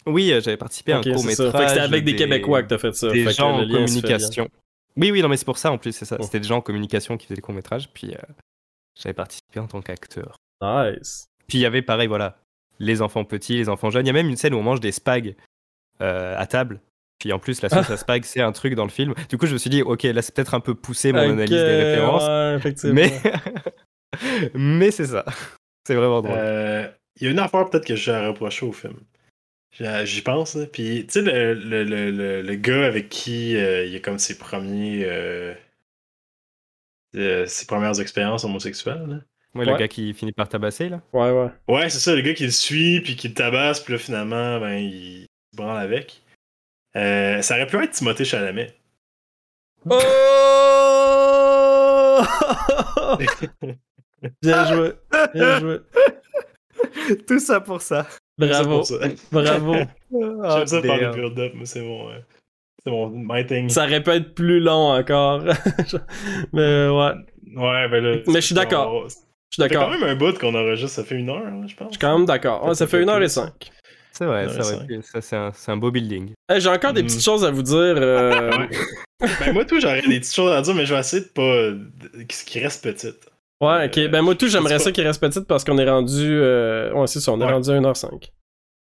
[0.08, 1.70] Oui, euh, j'avais participé à un court métrage.
[1.70, 3.10] C'était avec des, Québécois que t'as fait ça.
[3.10, 4.50] Des Fait gens le en communication.
[4.98, 6.16] Oui, oui, non, mais c'est pour ça en plus, c'est ça.
[6.20, 6.24] Oh.
[6.24, 8.34] C'était des gens en communication qui faisaient des courts métrages, puis euh,
[8.96, 10.38] j'avais participé en tant qu'acteur.
[10.62, 11.26] Nice.
[11.48, 12.38] Puis il y avait pareil, voilà,
[12.80, 14.06] les enfants petits, les enfants jeunes.
[14.06, 15.36] Il y a même une scène où on mange des spags
[16.02, 16.80] euh, à table.
[17.20, 19.14] Puis en plus, la sauce à spag, c'est un truc dans le film.
[19.30, 21.50] Du coup, je me suis dit, ok, là, c'est peut-être un peu poussé mon analyse
[21.50, 22.24] des références.
[22.24, 22.94] ouais, effectivement.
[22.96, 23.22] Mais,
[24.54, 25.26] mais c'est ça.
[25.88, 26.36] C'est vraiment drôle.
[26.38, 26.88] Euh,
[27.20, 28.96] Il y a une affaire peut-être que j'ai à reprocher au film.
[30.04, 30.58] J'y- pense.
[30.72, 34.20] Puis, tu sais, le, le, le, le, le gars avec qui euh, il a comme
[34.20, 35.04] ses premiers.
[35.06, 35.54] euh,
[37.16, 39.06] euh, ses premières expériences homosexuelles.
[39.08, 39.16] là.
[39.54, 39.72] Ouais, ouais.
[39.72, 41.02] le gars qui finit par tabasser, là.
[41.14, 41.48] Ouais, ouais.
[41.70, 44.60] Ouais, c'est ça, le gars qui le suit, puis qui le tabasse, puis là, finalement,
[44.60, 45.22] ben, il
[45.54, 46.22] se branle avec.
[46.96, 48.74] Euh, ça aurait pu être Timothée Chalamet.
[49.90, 50.00] Oh!
[54.42, 54.92] Bien joué.
[55.34, 55.78] Bien joué.
[57.28, 58.06] Tout ça pour ça.
[58.38, 58.84] Bravo.
[58.84, 59.08] C'est pour
[59.46, 59.52] ça.
[59.60, 59.74] Bravo.
[60.12, 61.16] J'aime ça faire damn.
[61.16, 62.10] le build-up, mais c'est mon.
[62.10, 62.20] euh,
[62.84, 63.70] c'est mon my thing.
[63.70, 65.42] Ça aurait pu être plus long encore.
[66.54, 67.12] Mais ouais.
[67.56, 68.18] Ouais, ben là.
[68.28, 69.06] Mais je suis d'accord.
[69.08, 69.22] Je suis
[69.62, 70.00] Ça fait quand d'accord.
[70.00, 71.88] même un bout qu'on enregistre, ça fait une heure, hein, je pense.
[71.88, 72.66] Je suis quand même d'accord.
[72.66, 73.72] Ouais, ça fait une heure et cinq.
[74.18, 76.32] C'est vrai, Ouais, ça, c'est ça, un, c'est un beau building.
[76.50, 77.08] Hey, J'ai encore des Mm.
[77.08, 77.76] petites choses à vous dire.
[77.76, 78.50] euh,
[79.40, 82.24] ben moi tout, j'aurais des petites choses à dire, mais je vais essayer de pas.
[82.46, 83.28] qui reste petite.
[83.62, 84.10] Ouais, ok.
[84.10, 86.22] Ben moi tout, j'aimerais sais ça qu'il reste petite parce qu'on est rendu.
[86.22, 87.52] euh, Ouais, c'est ça, on est Ouais.
[87.52, 88.32] rendu à 1h05.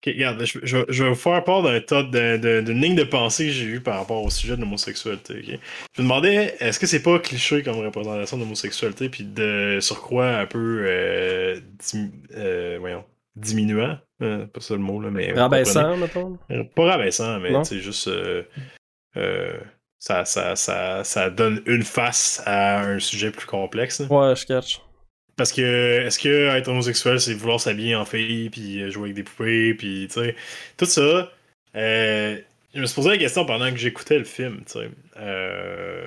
[0.04, 3.46] Ok, regarde, je, je- je vais vous faire part d'un tas d'une ligne de pensée
[3.46, 5.34] que j'ai eue par rapport au sujet de l'homosexualité.
[5.34, 5.58] ok?
[5.96, 10.38] Je me demandais, est-ce que c'est pas cliché comme représentation de l'homosexualité, puis de surcroît
[10.38, 13.04] un peu euh, dim- euh, voyons,
[13.36, 16.36] diminuant, euh, pas ça le mot là, mais Rabaissant, mettons?
[16.36, 16.64] comprenez.
[16.74, 18.42] Pas rabaissant, mais c'est juste euh,
[19.16, 19.58] euh,
[19.98, 24.00] ça, ça, ça, ça donne une face à un sujet plus complexe.
[24.00, 24.06] là.
[24.06, 24.80] Ouais, je catch.
[25.36, 29.14] Parce que, est-ce que être homosexuel, c'est vouloir s'habiller en fille, puis euh, jouer avec
[29.14, 30.36] des poupées, puis tu sais,
[30.76, 31.30] tout ça.
[31.76, 32.38] euh,
[32.74, 34.90] je me suis posé la question pendant que j'écoutais le film, tu sais.
[35.16, 36.06] Euh,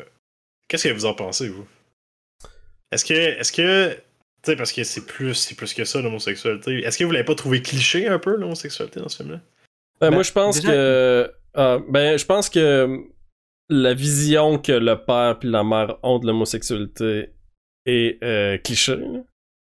[0.67, 1.67] Qu'est-ce que vous en pensez, vous?
[2.91, 3.97] Est-ce que, est-ce que,
[4.45, 6.83] tu sais, parce que c'est plus, c'est plus que ça l'homosexualité.
[6.85, 9.41] Est-ce que vous l'avez pas trouvé cliché un peu l'homosexualité dans ce film-là?
[9.99, 11.31] Ben, Ben, moi, je pense déjà- que.
[11.55, 12.99] ah, ben, je pense que
[13.69, 17.29] la vision que le père puis la mère ont de l'homosexualité
[17.85, 18.97] est euh, cliché.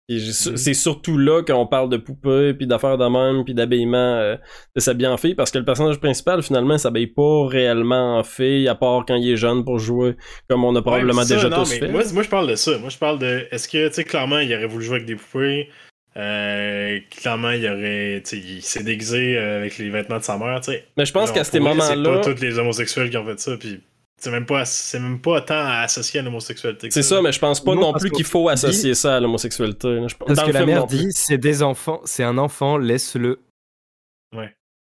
[0.08, 4.36] C'est surtout là qu'on parle de poupées, puis d'affaires de même, puis d'habillement, euh,
[4.76, 8.22] de s'habiller en fille, parce que le personnage principal, finalement, il s'habille pas réellement en
[8.22, 10.16] fille, à part quand il est jeune pour jouer,
[10.48, 11.88] comme on a probablement Ouais, mais ça, déjà non, tous fait.
[11.88, 12.78] Moi, moi, je parle de ça.
[12.78, 13.48] Moi, je parle de.
[13.50, 15.70] Est-ce que, tu sais, clairement, il aurait voulu jouer avec des poupées.
[16.16, 18.22] Euh, clairement, il aurait.
[18.24, 20.84] Tu sais, il s'est déguisé euh, avec les vêtements de sa mère, tu sais.
[20.96, 21.86] Mais je pense qu'à ces moments-là.
[21.88, 23.80] C'est pas tous les homosexuels qui ont fait ça, puis
[24.18, 26.88] c'est même pas, c'est même pas tant associé à l'homosexualité.
[26.88, 29.20] que C'est ça, mais je pense pas Non, plus qu'il faut dit- associer ça à
[29.20, 30.06] l'homosexualité.
[30.18, 33.40] Parce dans que le la film mère dit, c'est des enfants, c'est un enfant, laisse-le.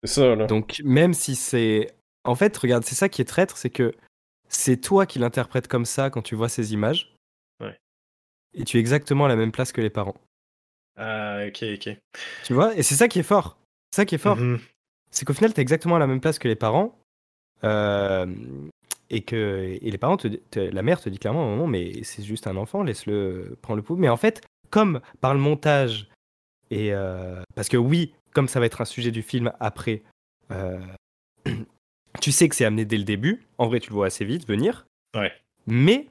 [0.03, 0.45] C'est ça, là.
[0.45, 1.91] Donc, même si c'est.
[2.23, 3.95] En fait, regarde, c'est ça qui est traître, c'est que
[4.47, 7.13] c'est toi qui l'interprètes comme ça quand tu vois ces images.
[7.61, 7.75] Ouais.
[8.53, 10.15] Et tu es exactement à la même place que les parents.
[10.97, 11.97] Ah, ok, ok.
[12.45, 13.57] Tu vois Et c'est ça qui est fort.
[13.91, 14.37] C'est ça qui est fort.
[14.37, 14.59] Mhm.
[15.09, 16.97] C'est qu'au final, tu es exactement à la même place que les parents.
[17.63, 18.27] euh,
[19.09, 22.23] et que et les parents, te, te- la mère te dit clairement moment, mais c'est
[22.23, 23.95] juste un enfant, laisse-le prendre le pouls.
[23.97, 26.09] Mais en fait, comme par le montage,
[26.71, 30.03] et euh, parce que oui, comme ça va être un sujet du film après,
[30.51, 30.79] euh,
[32.21, 33.43] tu sais que c'est amené dès le début.
[33.57, 34.85] En vrai, tu le vois assez vite venir.
[35.15, 35.31] Ouais.
[35.65, 36.07] Mais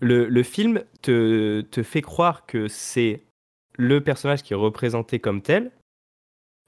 [0.00, 3.22] le, le film te, te fait croire que c'est
[3.78, 5.70] le personnage qui est représenté comme tel,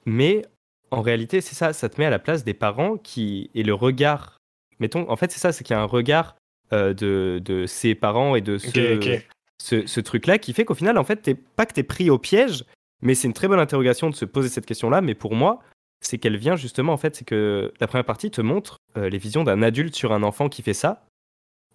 [0.06, 0.44] mais
[0.90, 3.74] en réalité, c'est ça, ça te met à la place des parents qui et le
[3.74, 4.37] regard.
[4.80, 6.36] Mettons, en fait, c'est ça, c'est qu'il y a un regard
[6.72, 8.68] euh, de, de ses parents et de ce,
[9.60, 12.18] ce, ce truc-là qui fait qu'au final, en fait, t'es pas que t'es pris au
[12.18, 12.64] piège,
[13.02, 15.00] mais c'est une très bonne interrogation de se poser cette question-là.
[15.00, 15.60] Mais pour moi,
[16.00, 19.18] c'est qu'elle vient justement, en fait, c'est que la première partie te montre euh, les
[19.18, 21.04] visions d'un adulte sur un enfant qui fait ça.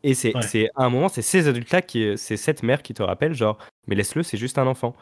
[0.04, 0.42] Et c'est Ouais.
[0.44, 3.58] c'est- à un moment, c'est ces adultes-là, qui, c'est cette mère qui te rappelle, genre,
[3.88, 4.96] mais laisse-le, c'est juste un enfant.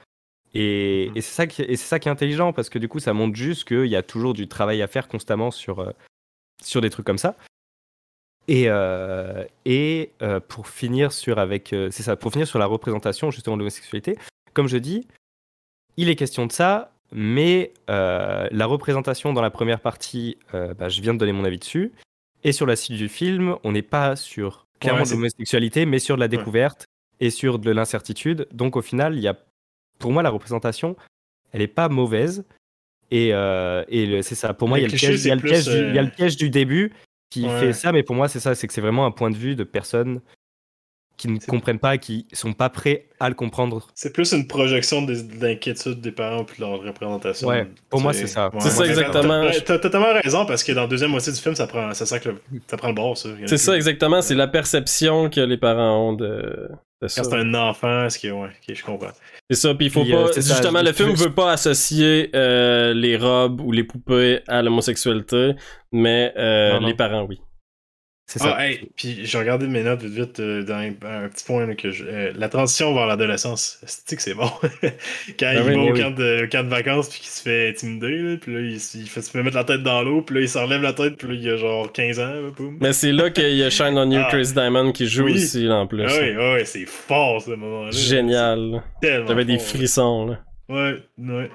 [0.54, 1.18] Et, Mhm.
[1.18, 3.14] et c'est ça, qui- et c'est ça qui est intelligent, parce que du coup, ça
[3.14, 5.92] montre juste qu'il y a toujours du travail à faire constamment sur, euh,
[6.64, 7.36] sur des trucs comme ça.
[8.48, 12.66] Et, euh, et euh, pour finir sur avec, euh, c'est ça, pour finir sur la
[12.66, 14.18] représentation justement de l'homosexualité,
[14.54, 15.08] comme je dis,
[15.98, 21.14] il est question de ça, mais la représentation dans la première partie, bah, je viens
[21.14, 21.92] de donner mon avis dessus,
[22.44, 26.00] et sur la suite du film, on n'est pas sur clairement Ouais, de l'homosexualité, mais
[26.00, 26.86] sur de la découverte
[27.20, 28.48] et sur de l'incertitude.
[28.52, 29.38] Donc au final, il y a,
[30.00, 30.96] pour moi, la représentation,
[31.52, 32.46] elle est pas mauvaise.
[33.12, 33.28] Et,
[33.90, 34.54] et c'est ça.
[34.54, 35.66] Pour moi, il y, a Le le cliché, piège, il y a c'est le piège
[35.66, 36.94] plus, du- il y a le piège du début
[37.32, 37.60] qui Ouais.
[37.60, 39.56] fait ça, mais pour moi, c'est ça, c'est que c'est vraiment un point de vue
[39.56, 40.22] de personnes
[41.18, 43.88] qui ne comprennent pas, qui sont pas prêts à le comprendre.
[43.94, 47.48] C'est plus une projection des- de l'inquiétude des parents puis de leur représentation.
[47.48, 48.48] Ouais, pour moi, C'est- c'est ça.
[48.50, 49.46] ouais, C'est ça, exactement.
[49.66, 52.30] T'as totalement raison parce que dans la deuxième moitié du film, ça prend, ça, que
[52.30, 53.30] le- ça prend le bord, ça.
[53.46, 54.22] C'est ça, exactement.
[54.22, 56.70] C'est la perception que les parents ont de.
[57.02, 58.28] Quand c'est un enfant, est-ce que.
[58.28, 59.12] Ouais, ok, je comprends.
[59.50, 60.34] C'est ça, puis il faut Puis, euh, pas.
[60.36, 65.54] justement, le film veut pas associer euh, les robes ou les poupées à l'homosexualité,
[65.92, 66.88] mais euh, Non, non.
[66.88, 67.42] les parents, oui.
[68.34, 68.56] C'est ça.
[68.58, 70.88] Ah, hey, puis j'ai regardé mes notes vite vite euh, dans un,
[71.26, 74.50] un petit point là, que je- euh, la transition vers l'adolescence, c'est que c'est bon?
[75.38, 76.00] Quand il oui, va mais au, oui.
[76.02, 78.80] camp de, au camp de vacances puis qu'il se fait intimider, là, puis là il,
[78.80, 81.28] fait se fait mettre la tête dans l'eau, puis là il s'enlève la tête, puis
[81.28, 82.50] là il a genre 15 ans, là.
[82.80, 84.30] Mais c'est là qu'il y a Shine on You, Ah.
[84.32, 85.34] Chris Diamond qui joue Oui.
[85.34, 86.06] aussi, là, en plus.
[86.08, 87.92] Ah oui, ah oui, c'est fort ce moment-là.
[87.92, 88.82] Génial.
[89.04, 90.40] J'avais des frissons, là.
[90.70, 90.76] là.
[90.76, 90.96] Ouais,
[91.36, 91.50] ouais.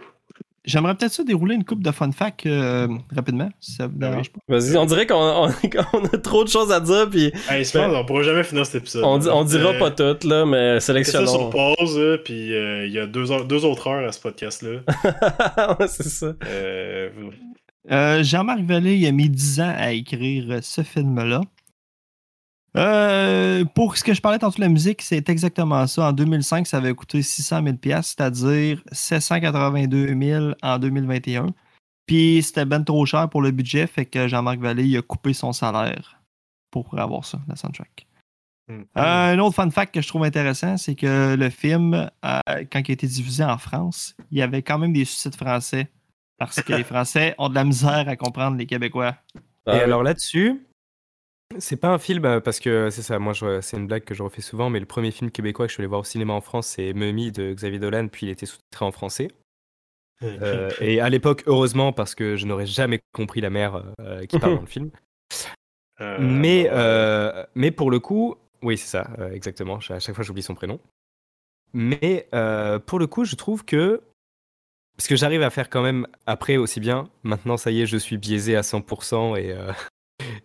[0.67, 4.09] J'aimerais peut-être ça dérouler une coupe de fun fact euh, rapidement, si ça vous Ah
[4.11, 4.41] dérange pas.
[4.49, 5.49] Vas-y, on dirait qu'on on,
[5.93, 8.83] on a trop de choses à dire, puis Hey, pense qu'on pourra jamais finir cet
[8.83, 9.05] épisode.
[9.05, 11.51] on, di- on dira Euh, pas toutes, là, mais mettez ça sur sélectionnons.
[11.51, 14.81] pause, là, puis euh, il y a deux, heures- deux autres heures à ce podcast-là.
[15.79, 16.33] Ouais, c'est ça.
[16.47, 17.11] Euh,
[17.91, 21.41] Euh, Jean-Marc Vallée, il a mis 10 ans à écrire euh, ce film-là.
[22.77, 26.09] Euh, pour ce que je parlais tantôt de la musique, c'est exactement ça.
[26.09, 31.47] En 2005, ça avait coûté 600 000 c'est-à-dire 782 000 en 2021.
[32.07, 35.33] Puis c'était ben trop cher pour le budget, fait que Jean-Marc Vallée il a coupé
[35.33, 36.21] son salaire
[36.71, 38.07] pour avoir ça, la soundtrack.
[38.69, 38.83] hmm.
[38.97, 42.41] Euh, un autre fun fact que je trouve intéressant, c'est que le film, euh,
[42.71, 45.89] quand il a été diffusé en France, il y avait quand même des sous-titres français.
[46.39, 49.15] Parce que les Français ont de la misère à comprendre les Québécois.
[49.67, 50.66] Ah Et alors là-dessus,
[51.59, 54.15] c'est pas un film euh, parce que c'est ça, moi je- c'est une blague que
[54.15, 56.33] je refais souvent, mais le premier film québécois que je suis allé voir au cinéma
[56.33, 59.29] en France, c'est Mummy de Xavier Dolan, puis il était sous-titré en français.
[60.23, 64.39] Euh, et à l'époque, heureusement, parce que je n'aurais jamais compris la mère euh, qui
[64.39, 64.91] parle dans le film.
[66.01, 69.79] Euh, Mais, euh, mais pour le coup, oui, c'est ça, euh, exactement.
[69.91, 70.81] À chaque fois, j'oublie son prénom.
[71.73, 74.01] Mais euh, pour le coup, je trouve que.
[74.97, 77.11] Parce que j'arrive à faire quand même après aussi bien.
[77.23, 79.71] Maintenant, ça y est, je suis biaisé à 100% et, euh,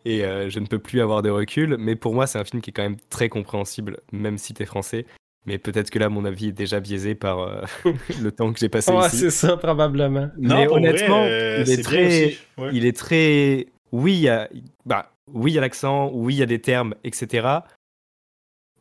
[0.05, 1.77] et euh, je ne peux plus avoir de recul.
[1.79, 4.65] Mais pour moi, c'est un film qui est quand même très compréhensible, même si t'es
[4.65, 5.05] français.
[5.47, 7.61] Mais peut-être que là, mon avis est déjà biaisé par euh,
[8.21, 9.17] le temps que j'ai passé Ouais, ici.
[9.17, 10.29] c'est ça, probablement.
[10.37, 12.37] non, mais vrai, honnêtement, euh, il est très- bien aussi.
[12.59, 12.69] Ouais.
[12.73, 13.67] Il est très.
[13.91, 14.49] Oui, il y a,
[14.85, 17.47] bah, oui, il y a l'accent, oui, il y a des termes, etc.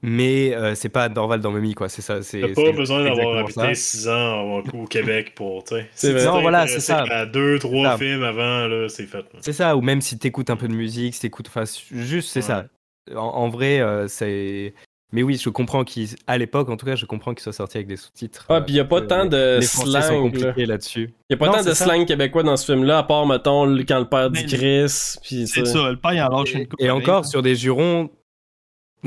[0.03, 1.89] Mais euh, c'est pas Dorval dans Mummy, quoi.
[1.91, 2.21] C'est ça.
[2.21, 3.75] T'as pas besoin d'avoir habité ça.
[3.75, 5.63] 6 ans au, au Québec pour.
[5.95, 7.05] C'est Non, voilà, c'est ça.
[7.11, 7.99] À deux, trois ça.
[7.99, 9.25] films avant, là, c'est fait.
[9.41, 9.77] C'est ça.
[9.77, 11.49] Ou même si t'écoutes un peu de musique, si t'écoutes.
[11.49, 12.47] Enfin, juste, c'est Ouais.
[12.47, 12.65] ça.
[13.15, 14.73] En, en vrai, euh, c'est.
[15.13, 17.89] Mais oui, je comprends qu'à l'époque, en tout cas, je comprends qu'ils soient sortis avec
[17.89, 18.47] des sous-titres.
[18.49, 21.11] Ah, puis y a pas euh, tant de slang, là-dessus.
[21.29, 21.85] Il y a pas Non, tant de ça.
[21.85, 25.67] slang québécois dans ce film-là, à part, mettons, quand le père dit Chris, puis C'est
[25.67, 25.73] ça.
[25.73, 26.81] ça, le père, il en lâche une coupe.
[26.81, 28.09] Et encore, sur des jurons,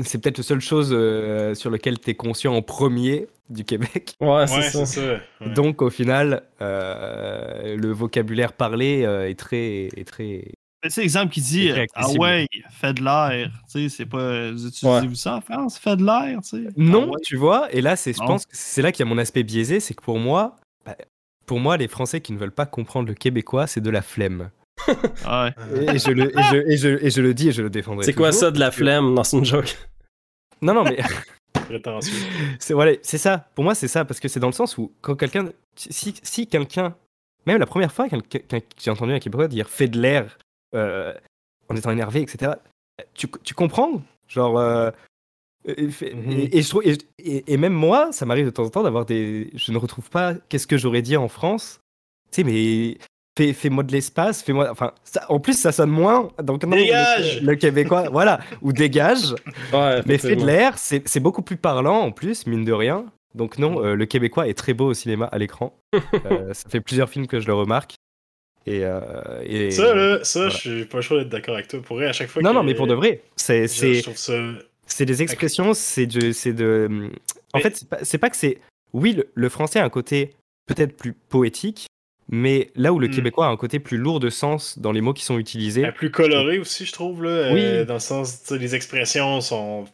[0.02, 4.16] c'est peut-être la seule chose euh, sur lequel tu es conscient en premier du Québec.
[4.20, 4.86] Ouais, c'est Ouais, ça.
[4.86, 5.20] c'est ça.
[5.40, 5.52] ouais.
[5.54, 9.88] Donc, au final, euh, le vocabulaire parlé euh, est très.
[9.96, 10.52] Est très...
[10.82, 13.50] Tu sais, exemple qui dit C'est Ah ouais, fait de l'air.
[13.72, 14.50] Tu sais, c'est pas.
[14.50, 15.14] Vous utilisez-vous Ouais.
[15.14, 15.78] ça en France?
[15.78, 16.64] Fait de l'air, tu sais?
[16.76, 17.20] Non, Ah ouais.
[17.24, 19.42] tu vois, et là, c'est, je pense que c'est là qu'il y a mon aspect
[19.44, 20.94] biaisé, c'est que pour moi, bah,
[21.46, 24.50] pour moi, les Français qui ne veulent pas comprendre le québécois, c'est de la flemme.
[24.88, 25.94] Ouais.
[25.94, 28.04] Et, je, le, et, je, et, je, et je le dis et je le défendrai.
[28.04, 29.18] C'est quoi ça de la flemme?
[29.24, 29.76] C'est une joke?
[30.62, 30.98] Non, non, mais
[32.58, 33.48] c'est voilà, c'est ça.
[33.54, 36.46] Pour moi, c'est ça parce que c'est dans le sens où quand quelqu'un, si, si
[36.46, 36.94] quelqu'un,
[37.46, 38.16] même la première fois que
[38.78, 40.38] j'ai entendu un Québécois dire fait de l'air
[40.74, 41.14] euh,
[41.68, 42.52] en étant énervé, etc.
[43.14, 44.58] Tu, tu comprends, genre.
[44.58, 44.90] euh,
[45.66, 46.30] et, Mhm.
[46.30, 48.82] et- et je trouve- et- et- et même moi, ça m'arrive de temps en temps
[48.82, 49.50] d'avoir des.
[49.54, 51.80] Je ne retrouve pas qu'est-ce que j'aurais dit en France.
[52.30, 52.98] Tu sais, mais
[53.36, 54.68] fais, fais-moi de l'espace, fais-moi.
[54.70, 56.30] Enfin, ça- en plus, ça sonne moins.
[56.42, 59.34] Donc, non, Dégage le, le Québécois, voilà, ou dégage.
[59.72, 63.06] Ouais, Mais fait de l'air, c'est c'est beaucoup plus parlant en plus, mine de rien.
[63.34, 65.76] Donc non, euh, le Québécois est très beau au cinéma, à l'écran.
[66.30, 67.94] Euh, ça fait plusieurs films que je le remarque.
[68.66, 69.00] Et, euh,
[69.44, 70.54] et- Ça, là, ça, Voilà.
[70.54, 71.82] je suis pas chaud d'être d'accord avec toi.
[71.82, 73.94] Pour vrai, à chaque fois Non, que- non, mais pour de vrai, c'est je, c'est
[73.94, 74.32] je trouve ça.
[74.86, 77.10] c'est des expressions, c'est de c'est de.
[77.52, 78.58] En Mais- fait, c'est pas, c'est pas que c'est.
[78.94, 80.34] Oui, le, le français a un côté
[80.66, 81.86] peut-être plus poétique,
[82.28, 83.10] mais là où le Hmm.
[83.10, 85.82] québécois a un côté plus lourd de sens dans les mots qui sont utilisés.
[85.82, 87.52] La plus colorée aussi, je trouve, là.
[87.52, 87.60] Oui.
[87.62, 89.84] euh, dans le sens, les expressions sont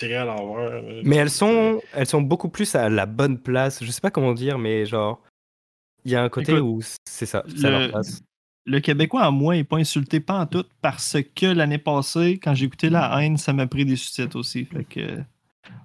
[0.00, 0.82] virées à l'envers.
[0.82, 1.00] là.
[1.04, 3.82] Mais elles sont, elles sont beaucoup plus à la bonne place.
[3.82, 5.20] Je sais pas comment dire, mais genre,
[6.04, 8.20] il y a un côté Écoute, où c'est ça, c'est à leur le- place.
[8.66, 12.52] Le Québécois, à moi, n'est pas insulté pas en tout parce que l'année passée, quand
[12.52, 14.66] j'ai écouté La haine, ça m'a pris des sous-titres aussi.
[14.66, 15.00] Fait que.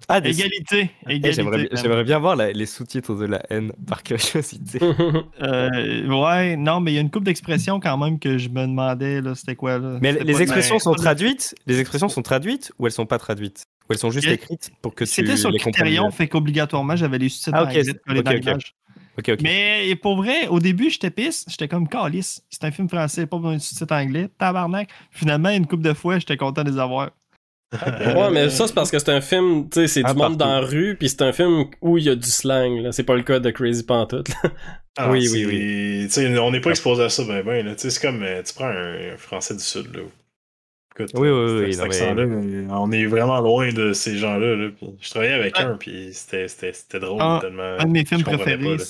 [0.09, 0.91] Ah, des- Égalité.
[1.07, 1.69] Eh, Égalité.
[1.81, 4.79] J'aimerais bien voir la- les sous-titres de la haine par curiosité.
[5.41, 8.61] Euh, ouais, non, mais il y a une couple d'expressions quand même que je me
[8.65, 9.97] demandais, là, c'était quoi, là?
[10.01, 11.55] Mais les expressions sont traduites?
[11.67, 13.65] Les expressions sont traduites ou elles sont pas traduites?
[13.89, 16.95] Ou elles sont juste Et- écrites pour que tu C'était sur les Criterion, fait qu'obligatoirement,
[16.95, 18.45] j'avais les sous-titres Ah, en ok, anglais c'est- collés dans ok, ok.
[18.45, 18.75] l'image.
[19.17, 19.39] Ok, ok.
[19.43, 21.45] Mais pour vrai, au début, j'étais pisse.
[21.47, 22.41] J'étais comme calice.
[22.49, 24.27] C'est un film français, pas besoin de sous-titres anglais.
[24.39, 24.89] Tabarnak.
[25.11, 27.11] Finalement, une couple de fois, j'étais content de les avoir.
[28.15, 30.37] Ouais, mais ça, c'est parce que c'est un film, tu sais, c'est Ah, du monde
[30.37, 30.53] partout.
[30.53, 32.91] dans la rue, puis c'est un film où il y a du slang, là.
[32.91, 34.35] C'est pas le cas de Crazy Pantoute, là.
[34.97, 37.73] Ah, Oui, oui, tu sais, on n'est pas exposé à ça, ben, ben, là.
[37.73, 40.01] Tu sais, c'est comme, euh, tu prends un, un Français du Sud, là.
[40.95, 43.93] Écoute, Oui, oui, euh, oui, cet non, mais- accent-là, euh, on est vraiment loin de
[43.93, 44.69] ces gens-là, là.
[44.77, 47.63] Puis je travaillais avec un, puis c'était, c'était, c'était drôle, Un- tellement.
[47.79, 48.57] Un de mes films préférés.
[48.63, 48.83] pas, là.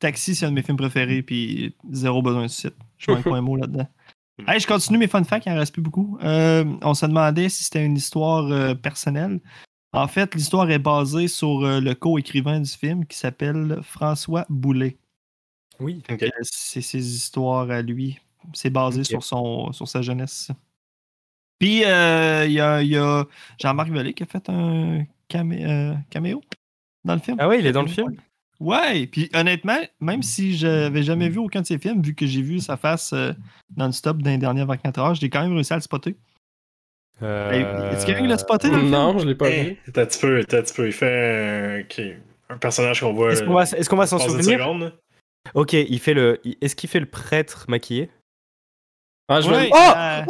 [0.00, 2.74] Taxi, c'est un de mes films préférés, puis zéro besoin de site.
[2.98, 3.88] Je manque pas un mot là-dedans.
[4.46, 6.18] Hey, je continue mes fun facts, il en reste plus beaucoup.
[6.22, 9.40] Euh, on se demandait si c'était une histoire euh, personnelle.
[9.92, 14.96] En fait, l'histoire est basée sur euh, le co-écrivain du film qui s'appelle François Boulet.
[15.80, 16.02] Oui.
[16.10, 18.18] Euh, C'est ses histoires à lui.
[18.52, 20.50] C'est basé sur, son, sur sa jeunesse.
[21.58, 23.26] Puis, euh, il y a, il y a
[23.60, 26.40] Jean-Marc Vallée qui a fait un camé- euh, caméo
[27.04, 27.36] dans le film.
[27.40, 28.14] Ah ouais, il est dans le film
[28.60, 32.42] Ouais, puis honnêtement, même si j'avais jamais vu aucun de ses films, vu que j'ai
[32.42, 33.32] vu sa face euh,
[33.76, 36.16] non-stop dans les dernières 24 heures, j'ai quand même réussi à le spotter.
[37.22, 38.90] Euh, Est-ce qu'il y a dans le film?
[38.90, 39.78] Non, je l'ai pas Hey, vu.
[39.92, 40.86] T'as un petit peu, t'as un petit peu.
[40.86, 41.86] Il fait
[42.48, 43.32] un, personnage qu'on voit.
[43.32, 44.68] Est-ce qu'on va, est-ce qu'on va s'en souvenir?
[45.54, 46.40] Ok, il fait le.
[46.60, 48.10] Est-ce qu'il fait le prêtre maquillé?
[49.28, 49.70] Ah, je Ouais, vais...
[49.72, 50.22] euh,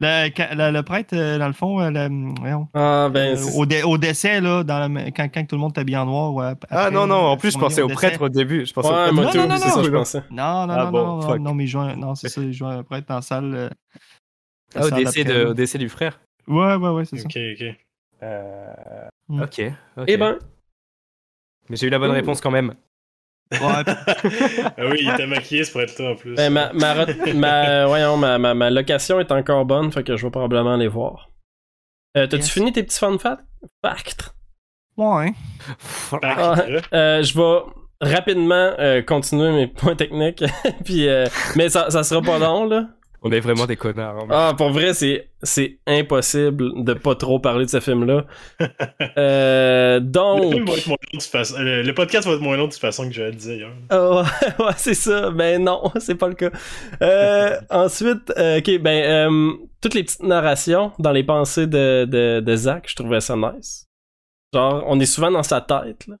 [0.00, 3.66] le, le- le prêtre, euh, dans le fond, euh, le- voyons, Ah, ben, euh, au,
[3.66, 6.32] dé- au décès, là, dans quand, quand tout le monde est habillé en noir.
[6.34, 8.64] ouais, Ah non, non, en plus je pensais au prêtre au début.
[8.66, 9.12] Je pensais au prêtre.
[9.14, 9.82] Non, non, non, ça, non.
[9.82, 10.22] je pensais.
[10.30, 12.52] Non, non, Ah non, bon, non, non, mais il joue un- non, c'est ça, il
[12.52, 13.54] joue un prêtre dans la salle.
[13.54, 13.68] euh,
[14.74, 15.50] Ah, au décès, d'après, de, là.
[15.50, 16.20] au décès du frère.
[16.46, 17.24] Ouais, ouais, ouais, c'est ça.
[17.26, 17.76] Ok, ok.
[19.28, 19.42] Mm.
[19.42, 19.60] Ok.
[19.96, 20.04] ok.
[20.06, 20.38] Eh ben,
[21.68, 22.14] Mais j'ai eu la bonne Ouh.
[22.14, 22.74] réponse quand même.
[23.52, 26.34] Ouais, ah oui, il était maquillé, c'est pour être là en plus.
[26.34, 30.26] ben, ma, ma, ma, voyons, ma, ma, ma location est encore bonne, fait que je
[30.26, 31.30] vais probablement aller voir.
[32.16, 32.50] Euh, T'as-tu Yes.
[32.52, 33.44] fini tes petits fun facts?
[33.84, 34.34] Facts.
[34.96, 35.32] ouais.
[36.22, 36.80] Ah, là.
[36.92, 37.60] Euh, je vais
[38.14, 40.44] rapidement euh, continuer mes points techniques,
[40.84, 41.26] puis euh,
[41.56, 42.86] mais ça, ça sera pas long là.
[43.22, 44.16] On est vraiment des connards.
[44.20, 44.26] hein.
[44.30, 48.24] Ah, pour vrai, c'est c'est impossible de pas trop parler de ce film-là.
[49.16, 52.40] Euh, Le donc, film va être moins long de toute façon- Le, podcast va être
[52.40, 53.70] moins long de toute façon que je le disais hier.
[53.90, 54.22] Ah
[54.60, 55.30] ouais, c'est ça.
[55.30, 56.50] Ben non, c'est pas le cas.
[57.02, 62.40] Euh, ensuite, euh, ok, ben euh, toutes les petites narrations dans les pensées de, de,
[62.40, 63.86] de Zach, je trouvais ça nice.
[64.54, 66.06] Genre, on est souvent dans sa tête.
[66.06, 66.14] Là.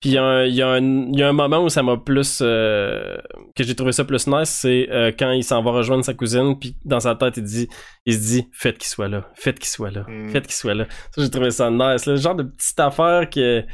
[0.00, 1.70] Puis il y, a un- il y, a un- il y a un moment où
[1.70, 3.16] ça m'a plus euh,
[3.56, 6.58] que j'ai trouvé ça plus nice, c'est euh, quand il s'en va rejoindre sa cousine,
[6.58, 7.68] puis dans sa tête il dit,
[8.04, 10.28] il se dit, faites qu'il soit là, faites qu'il soit là, Mm.
[10.28, 10.86] faites qu'il soit là.
[11.14, 13.66] Ça j'ai trouvé ça nice, le genre de petite affaire que, tu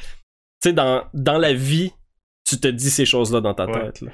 [0.63, 1.91] sais, dans dans la vie,
[2.49, 3.87] tu te dis ces choses-là dans ta Ouais.
[3.87, 4.01] tête.
[4.03, 4.11] Là.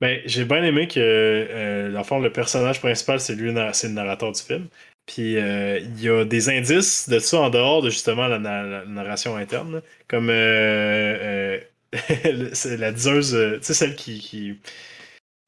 [0.00, 3.86] Ben, j'ai bien aimé que, euh, dans le fond, le personnage principal, c'est lui, c'est
[3.86, 4.66] le narrateur du film.
[5.06, 8.62] Puis, euh, il y a des indices de ça en dehors de justement la, na-
[8.62, 9.74] la narration interne.
[9.76, 9.80] là.
[10.08, 11.60] Comme euh, euh,
[12.78, 14.58] la diseuse, euh, tu sais, celle qui, qui,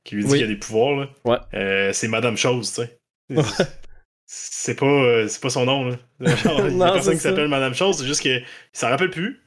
[0.05, 0.39] qui lui dit Oui.
[0.39, 0.97] qu'il y a des pouvoirs.
[1.01, 1.09] Là.
[1.25, 1.39] Ouais.
[1.55, 2.99] Euh, c'est Madame Chose, tu sais.
[4.27, 5.85] c'est pas, c'est pas son nom.
[5.89, 5.97] Là.
[6.37, 8.89] Genre, il y Non, a personne c'est qui s'appelle Madame Chose, c'est juste qu'il s'en
[8.89, 9.41] rappelle plus.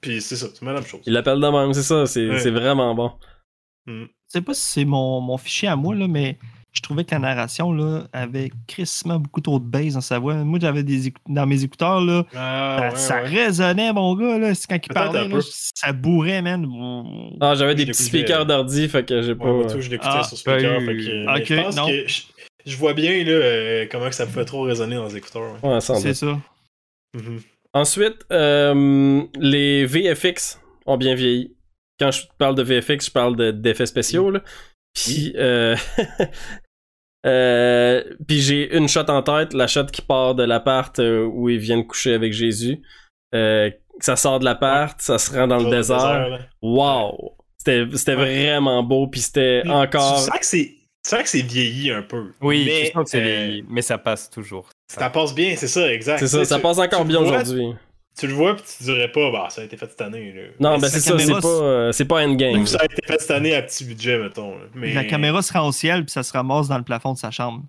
[0.00, 1.00] Puis, c'est ça, c'est Madame Chose.
[1.06, 2.50] Il l'appelle de même, c'est ça, c'est Ouais.
[2.50, 3.12] vraiment bon.
[3.86, 6.38] Je sais pas si c'est mon, mon fichier à moi, là, mais
[6.74, 10.34] je trouvais que la narration là, avait crissement beaucoup trop de bass dans sa voix.
[10.34, 13.28] Moi, j'avais des dans mes écouteurs, là, Ah, ça, ça ouais.
[13.28, 14.38] résonnait, mon gars.
[14.38, 14.54] Là.
[14.54, 15.38] C'est Quand il Peut-être parlait, là,
[15.74, 16.66] ça bourrait, man.
[17.40, 19.44] Ah, j'avais des petits speakers euh, d'ordi, fait que j'ai pas.
[19.44, 20.80] Ouais, moi, tout, je l'écoutais Ah, sur speaker.
[20.80, 21.86] ben, fait que, je pense non.
[21.86, 22.22] que je,
[22.66, 25.56] je vois bien là, euh, comment que ça fait trop résonner dans les écouteurs.
[25.80, 26.38] C'est ça.
[27.14, 27.40] Mhm.
[27.72, 31.54] Ensuite, euh, les VFX ont bien vieilli.
[32.00, 34.30] Quand je parle de VFX, je parle de- d'effets spéciaux.
[34.30, 34.42] Là.
[34.94, 35.76] Puis, euh,
[37.24, 41.48] euh, puis j'ai une shot en tête, la shot qui part de l'appart euh, où
[41.48, 42.82] ils viennent coucher avec Jésus.
[43.34, 43.70] Euh,
[44.00, 46.48] ça sort de l'appart, ça se rend dans le désert.
[46.62, 47.36] Wow!
[47.58, 48.46] C'était c'était Ouais.
[48.48, 50.16] vraiment beau, puis c'était encore.
[50.18, 52.32] Tu sens que c'est, tu sens que c'est vieilli un peu.
[52.42, 54.68] Oui, mais, je sens que c'est euh, les- mais ça passe toujours.
[54.92, 56.18] ça passe bien, c'est ça, exact.
[56.18, 57.72] C'est ça, ça passe encore tu bien aujourd'hui.
[58.16, 60.32] Tu le vois, puis tu dirais pas, bah, ça a été fait cette année.
[60.32, 60.42] Là.
[60.60, 62.64] Non, Mais ben c'est ça, c'est pas, euh, c'est pas Endgame.
[62.66, 64.56] Ça a été fait cette année à petit budget, mettons.
[64.56, 64.64] là.
[64.74, 64.92] Mais...
[64.92, 67.32] La caméra se rend au ciel, puis ça se ramasse dans le plafond de sa
[67.32, 67.64] chambre.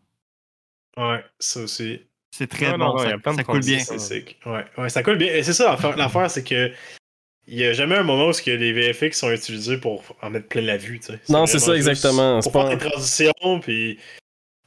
[0.97, 2.01] Ouais, ça aussi.
[2.31, 2.77] C'est très bon.
[2.77, 3.79] non, ça, ça coule bien.
[3.79, 4.37] C'est sick.
[4.45, 5.33] Ouais, ouais, ça coule bien.
[5.33, 6.71] Et c'est ça, l'affaire, c'est que
[7.47, 10.29] il y a jamais un moment où ce que les VFX sont utilisés pour en
[10.31, 10.99] mettre plein la vue.
[10.99, 11.19] tu sais.
[11.29, 12.41] Non, c'est ça, exactement.
[12.41, 13.99] C'est Pour pas- faire des transitions, puis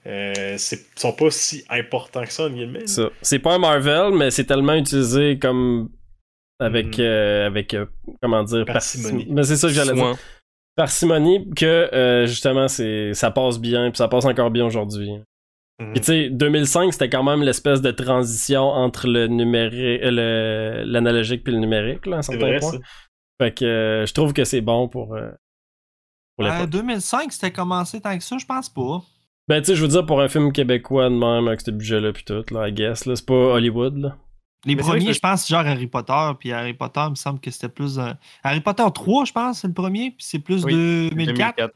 [0.09, 2.86] euh, c'est- sont pas si importants que ça, en guillemets.
[2.86, 3.10] Ça.
[3.22, 5.90] C'est pas un Marvel, mais c'est tellement utilisé comme
[6.60, 7.05] avec Mhm.
[7.05, 7.86] euh, avec euh,
[8.22, 9.24] comment dire Parcimonie.
[9.26, 10.16] parcim- Mais c'est ça que j'allais dire.
[10.76, 15.10] Parcimonie que euh, justement c'est ça passe bien puis ça passe encore bien aujourd'hui.
[15.80, 15.93] Mhm.
[15.93, 20.10] Puis tu sais 2005 c'était quand même l'espèce de transition entre le numérique euh,
[20.82, 22.72] le l'analogique puis le numérique là à un C'est certain vrai, point.
[22.72, 22.78] ça.
[23.40, 25.30] Fait que euh, je trouve que c'est bon pour euh,
[26.36, 26.70] pour Euh, l'époque.
[26.70, 29.02] 2005, c'était commencé tant que ça, je pense pas.
[29.49, 32.12] Ben, tu sais, je veux dire, pour un film québécois de même, avec ce budget-là,
[32.12, 34.16] puis tout, là, I guess, là, c'est pas Hollywood, là.
[34.66, 37.41] Les Mais premiers, je pense, c'est genre Harry Potter, puis Harry Potter, il me semble
[37.41, 37.99] que c'était plus.
[37.99, 38.12] euh,
[38.43, 41.70] Harry Potter 3, je pense, c'est le premier, puis c'est plus Oui, 2004.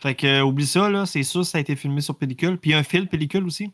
[0.00, 2.58] Fait que, euh, oublie ça, là, c'est sûr, ça a été filmé sur pellicule.
[2.58, 3.70] Puis un fil pellicule aussi.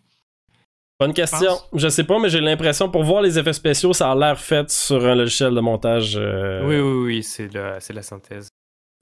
[1.00, 1.58] Bonne question.
[1.72, 4.68] Je sais pas, mais j'ai l'impression, pour voir les effets spéciaux, ça a l'air fait
[4.70, 6.16] sur un logiciel de montage.
[6.16, 8.48] euh, Oui, oui, oui, c'est la, la synthèse.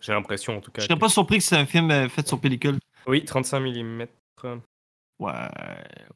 [0.01, 0.83] J'ai l'impression en tout cas.
[0.83, 2.79] Je serais pas surpris que c'est un film euh, fait sur pellicule.
[3.07, 4.07] Oui, 35 mm.
[5.19, 5.33] Ouais.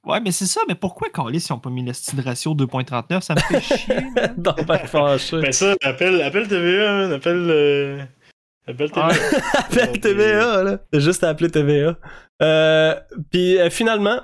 [0.04, 3.20] Ouais, mais c'est ça, mais pourquoi Calis, ils ont pas mis le style ratio 2.39
[3.22, 3.96] Ça me fait chier.
[4.36, 5.40] Dans ben fâché.
[5.40, 7.46] Ben ça, appelle, appelle TVA, appelle.
[7.50, 8.02] euh,
[8.66, 9.08] Appelle TVA.
[9.54, 10.78] Appelle TVA, là.
[10.92, 11.96] Juste à appeler TVA.
[12.42, 12.94] Euh,
[13.30, 14.20] Puis euh, finalement,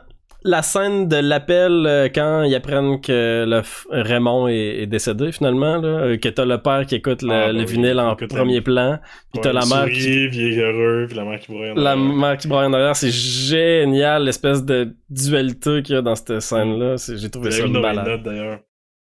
[0.46, 3.60] la scène de l'appel euh, quand ils apprennent que le
[3.90, 7.52] Raymond est, est décédé, finalement, là, euh, que t'as le père qui écoute le, Ah,
[7.52, 8.98] le oui, vinyle en premier plan,
[9.32, 11.74] puis t'as la mère qui puis heureux, puis la mère qui brûle.
[11.76, 16.14] La mère qui braille en arrière, c'est génial, l'espèce de dualité qu'il y a dans
[16.14, 16.96] cette scène-là.
[16.96, 18.22] C'est- J'ai trouvé ça malade.
[18.22, 18.60] d'ailleurs.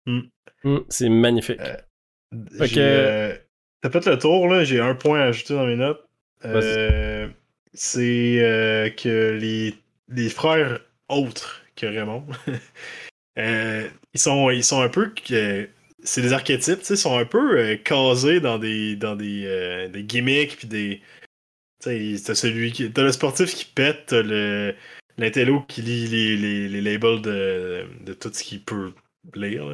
[0.07, 1.59] Hum, c'est magnifique.
[1.59, 1.75] Euh,
[2.59, 3.33] Fait que- euh,
[3.81, 4.63] T'as fait le tour, là.
[4.63, 6.01] J'ai un point à ajouter dans mes notes.
[7.73, 9.73] C'est que les,
[10.09, 10.79] les frères
[11.11, 12.25] autres que Raymond,
[13.39, 15.13] euh, ils, sont, ils sont un peu.
[16.03, 19.43] C'est des archétypes, tu sais, ils sont un peu euh, casés dans des, dans des,
[19.45, 21.01] euh, des gimmicks, puis des.
[21.79, 22.91] T'as celui qui.
[22.91, 24.75] T'as le sportif qui pète, t'as le.
[25.17, 28.93] L'intello qui lit les, les, les labels de, de tout ce qu'il peut
[29.35, 29.65] lire.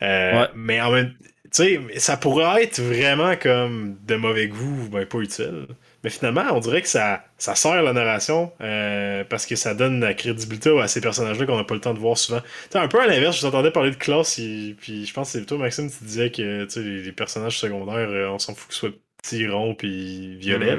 [0.00, 0.48] Ouais.
[0.54, 1.14] Mais en même
[1.50, 5.66] tu sais, ça pourrait être vraiment comme de mauvais goût, ben pas utile.
[6.04, 10.00] Mais finalement, on dirait que ça, ça sert la narration euh, parce que ça donne
[10.00, 12.40] la crédibilité à ces personnages-là qu'on n'a pas le temps de voir souvent.
[12.74, 15.44] Un peu à l'inverse, je t'entendais parler de classe, et, puis je pense que c'est
[15.44, 18.90] toi, Maxime, tu disais que les, les personnages secondaires, euh, on s'en fout qu'ils soient
[19.22, 20.76] petits, ronds, puis violets.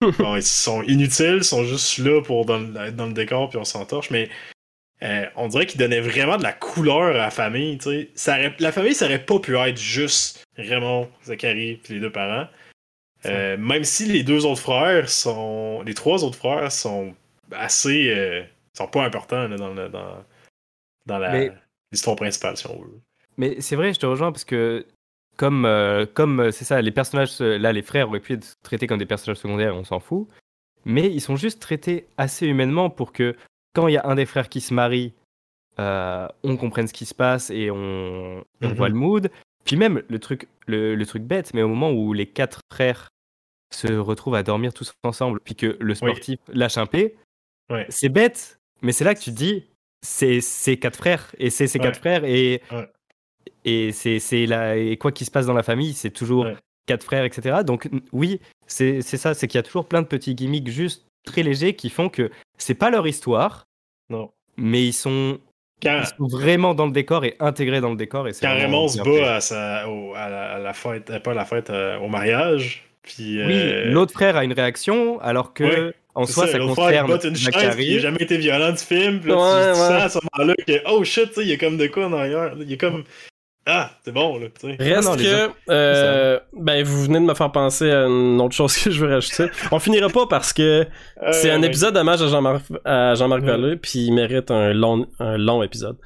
[0.18, 3.58] Bon, ils sont inutiles, ils sont juste là pour dans être dans le décor, puis
[3.58, 4.28] on s'entorche, mais
[5.02, 7.78] euh, on dirait qu'ils donnaient vraiment de la couleur à la famille.
[8.14, 12.12] Ça aurait- la famille, ça aurait pas pu être juste Raymond, Zachary, puis les deux
[12.12, 12.48] parents.
[13.26, 15.82] Euh, même si les deux autres frères sont.
[15.82, 17.14] Les trois autres frères sont
[17.52, 18.10] assez.
[18.14, 18.42] euh,
[18.76, 20.24] sont pas importants là, dans, le- dans,
[21.06, 21.52] dans la- Mais-
[21.90, 23.00] l'histoire principale, si on veut.
[23.36, 24.86] Mais c'est vrai, je te rejoins parce que
[25.36, 28.86] comme euh, comme euh, c'est ça, les personnages là, les frères auraient pu être traités
[28.86, 30.28] comme des personnages secondaires, on s'en fout.
[30.84, 33.34] Mais ils sont juste traités assez humainement pour que
[33.74, 35.12] quand il y a un des frères qui se marie,
[35.78, 38.72] on comprenne ce qui se passe et on, on Mhm.
[38.74, 39.30] voit le mood.
[39.68, 43.10] Puis même le truc, le, le truc bête, mais au moment où les quatre frères
[43.70, 47.14] se retrouvent à dormir tous ensemble, puis que le sportif lâche un P,
[47.70, 47.84] Ouais.
[47.90, 49.64] c'est bête, mais c'est là que tu te dis,
[50.02, 51.84] c'est c'est quatre frères et c'est ces Ouais.
[51.84, 52.88] quatre frères et Ouais.
[53.66, 56.46] et c'est c'est la et quoi qu'il se passe dans la famille, c'est toujours
[56.86, 57.58] quatre frères, etc.
[57.62, 61.06] Donc oui, c'est c'est ça, c'est qu'il y a toujours plein de petits gimmicks juste
[61.26, 63.66] très légers qui font que c'est pas leur histoire,
[64.08, 64.32] Non.
[64.56, 65.38] mais ils sont,
[65.82, 68.26] Quand, ils sont vraiment dans le décor et intégrés dans le décor.
[68.28, 71.30] Et quand Raymond se bat à, sa, au- à la, à la fête, euh, pas
[71.30, 73.40] à la fête, euh, au mariage, puis.
[73.44, 77.04] Oui, euh, l'autre frère a une réaction, alors que Ouais, en soi, ça, l'autre frère,
[77.06, 77.96] il concerne une chaise, il Zachary.
[77.96, 79.20] a jamais été violent du film.
[79.20, 79.88] Puis là, Ouais, tu, tu ouais.
[79.88, 82.06] sens à ce moment-là que, oh shit, tu sais, il y a comme de quoi
[82.06, 82.54] en arrière.
[82.58, 83.04] Il y a comme,
[83.70, 84.76] ah, c'est bon, là, tu sais.
[84.82, 88.76] Reste non, que, euh, ben, vous venez de me faire penser à une autre chose
[88.82, 89.46] que je veux rajouter.
[89.70, 90.86] On finira pas parce que
[91.32, 91.66] c'est Euh, un ouais.
[91.68, 93.48] épisode d'hommage à Jean-Marc à Jean-Marc Ouais.
[93.48, 95.96] Vallée, puis il mérite un long, un long épisode.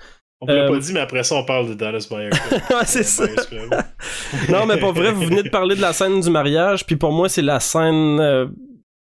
[0.41, 2.61] On vous l'a Euh, pas dit, mais après ça, on parle de Dallas Buyers Club.
[2.71, 3.25] Ouais, c'est ça.
[4.51, 7.13] Non, mais pour vrai, vous venez de parler de la scène du mariage, puis pour
[7.13, 8.47] moi, c'est la scène euh,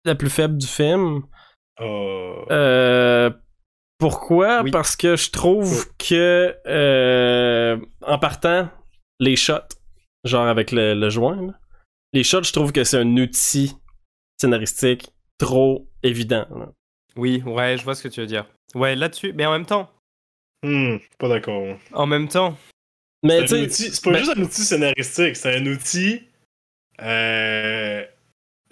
[0.05, 1.23] la plus faible du film.
[1.81, 2.45] Oh.
[2.51, 3.29] Euh,
[3.97, 4.61] pourquoi?
[4.63, 4.71] Oui.
[4.71, 8.69] Parce que je trouve que euh, en partant,
[9.19, 9.53] les shots,
[10.23, 11.53] genre avec le, le joint, là,
[12.13, 13.73] les shots, je trouve que c'est un outil
[14.39, 16.45] scénaristique trop évident.
[16.55, 16.69] là.
[17.17, 18.45] Oui, ouais, je vois ce que tu veux dire.
[18.73, 19.89] Ouais, là-dessus, mais en même temps,
[20.63, 21.77] Hmm, pas d'accord.
[21.93, 22.57] en même temps,
[23.23, 26.21] Mais C'est outil- c'est pas ben- juste un outil scénaristique, c'est un outil
[27.01, 28.03] euh,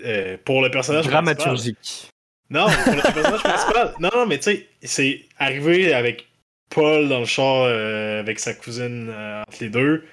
[0.04, 1.24] euh, pour le personnage principal.
[1.36, 2.10] dramaturgique.
[2.54, 3.94] Non, pour le personnage principal.
[4.00, 6.28] Non, non, mais tu sais, c'est arrivé avec
[6.70, 10.06] Paul dans le char euh, avec sa cousine euh, entre les deux.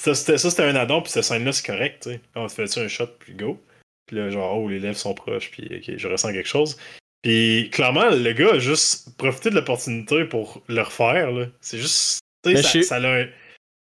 [0.00, 2.20] Ça, c'était, ça, c'était un addon, puis cette scène-là, c'est correct, tu sais.
[2.34, 3.60] On te fait un shot, puis go.
[4.06, 6.76] Puis là, genre, oh, les lèvres sont proches, puis ok, je ressens quelque chose.
[7.22, 11.46] Puis clairement, le gars a juste profité de l'opportunité pour le refaire, là.
[11.60, 12.18] C'est juste.
[12.44, 13.26] Tu sais, ça, je sais- ça a un,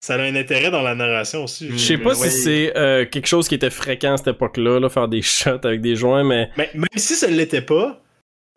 [0.05, 1.69] ça a un intérêt dans la narration aussi.
[1.71, 2.29] je sais pas Ouais.
[2.29, 5.65] si c'est euh, quelque chose qui était fréquent à cette époque-là, là, faire des shots
[5.65, 8.03] avec des joints, mais Mais même si ça ne l'était pas,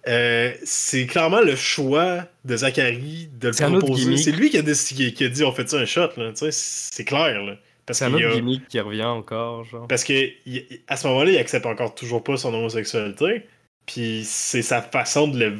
[0.07, 4.03] euh, c'est clairement le choix de Zachary de le proposer.
[4.03, 4.19] gimmick.
[4.19, 6.29] C'est lui qui a, décidé, qui a dit on fait ça un shot, là.
[6.31, 7.55] Tu sais, c'est clair, là.
[7.85, 9.87] Parce C'est un qu'il autre a- gimmick qui revient encore, genre.
[9.87, 10.13] Parce que
[10.87, 13.43] à ce moment-là, il accepte encore toujours pas son homosexualité.
[13.85, 15.53] Puis c'est sa façon de, le,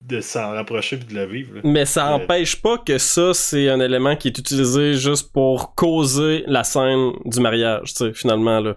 [0.00, 1.56] de s'en rapprocher puis de le vivre.
[1.56, 1.60] là.
[1.64, 5.74] Mais ça Euh, empêche pas que ça, c'est un élément qui est utilisé juste pour
[5.74, 8.76] causer la scène du mariage, tu sais, finalement, là.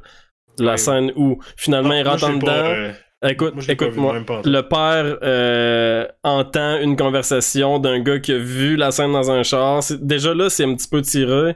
[0.59, 0.77] La Ouais.
[0.77, 2.45] scène où, finalement, Non, il moi, rentre en dedans.
[2.45, 2.91] pas, euh,
[3.25, 4.41] Écoute, moi, même pas.
[4.43, 9.43] Le père euh, entend une conversation d'un gars qui a vu la scène dans un
[9.43, 9.81] char.
[10.01, 11.55] Déjà là, c'est un petit peu tiré.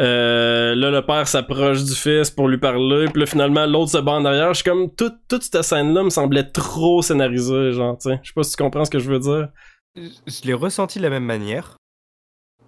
[0.00, 3.06] Euh, là, le père s'approche du fils pour lui parler.
[3.06, 4.54] Puis là, finalement, l'autre se bat en arrière.
[4.54, 8.20] Je suis comme, toute, toute cette scène-là me semblait trop scénarisée, genre, tu sais.
[8.22, 9.48] Je sais pas si tu comprends ce que je veux dire.
[9.94, 11.76] Je l'ai ressenti de la même manière,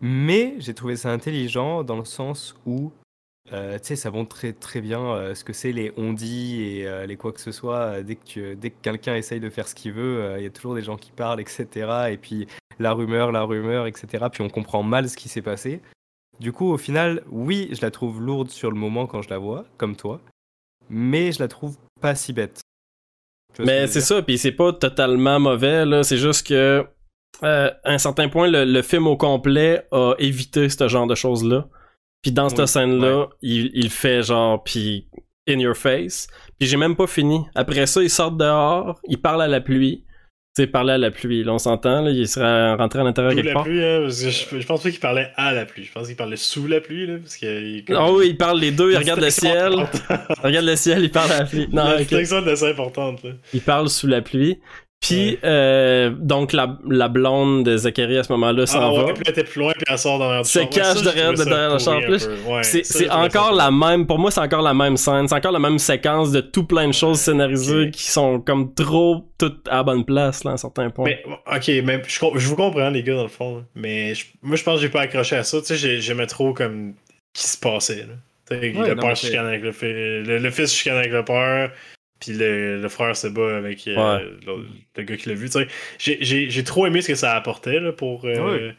[0.02, 2.92] mais j'ai trouvé ça intelligent dans le sens où,
[3.52, 7.06] euh, tu sais, ça montre très, très bien euh, ce que c'est les on-dit et
[7.06, 8.02] les quoi que ce soit.
[8.02, 10.74] Dès que, dès que quelqu'un essaye de faire ce qu'il veut, il y a toujours
[10.74, 11.66] des gens qui parlent, etc.
[12.10, 12.46] Et puis
[12.78, 14.26] la rumeur, la rumeur, etc.
[14.30, 15.80] Puis on comprend mal ce qui s'est passé.
[16.40, 19.39] Du coup, au final, oui, je la trouve lourde sur le moment quand je la
[19.39, 20.20] vois, comme toi,
[20.90, 22.61] mais je la trouve pas si bête.
[23.61, 26.02] Mais c'est ça, puis c'est pas totalement mauvais, là.
[26.02, 26.85] C'est juste que,
[27.44, 31.15] euh, à un certain point, le, le film au complet a évité ce genre de
[31.15, 31.69] choses-là.
[32.20, 35.09] Puis dans cette Oui, scène-là, il, il fait genre, puis
[35.48, 36.27] in your face.
[36.59, 37.44] Puis j'ai même pas fini.
[37.55, 40.05] Après ça, ils sortent dehors, ils parlent à la pluie.
[40.56, 43.36] Sais, parler à la pluie, là, on s'entend, là, il serait rentré à l'intérieur Sous
[43.39, 43.64] quelque la part.
[43.64, 45.82] pluie, hein, parce que je, je pense pas qu'il parlait à la pluie.
[45.82, 47.82] Je pense qu'il parlait sous la pluie, là, parce qu'il...
[47.93, 49.72] Ah oui, ils parlent les deux, ils regardent le ciel.
[50.44, 51.66] Regardent le ciel, ils parlent à la pluie.
[51.72, 51.98] Non, La ok.
[52.02, 53.31] distinction est assez importante, là.
[53.52, 54.60] Il parle sous la pluie.
[55.06, 59.12] Puis, euh, donc, la, la blonde de Zachary à ce moment-là s'en Ah va.
[59.12, 61.76] puis t'es plus loin, puis elle sort dans le Se cache derrière- derrière
[62.06, 62.26] plus.
[62.26, 62.51] peu.
[62.51, 65.59] Ouais, c'est encore la même, pour moi, c'est encore la même scène, c'est encore la
[65.59, 67.90] même séquence de tout plein de choses scénarisées ok.
[67.90, 71.05] qui sont comme trop toutes à la bonne place, là, à un certain point.
[71.06, 73.56] Mais, ok, mais je, vous comprends, les gars, dans le fond.
[73.56, 73.62] là.
[73.74, 75.59] Mais je- moi, je pense que j'ai pas accroché à ça.
[75.60, 76.94] Tu sais, j'ai- j'aimais trop comme
[77.35, 78.06] qui se passait.
[78.09, 78.14] Là.
[78.51, 79.89] Ouais, le non, père chicane avec le fils.
[79.89, 81.70] Le, le fils chicane avec le père.
[82.24, 84.24] Puis le, le frère se bat avec euh, Ouais.
[84.46, 85.46] le, le gars qui l'a vu.
[85.46, 85.68] Tu sais,
[85.98, 88.24] j'ai- j'ai j'ai trop aimé ce que ça apportait là, pour.
[88.24, 88.72] euh,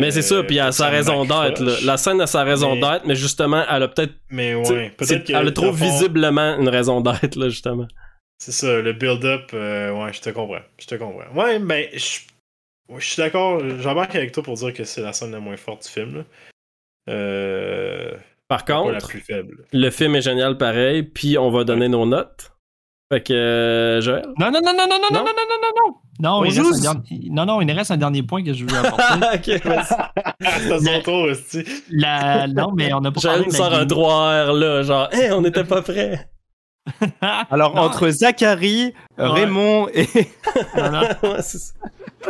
[0.00, 1.62] Mais c'est ça, puis elle a sa son raison d'être.
[1.84, 4.14] La scène a sa raison Mais- d'être, mais justement, elle a peut-être.
[4.30, 5.32] Mais ouais, c'est- peut-être que.
[5.32, 7.86] Elle a trop fond, visiblement une raison d'être, là, justement.
[8.40, 10.60] C'est ça, le build-up, euh, ouais, je te comprends.
[10.78, 11.30] Je te comprends.
[11.34, 11.98] Ouais, ben, je,
[13.00, 15.88] suis d'accord, j'embarque avec toi pour dire que c'est la scène la moins forte du
[15.88, 16.16] film.
[16.18, 16.24] Là.
[17.08, 18.12] Euh,
[18.48, 19.64] Par la contre, plus faible.
[19.72, 22.52] le film est génial pareil, puis on va donner nos notes.
[23.12, 24.22] Fait que, euh, Joël?
[24.38, 25.24] Non, non, non, non, non, non, non, Non?
[25.24, 25.94] non, non, non, non, non.
[26.20, 27.28] Non, On il reste un dernier...
[27.30, 29.04] non, non, il reste un dernier point que je veux apporter.
[29.34, 30.84] ok, vas-y.
[30.84, 31.64] Son tour, aussi.
[31.90, 32.46] La...
[32.48, 35.30] Non, mais on n'a pas Joël parlé nous de sort un droit là, genre, hé,
[35.32, 36.28] on n'était pas prêts.
[37.50, 37.82] Alors, Non.
[37.82, 39.26] entre Zachary, Ouais.
[39.26, 40.06] Raymond et.
[40.76, 41.74] Non, non, Ouais, c'est ça.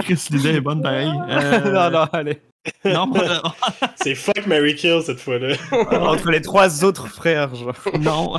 [0.01, 1.09] Chris, l'idée est bonne pareil.
[1.31, 2.41] Euh, non, non, allez.
[2.85, 3.39] Non, euh,
[3.97, 5.55] C'est fuck Mary Kill cette fois-là.
[5.93, 7.75] Entre les trois autres frères, genre.
[8.01, 8.35] non.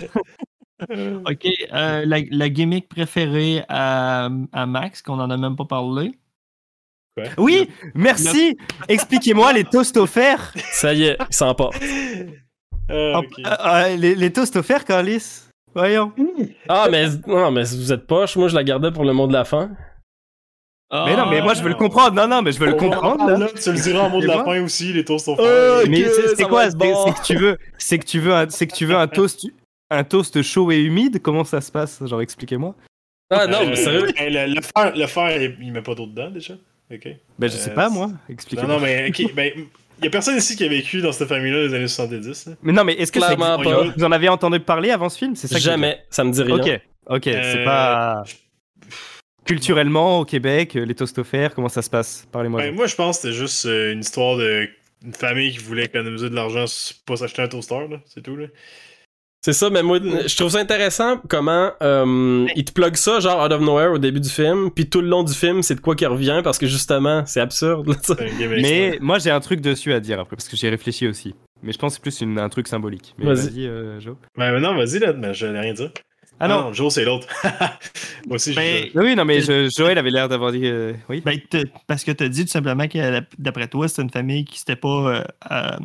[1.25, 6.11] ok, euh, la, la gimmick préférée à, à Max, qu'on en a même pas parlé.
[7.37, 8.57] Oui, merci.
[8.87, 10.53] Expliquez-moi les toasts offerts.
[10.71, 11.75] Ça y est, il s'emporte.
[12.87, 15.43] Ah, euh, euh, les, les toasts offerts, Carlis.
[15.75, 16.13] Voyons.
[16.67, 19.33] Ah, mais non, mais vous êtes poche, moi je la gardais pour le mot de
[19.33, 19.71] la fin.
[20.91, 22.15] Mais non, mais moi je veux le comprendre.
[22.15, 23.17] Non, non, mais je veux le en comprendre.
[23.17, 23.47] parler, là.
[23.61, 25.37] Tu le diras en mot de la fin aussi, les toasts sont.
[25.39, 26.69] Euh, Mais Ok, c'est quoi?
[26.71, 27.05] bon.
[27.05, 29.45] c'est que tu veux, c'est que tu veux, un, c'est que tu veux un toast,
[29.91, 31.21] un toast chaud et humide?
[31.21, 32.01] Comment ça se passe?
[32.05, 32.73] Genre expliquez-moi.
[33.31, 34.07] Ah non, Euh, mais sérieux.
[34.17, 36.55] ben, le, le fer, le fer, il, il met pas d'eau dedans déjà.
[36.91, 37.07] Ok.
[37.37, 38.07] Ben je sais Euh, pas moi.
[38.07, 38.73] Non, Expliquez-moi.
[38.75, 39.33] non, mais ok.
[39.35, 39.51] Ben,
[39.99, 42.47] il y a personne ici qui a vécu dans cette famille-là des années 70.
[42.47, 42.53] là.
[42.63, 43.93] Mais non, mais est-ce que ça Clairement existe pas.
[43.95, 45.35] Vous en avez entendu parler avant ce film?
[45.35, 45.61] C'est ça que.
[45.61, 46.55] Jamais, ça me dit rien.
[46.55, 48.23] Ok, ok, c'est pas
[49.53, 52.27] culturellement au Québec, euh, les toasts offerts, comment ça se passe?
[52.31, 52.61] Parlez-moi.
[52.61, 54.67] Ben, moi, je pense que c'était juste euh, une histoire de
[55.05, 56.65] une famille qui voulait économiser de l'argent
[57.05, 57.97] pas s'acheter un toaster, là.
[58.05, 58.47] C'est tout, là.
[59.41, 63.41] C'est ça, mais moi, je trouve ça intéressant comment euh, il te plug ça, genre
[63.45, 65.79] out of nowhere au début du film, puis tout le long du film, c'est de
[65.79, 67.87] quoi qui revient, parce que justement, c'est absurde.
[67.87, 68.15] là, ça.
[68.17, 68.97] C'est un gimmick, Mais ça.
[68.99, 71.33] moi j'ai un truc dessus à dire après, parce que j'y ai réfléchi aussi.
[71.63, 73.15] Mais je pense que c'est plus une- un truc symbolique.
[73.17, 73.35] Mais Vas-y.
[73.47, 74.15] vas-y, euh, Joe.
[74.37, 75.13] Ben, mais non, vas-y, là.
[75.13, 75.87] Ben, je n'ai rien dit.
[76.39, 77.27] Ah non, Joe, c'est l'autre.
[78.27, 80.65] moi aussi, je Oui, non, mais je- Joël avait l'air d'avoir dit.
[80.65, 81.21] euh, oui.
[81.25, 84.45] Ben, te- parce que tu as dit tout simplement que d'après toi, c'est une famille
[84.45, 85.77] qui s'était pas euh, euh,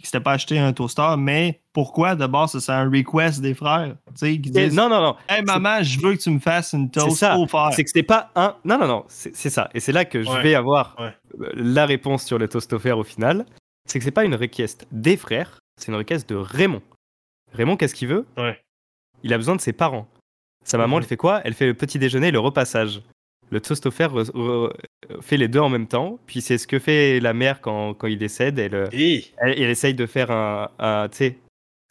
[0.00, 4.12] qui s'était pas acheté un toaster, mais pourquoi d'abord c'est un request des frères, tu
[4.16, 5.16] sais, qui disent non, non, non.
[5.28, 7.36] Hey maman, je veux que tu me fasses une C'est toast ça.
[7.38, 7.68] au fer.
[7.72, 8.54] C'est que c'est pas un.
[8.64, 9.04] Non, non, non.
[9.08, 9.68] C'est ça.
[9.74, 10.42] Et c'est là que je Ouais.
[10.42, 11.48] vais avoir Ouais.
[11.54, 13.46] la réponse sur le toast offert au final.
[13.88, 16.82] C'est que c'est pas une request des frères, c'est une request de Raymond.
[17.52, 18.24] Raymond, qu'est-ce qu'il veut?
[18.36, 18.61] Ouais.
[19.22, 20.08] Il a besoin de ses parents.
[20.64, 21.40] Sa maman, elle fait quoi?
[21.44, 23.00] Elle fait le petit déjeuner et le repassage.
[23.50, 24.72] Le toast offert re-
[25.20, 26.18] fait les deux en même temps.
[26.26, 28.58] Puis c'est ce que fait la mère quand, quand il décède.
[28.58, 28.88] Elle, euh,
[29.38, 30.70] elle, elle essaye de faire un.
[30.78, 31.38] un- tu sais,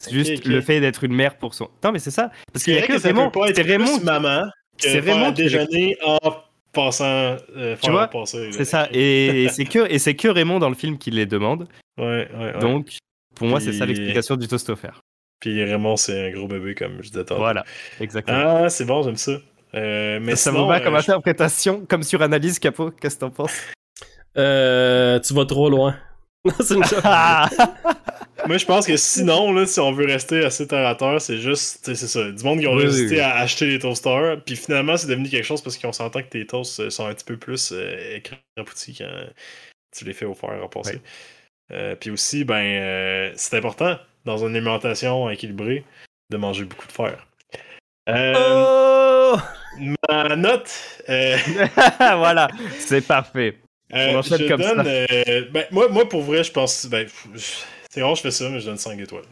[0.02, 1.68] c'est juste le fait d'être une mère pour son.
[1.84, 2.30] Non, mais c'est ça.
[2.52, 3.30] Parce qu'il y a que Raymond.
[3.54, 3.96] C'est Raymond.
[3.98, 4.42] plus maman.
[4.78, 6.18] C'est Raymond qui- déjeuner en
[6.72, 7.04] passant.
[7.04, 8.08] euh, Tu vois?
[8.52, 8.88] C'est ça.
[8.90, 11.68] Et c'est que, et c'est que Raymond dans le film qui les demande.
[11.98, 12.58] Ouais, ouais, ouais.
[12.58, 12.96] Donc,
[13.36, 15.00] pour moi, c'est ça l'explication du toast offert.
[15.42, 17.40] Puis Raymond, c'est un gros bébé, comme je disais tantôt.
[17.40, 17.64] Voilà,
[18.00, 18.62] exactement.
[18.64, 19.32] Ah, c'est bon, j'aime ça.
[19.74, 22.92] Euh, mais ça comme euh, interprétation, comme sur analyse, Capo.
[22.92, 23.56] Qu'est-ce que t'en penses?
[24.38, 25.96] Euh, tu vas trop loin.
[26.44, 26.82] Non, c'est une
[28.48, 31.38] Moi, je pense que sinon, là, si on veut rester assez terre à terre, c'est
[31.38, 33.20] juste, tu sais, c'est ça, du monde qui ont Oui, résisté oui, oui.
[33.20, 36.44] à acheter les toasters, puis finalement, c'est devenu quelque chose parce qu'on s'entend que tes
[36.44, 39.28] toasts euh, sont un petit peu plus euh, écrapoutis quand
[39.96, 41.00] tu les fais au fer en passé.
[41.72, 45.84] Euh, puis aussi, ben, euh, c'est important dans une alimentation équilibrée
[46.30, 47.26] de manger beaucoup de fer.
[48.08, 48.34] Euh,
[49.34, 49.36] Oh!
[50.08, 50.70] ma note,
[51.08, 51.36] euh,
[51.98, 53.56] voilà, c'est parfait.
[53.94, 54.82] euh, On je comme donne,
[55.52, 56.86] ben, moi, moi, pour vrai, je pense.
[56.86, 57.06] Ben,
[57.90, 59.24] c'est rare, je fais ça, mais je donne 5 étoiles.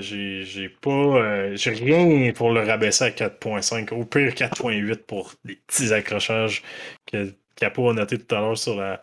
[0.00, 1.54] J'ai, j'ai pas.
[1.54, 3.92] j'ai rien pour le rabaisser à 4.5.
[3.94, 6.62] Au pire, 4.8 pour les petits accrochages
[7.10, 9.02] que Capo a noté tout à l'heure sur la.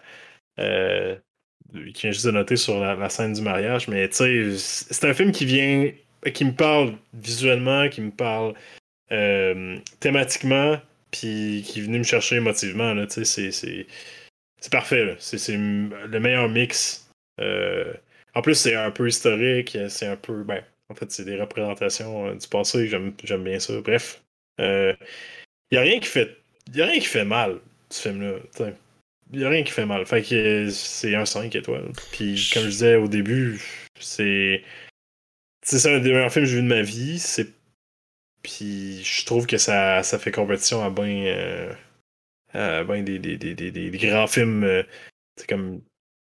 [1.72, 3.88] Qui vient juste de noter sur la, scène du mariage.
[3.88, 5.92] Mais tu sais, c'est un film qui vient.
[6.34, 8.54] qui me parle visuellement, qui me parle
[9.12, 10.80] euh, thématiquement,
[11.12, 12.94] puis qui est venu me chercher émotivement.
[12.94, 15.16] Là, tu sais, c'est, parfait.
[15.20, 17.10] C'est, le meilleur mix.
[17.40, 17.94] Euh,
[18.36, 19.78] en plus, c'est un peu historique.
[19.90, 20.44] C'est un peu.
[20.44, 22.88] Ben, en fait, c'est des représentations euh, du passé.
[22.88, 23.74] J'aime, bien ça.
[23.82, 24.22] Bref.
[24.60, 24.96] Il
[25.72, 26.38] n'y a rien qui fait.
[26.74, 27.60] Y a rien qui fait mal,
[27.90, 28.74] ce film-là.
[29.32, 30.06] Il n'y a rien qui fait mal.
[30.06, 31.92] Fait que c'est un 5 étoiles.
[32.12, 33.62] Puis, comme je disais au début,
[34.00, 34.64] c'est.
[35.66, 37.20] C'est ça un des meilleurs films que j'ai vu de ma vie.
[37.20, 37.54] C'est.
[38.44, 41.26] Puis je trouve que ça, ça fait compétition à bien.
[41.28, 41.74] euh,
[42.54, 44.64] à ben des, des, des, des, grands films.
[44.64, 44.84] euh,
[45.38, 45.82] c'est comme.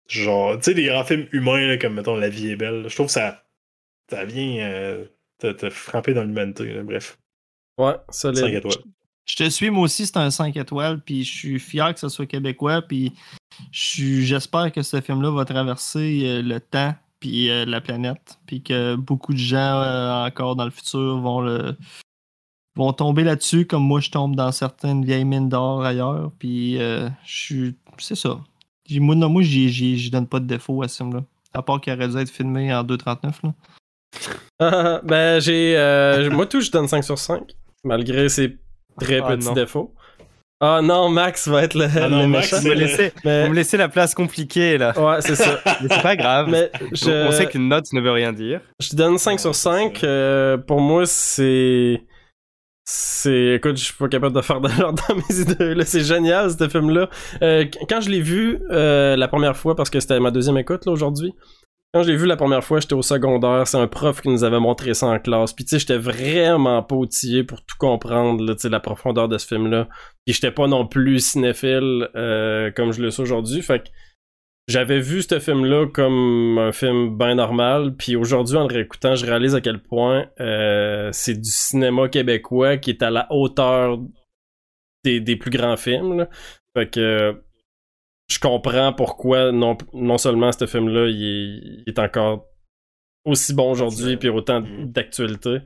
[0.09, 0.56] Genre.
[0.59, 2.89] Tu sais, des grands films humains, là, comme mettons La vie est belle.
[2.89, 3.44] Je trouve que ça.
[4.10, 5.06] Ça vient euh,
[5.39, 6.82] te, te frapper dans l'humanité.
[6.82, 7.18] Bref.
[7.78, 7.94] Ouais,
[8.36, 8.55] 5 solide.
[8.55, 8.85] étoiles.
[9.31, 12.09] Je te suis, moi aussi, c'est un 5 étoiles, puis je suis fier que ce
[12.09, 13.12] soit québécois, puis
[13.70, 18.97] j'espère que ce film-là va traverser euh, le temps, puis euh, la planète, puis que
[18.97, 21.77] beaucoup de gens euh, encore dans le futur vont le
[22.74, 27.11] vont tomber là-dessus, comme moi je tombe dans certaines vieilles mines d'or ailleurs, puis je
[27.24, 27.77] suis...
[27.98, 28.40] c'est ça.
[28.90, 31.23] Moi, non, moi j'y- donne pas de défaut à ce film-là,
[31.55, 35.01] à part qu'il aurait dû être filmé en 2.39, là.
[35.05, 36.28] Ben, j'ai.
[36.32, 37.43] moi, tout, je donne 5 sur 5.
[37.85, 38.59] Malgré ses
[38.98, 39.52] très Ah, petits non.
[39.52, 39.94] défauts.
[40.62, 42.62] Ah non, Max va être le, Ah non, le Max, méchant.
[42.62, 44.92] Vous me, laissez, Mais- vous me laissez la place compliquée là.
[44.98, 45.58] Ouais, c'est ça.
[45.80, 46.48] Mais c'est pas grave.
[46.50, 48.60] Mais On- je, On sait qu'une note ne veut rien dire.
[48.78, 50.04] je donne 5 sur 5.
[50.04, 52.02] euh, pour moi, c'est.
[52.84, 53.54] C'est.
[53.54, 55.74] Écoute, je suis pas capable de faire de l'ordre dans mes idées.
[55.74, 55.84] là.
[55.84, 57.08] C'est génial, ce film-là.
[57.42, 60.58] Euh, qu- quand je l'ai vu euh, la première fois, parce que c'était ma deuxième
[60.58, 61.32] écoute là, aujourd'hui,
[61.92, 63.66] quand je l'ai vu la première fois, j'étais au secondaire.
[63.66, 65.52] C'est un prof qui nous avait montré ça en classe.
[65.52, 69.46] Puis tu sais, j'étais vraiment pas outillé pour tout comprendre, là, la profondeur de ce
[69.46, 69.88] film-là.
[70.24, 73.60] Puis j'étais pas non plus cinéphile euh, comme je le suis aujourd'hui.
[73.62, 73.88] Fait que
[74.68, 79.26] j'avais vu ce film-là comme un film bien normal, puis aujourd'hui, en le réécoutant, je
[79.26, 83.98] réalise à quel point euh, c'est du cinéma québécois qui est à la hauteur
[85.02, 86.18] des, des plus grands films.
[86.18, 86.28] là.
[86.76, 87.42] Fait que
[88.31, 92.47] je comprends pourquoi non, non seulement ce film-là il est, il est encore
[93.24, 94.93] aussi bon aujourd'hui, puis autant Mhm.
[94.93, 95.59] d'actualité.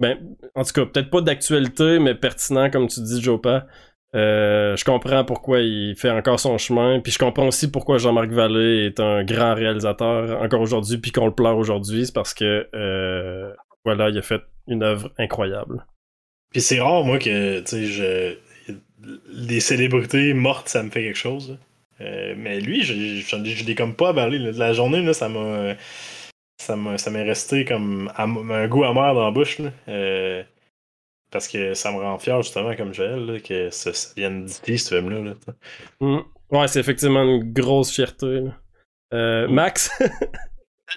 [0.00, 0.18] Ben,
[0.54, 3.66] en tout cas, peut-être pas d'actualité, mais pertinent, comme tu dis, Jopa.
[4.14, 8.30] Euh, je comprends pourquoi il fait encore son chemin, puis je comprends aussi pourquoi Jean-Marc
[8.30, 12.68] Vallée est un grand réalisateur encore aujourd'hui, puis qu'on le pleure aujourd'hui, c'est parce que
[12.74, 13.52] euh,
[13.86, 15.86] voilà, il a fait une œuvre incroyable.
[16.50, 18.36] Puis c'est rare, moi, que, tu sais, je...
[19.32, 21.50] les célébrités mortes, ça me fait quelque chose.
[21.50, 21.56] là.
[22.00, 24.38] Euh, mais lui, je, l'ai comme pas avalé.
[24.38, 24.50] là.
[24.52, 25.74] La journée, là, ça m'a.
[26.60, 29.58] Ça m'a- ça m'est resté comme am- un goût amer dans la bouche.
[29.58, 29.70] là.
[29.88, 30.42] Euh,
[31.30, 34.78] parce que ça me rend fier, justement, comme Joël, là, que ça, ça vienne d'ici,
[34.78, 35.34] ce film-là.
[36.00, 36.18] Mm.
[36.50, 38.42] Ouais, c'est effectivement une grosse fierté.
[39.14, 39.90] Euh, Max,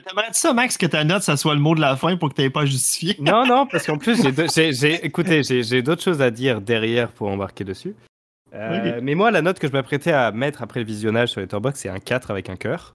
[0.05, 2.33] T'aimerais ça, Max, que ta note, ça soit le mot de la fin pour que
[2.35, 3.15] t'aies pas justifié?
[3.19, 6.29] Non, non, parce qu'en plus, j'ai, deux- j'ai, j'ai- écoutez, j'ai, j'ai d'autres choses à
[6.31, 7.95] dire derrière pour embarquer dessus.
[8.55, 8.99] Euh.
[9.03, 11.89] Mais moi, la note que je m'apprêtais à mettre après le visionnage sur Letterboxd, c'est
[11.89, 12.93] un 4 avec un cœur.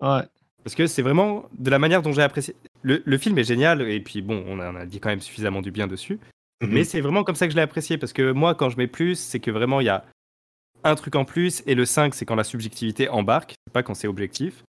[0.00, 0.22] Ouais.
[0.64, 2.56] Parce que c'est vraiment de la manière dont j'ai apprécié.
[2.82, 5.62] Le, le film est génial, et puis bon, on en a dit quand même suffisamment
[5.62, 6.18] du bien dessus.
[6.62, 8.86] Mais c'est vraiment comme ça que je l'ai apprécié, parce que moi, quand je mets
[8.86, 10.04] plus, c'est que vraiment, il y a
[10.82, 14.08] un truc en plus, et le 5, c'est quand la subjectivité embarque, pas quand c'est
[14.08, 14.64] objectif.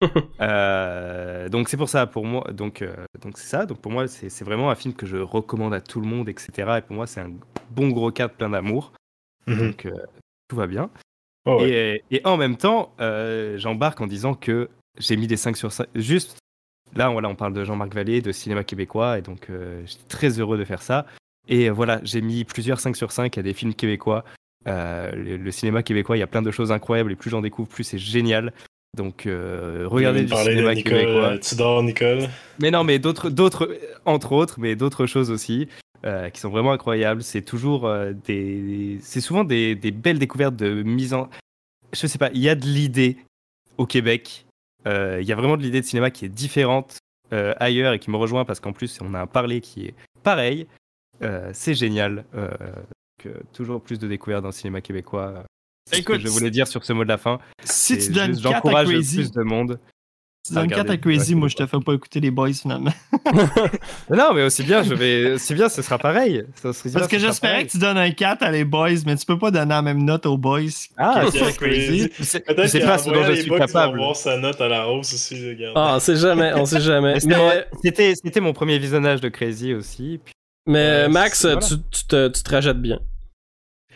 [0.40, 3.64] Euh, donc c'est pour ça, pour moi, donc euh, donc c'est ça.
[3.64, 6.52] Donc pour moi, c'est vraiment un film que je recommande à tout le monde, etc.
[6.78, 7.32] Et pour moi, c'est un
[7.70, 8.92] bon gros cadre plein d'amour.
[9.46, 9.58] Mhm.
[9.58, 9.92] Donc euh,
[10.48, 10.90] tout va bien.
[11.46, 12.02] Ouais.
[12.10, 15.72] Et, et en même temps, euh, j'embarque en disant que j'ai mis des 5 sur
[15.72, 15.86] 5.
[15.94, 16.38] Juste
[16.96, 20.38] là, voilà, on parle de Jean-Marc Vallée, de cinéma québécois, et donc euh, j'étais très
[20.40, 21.06] heureux de faire ça.
[21.48, 24.24] Et voilà, j'ai mis plusieurs 5 sur 5 à des films québécois.
[24.66, 27.42] Euh, le, le cinéma québécois, il y a plein de choses incroyables et plus j'en
[27.42, 28.52] découvre, plus c'est génial.
[28.96, 31.00] Donc regardez du parler de cinéma Nicole.
[31.00, 31.38] québécois.
[31.38, 32.28] Tu dors, Nicole.
[32.60, 33.76] Mais non, mais d'autres, d'autres,
[34.06, 35.68] entre autres, mais d'autres choses aussi
[36.04, 37.22] euh, qui sont vraiment incroyables.
[37.22, 41.28] C'est toujours euh, des, c'est souvent des, des belles découvertes de mise en,
[41.92, 43.16] je sais pas, il y a de l'idée
[43.78, 44.46] au Québec.
[44.86, 46.98] Euh, Il y a vraiment de l'idée de cinéma qui est différente
[47.58, 50.68] ailleurs et qui me rejoint parce qu'en plus on a un parler qui est pareil.
[51.52, 52.24] C'est génial.
[53.18, 55.42] Que toujours plus de découvertes dans le cinéma québécois.
[55.90, 57.40] C'est ce que Écoute, je voulais dire sur ce mot de la fin.
[57.64, 59.80] Si C'est tu donnes juste, 4 à J'encourage plus de monde.
[60.46, 60.96] Si tu donnes 4 à.
[60.98, 62.92] Crazy, moi je te fais pas écouter les boys finalement.
[64.10, 66.44] Mais Non, mais aussi bien, je vais, aussi bien, ce sera pareil.
[66.62, 69.16] Ça serait bien, Parce que j'espérais que tu donnes un 4 à les boys, mais
[69.16, 70.60] tu peux pas donner la même note aux boys.
[70.98, 72.10] Ah, c'est que crazy.
[72.20, 73.96] C'est Peut-être c'est pas ce dont je les suis capable.
[73.96, 75.72] voir sa note à la hausse aussi, regarde.
[75.76, 77.14] Ah, on sait jamais, on sait jamais.
[77.14, 77.50] Mais c'était mon-
[77.82, 80.20] C'était c'était mon premier visionnage de Crazy aussi.
[80.22, 80.34] puis-
[80.66, 81.60] mais Euh, Max, voilà.
[81.60, 82.98] tu, tu te, tu te rajettes bien.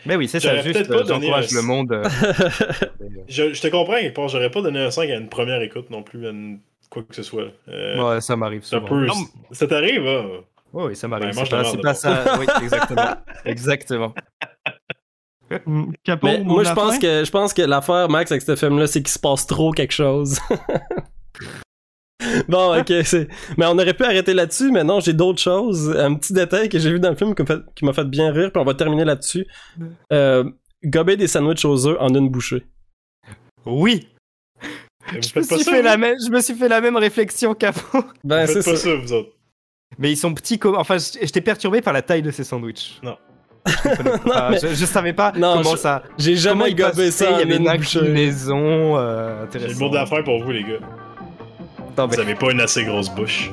[0.05, 1.91] Mais oui, c'est ça, juste pas euh, donné j'encourage un- le monde.
[1.91, 2.03] euh,
[3.27, 6.03] Je, je te comprends part, j'aurais pas donné un 5 à une première écoute non
[6.03, 6.59] plus, à une-
[6.89, 7.47] quoi que ce soit.
[7.67, 8.85] Euh, ouais, ça m'arrive souvent.
[8.87, 9.05] peu.
[9.05, 9.13] Non,
[9.51, 10.25] Ça t'arrive, hein?
[10.73, 11.35] Oui, ça m'arrive.
[11.35, 12.37] Ben, c'est pas, ça.
[12.39, 13.15] Oui, exactement.
[13.45, 14.13] exactement.
[15.65, 18.85] Mm, Capot, Mais moi, je pense que je pense que l'affaire, Max, avec ce film-là,
[18.87, 20.39] c'est qu'il se passe trop quelque chose.
[22.49, 23.27] bon, ok, c'est.
[23.57, 25.95] Mais on aurait pu arrêter là-dessus, mais non, j'ai d'autres choses.
[25.97, 28.05] Un petit détail que j'ai vu dans le film qui m'a fait, qui m'a fait
[28.05, 29.45] bien rire, puis on va terminer là-dessus.
[30.13, 30.43] Euh,
[30.83, 32.65] gober des sandwichs aux œufs en une bouchée.
[33.65, 34.07] Oui,
[34.61, 34.67] Vous
[35.13, 35.83] je me, faites pas suis ça, fait vous?
[35.85, 38.03] la même, je me suis fait la même réflexion qu'avant.
[38.23, 38.83] Ben, c'est faites pas ça.
[38.89, 39.29] ça, vous autres.
[39.97, 40.75] Mais ils sont petits comme.
[40.75, 42.99] Enfin, j'étais perturbé par la taille de ces sandwichs.
[43.03, 43.17] Non.
[43.65, 44.03] Je, pas.
[44.25, 46.03] Non, mais- je, je savais pas Non, comment je- ça.
[46.17, 50.41] J'ai jamais gobé ça Il y avait une inclinaison euh, J'ai le mot d'affaires pour
[50.43, 50.79] vous, les gars.
[52.05, 53.51] Vous avez pas une assez grosse bouche.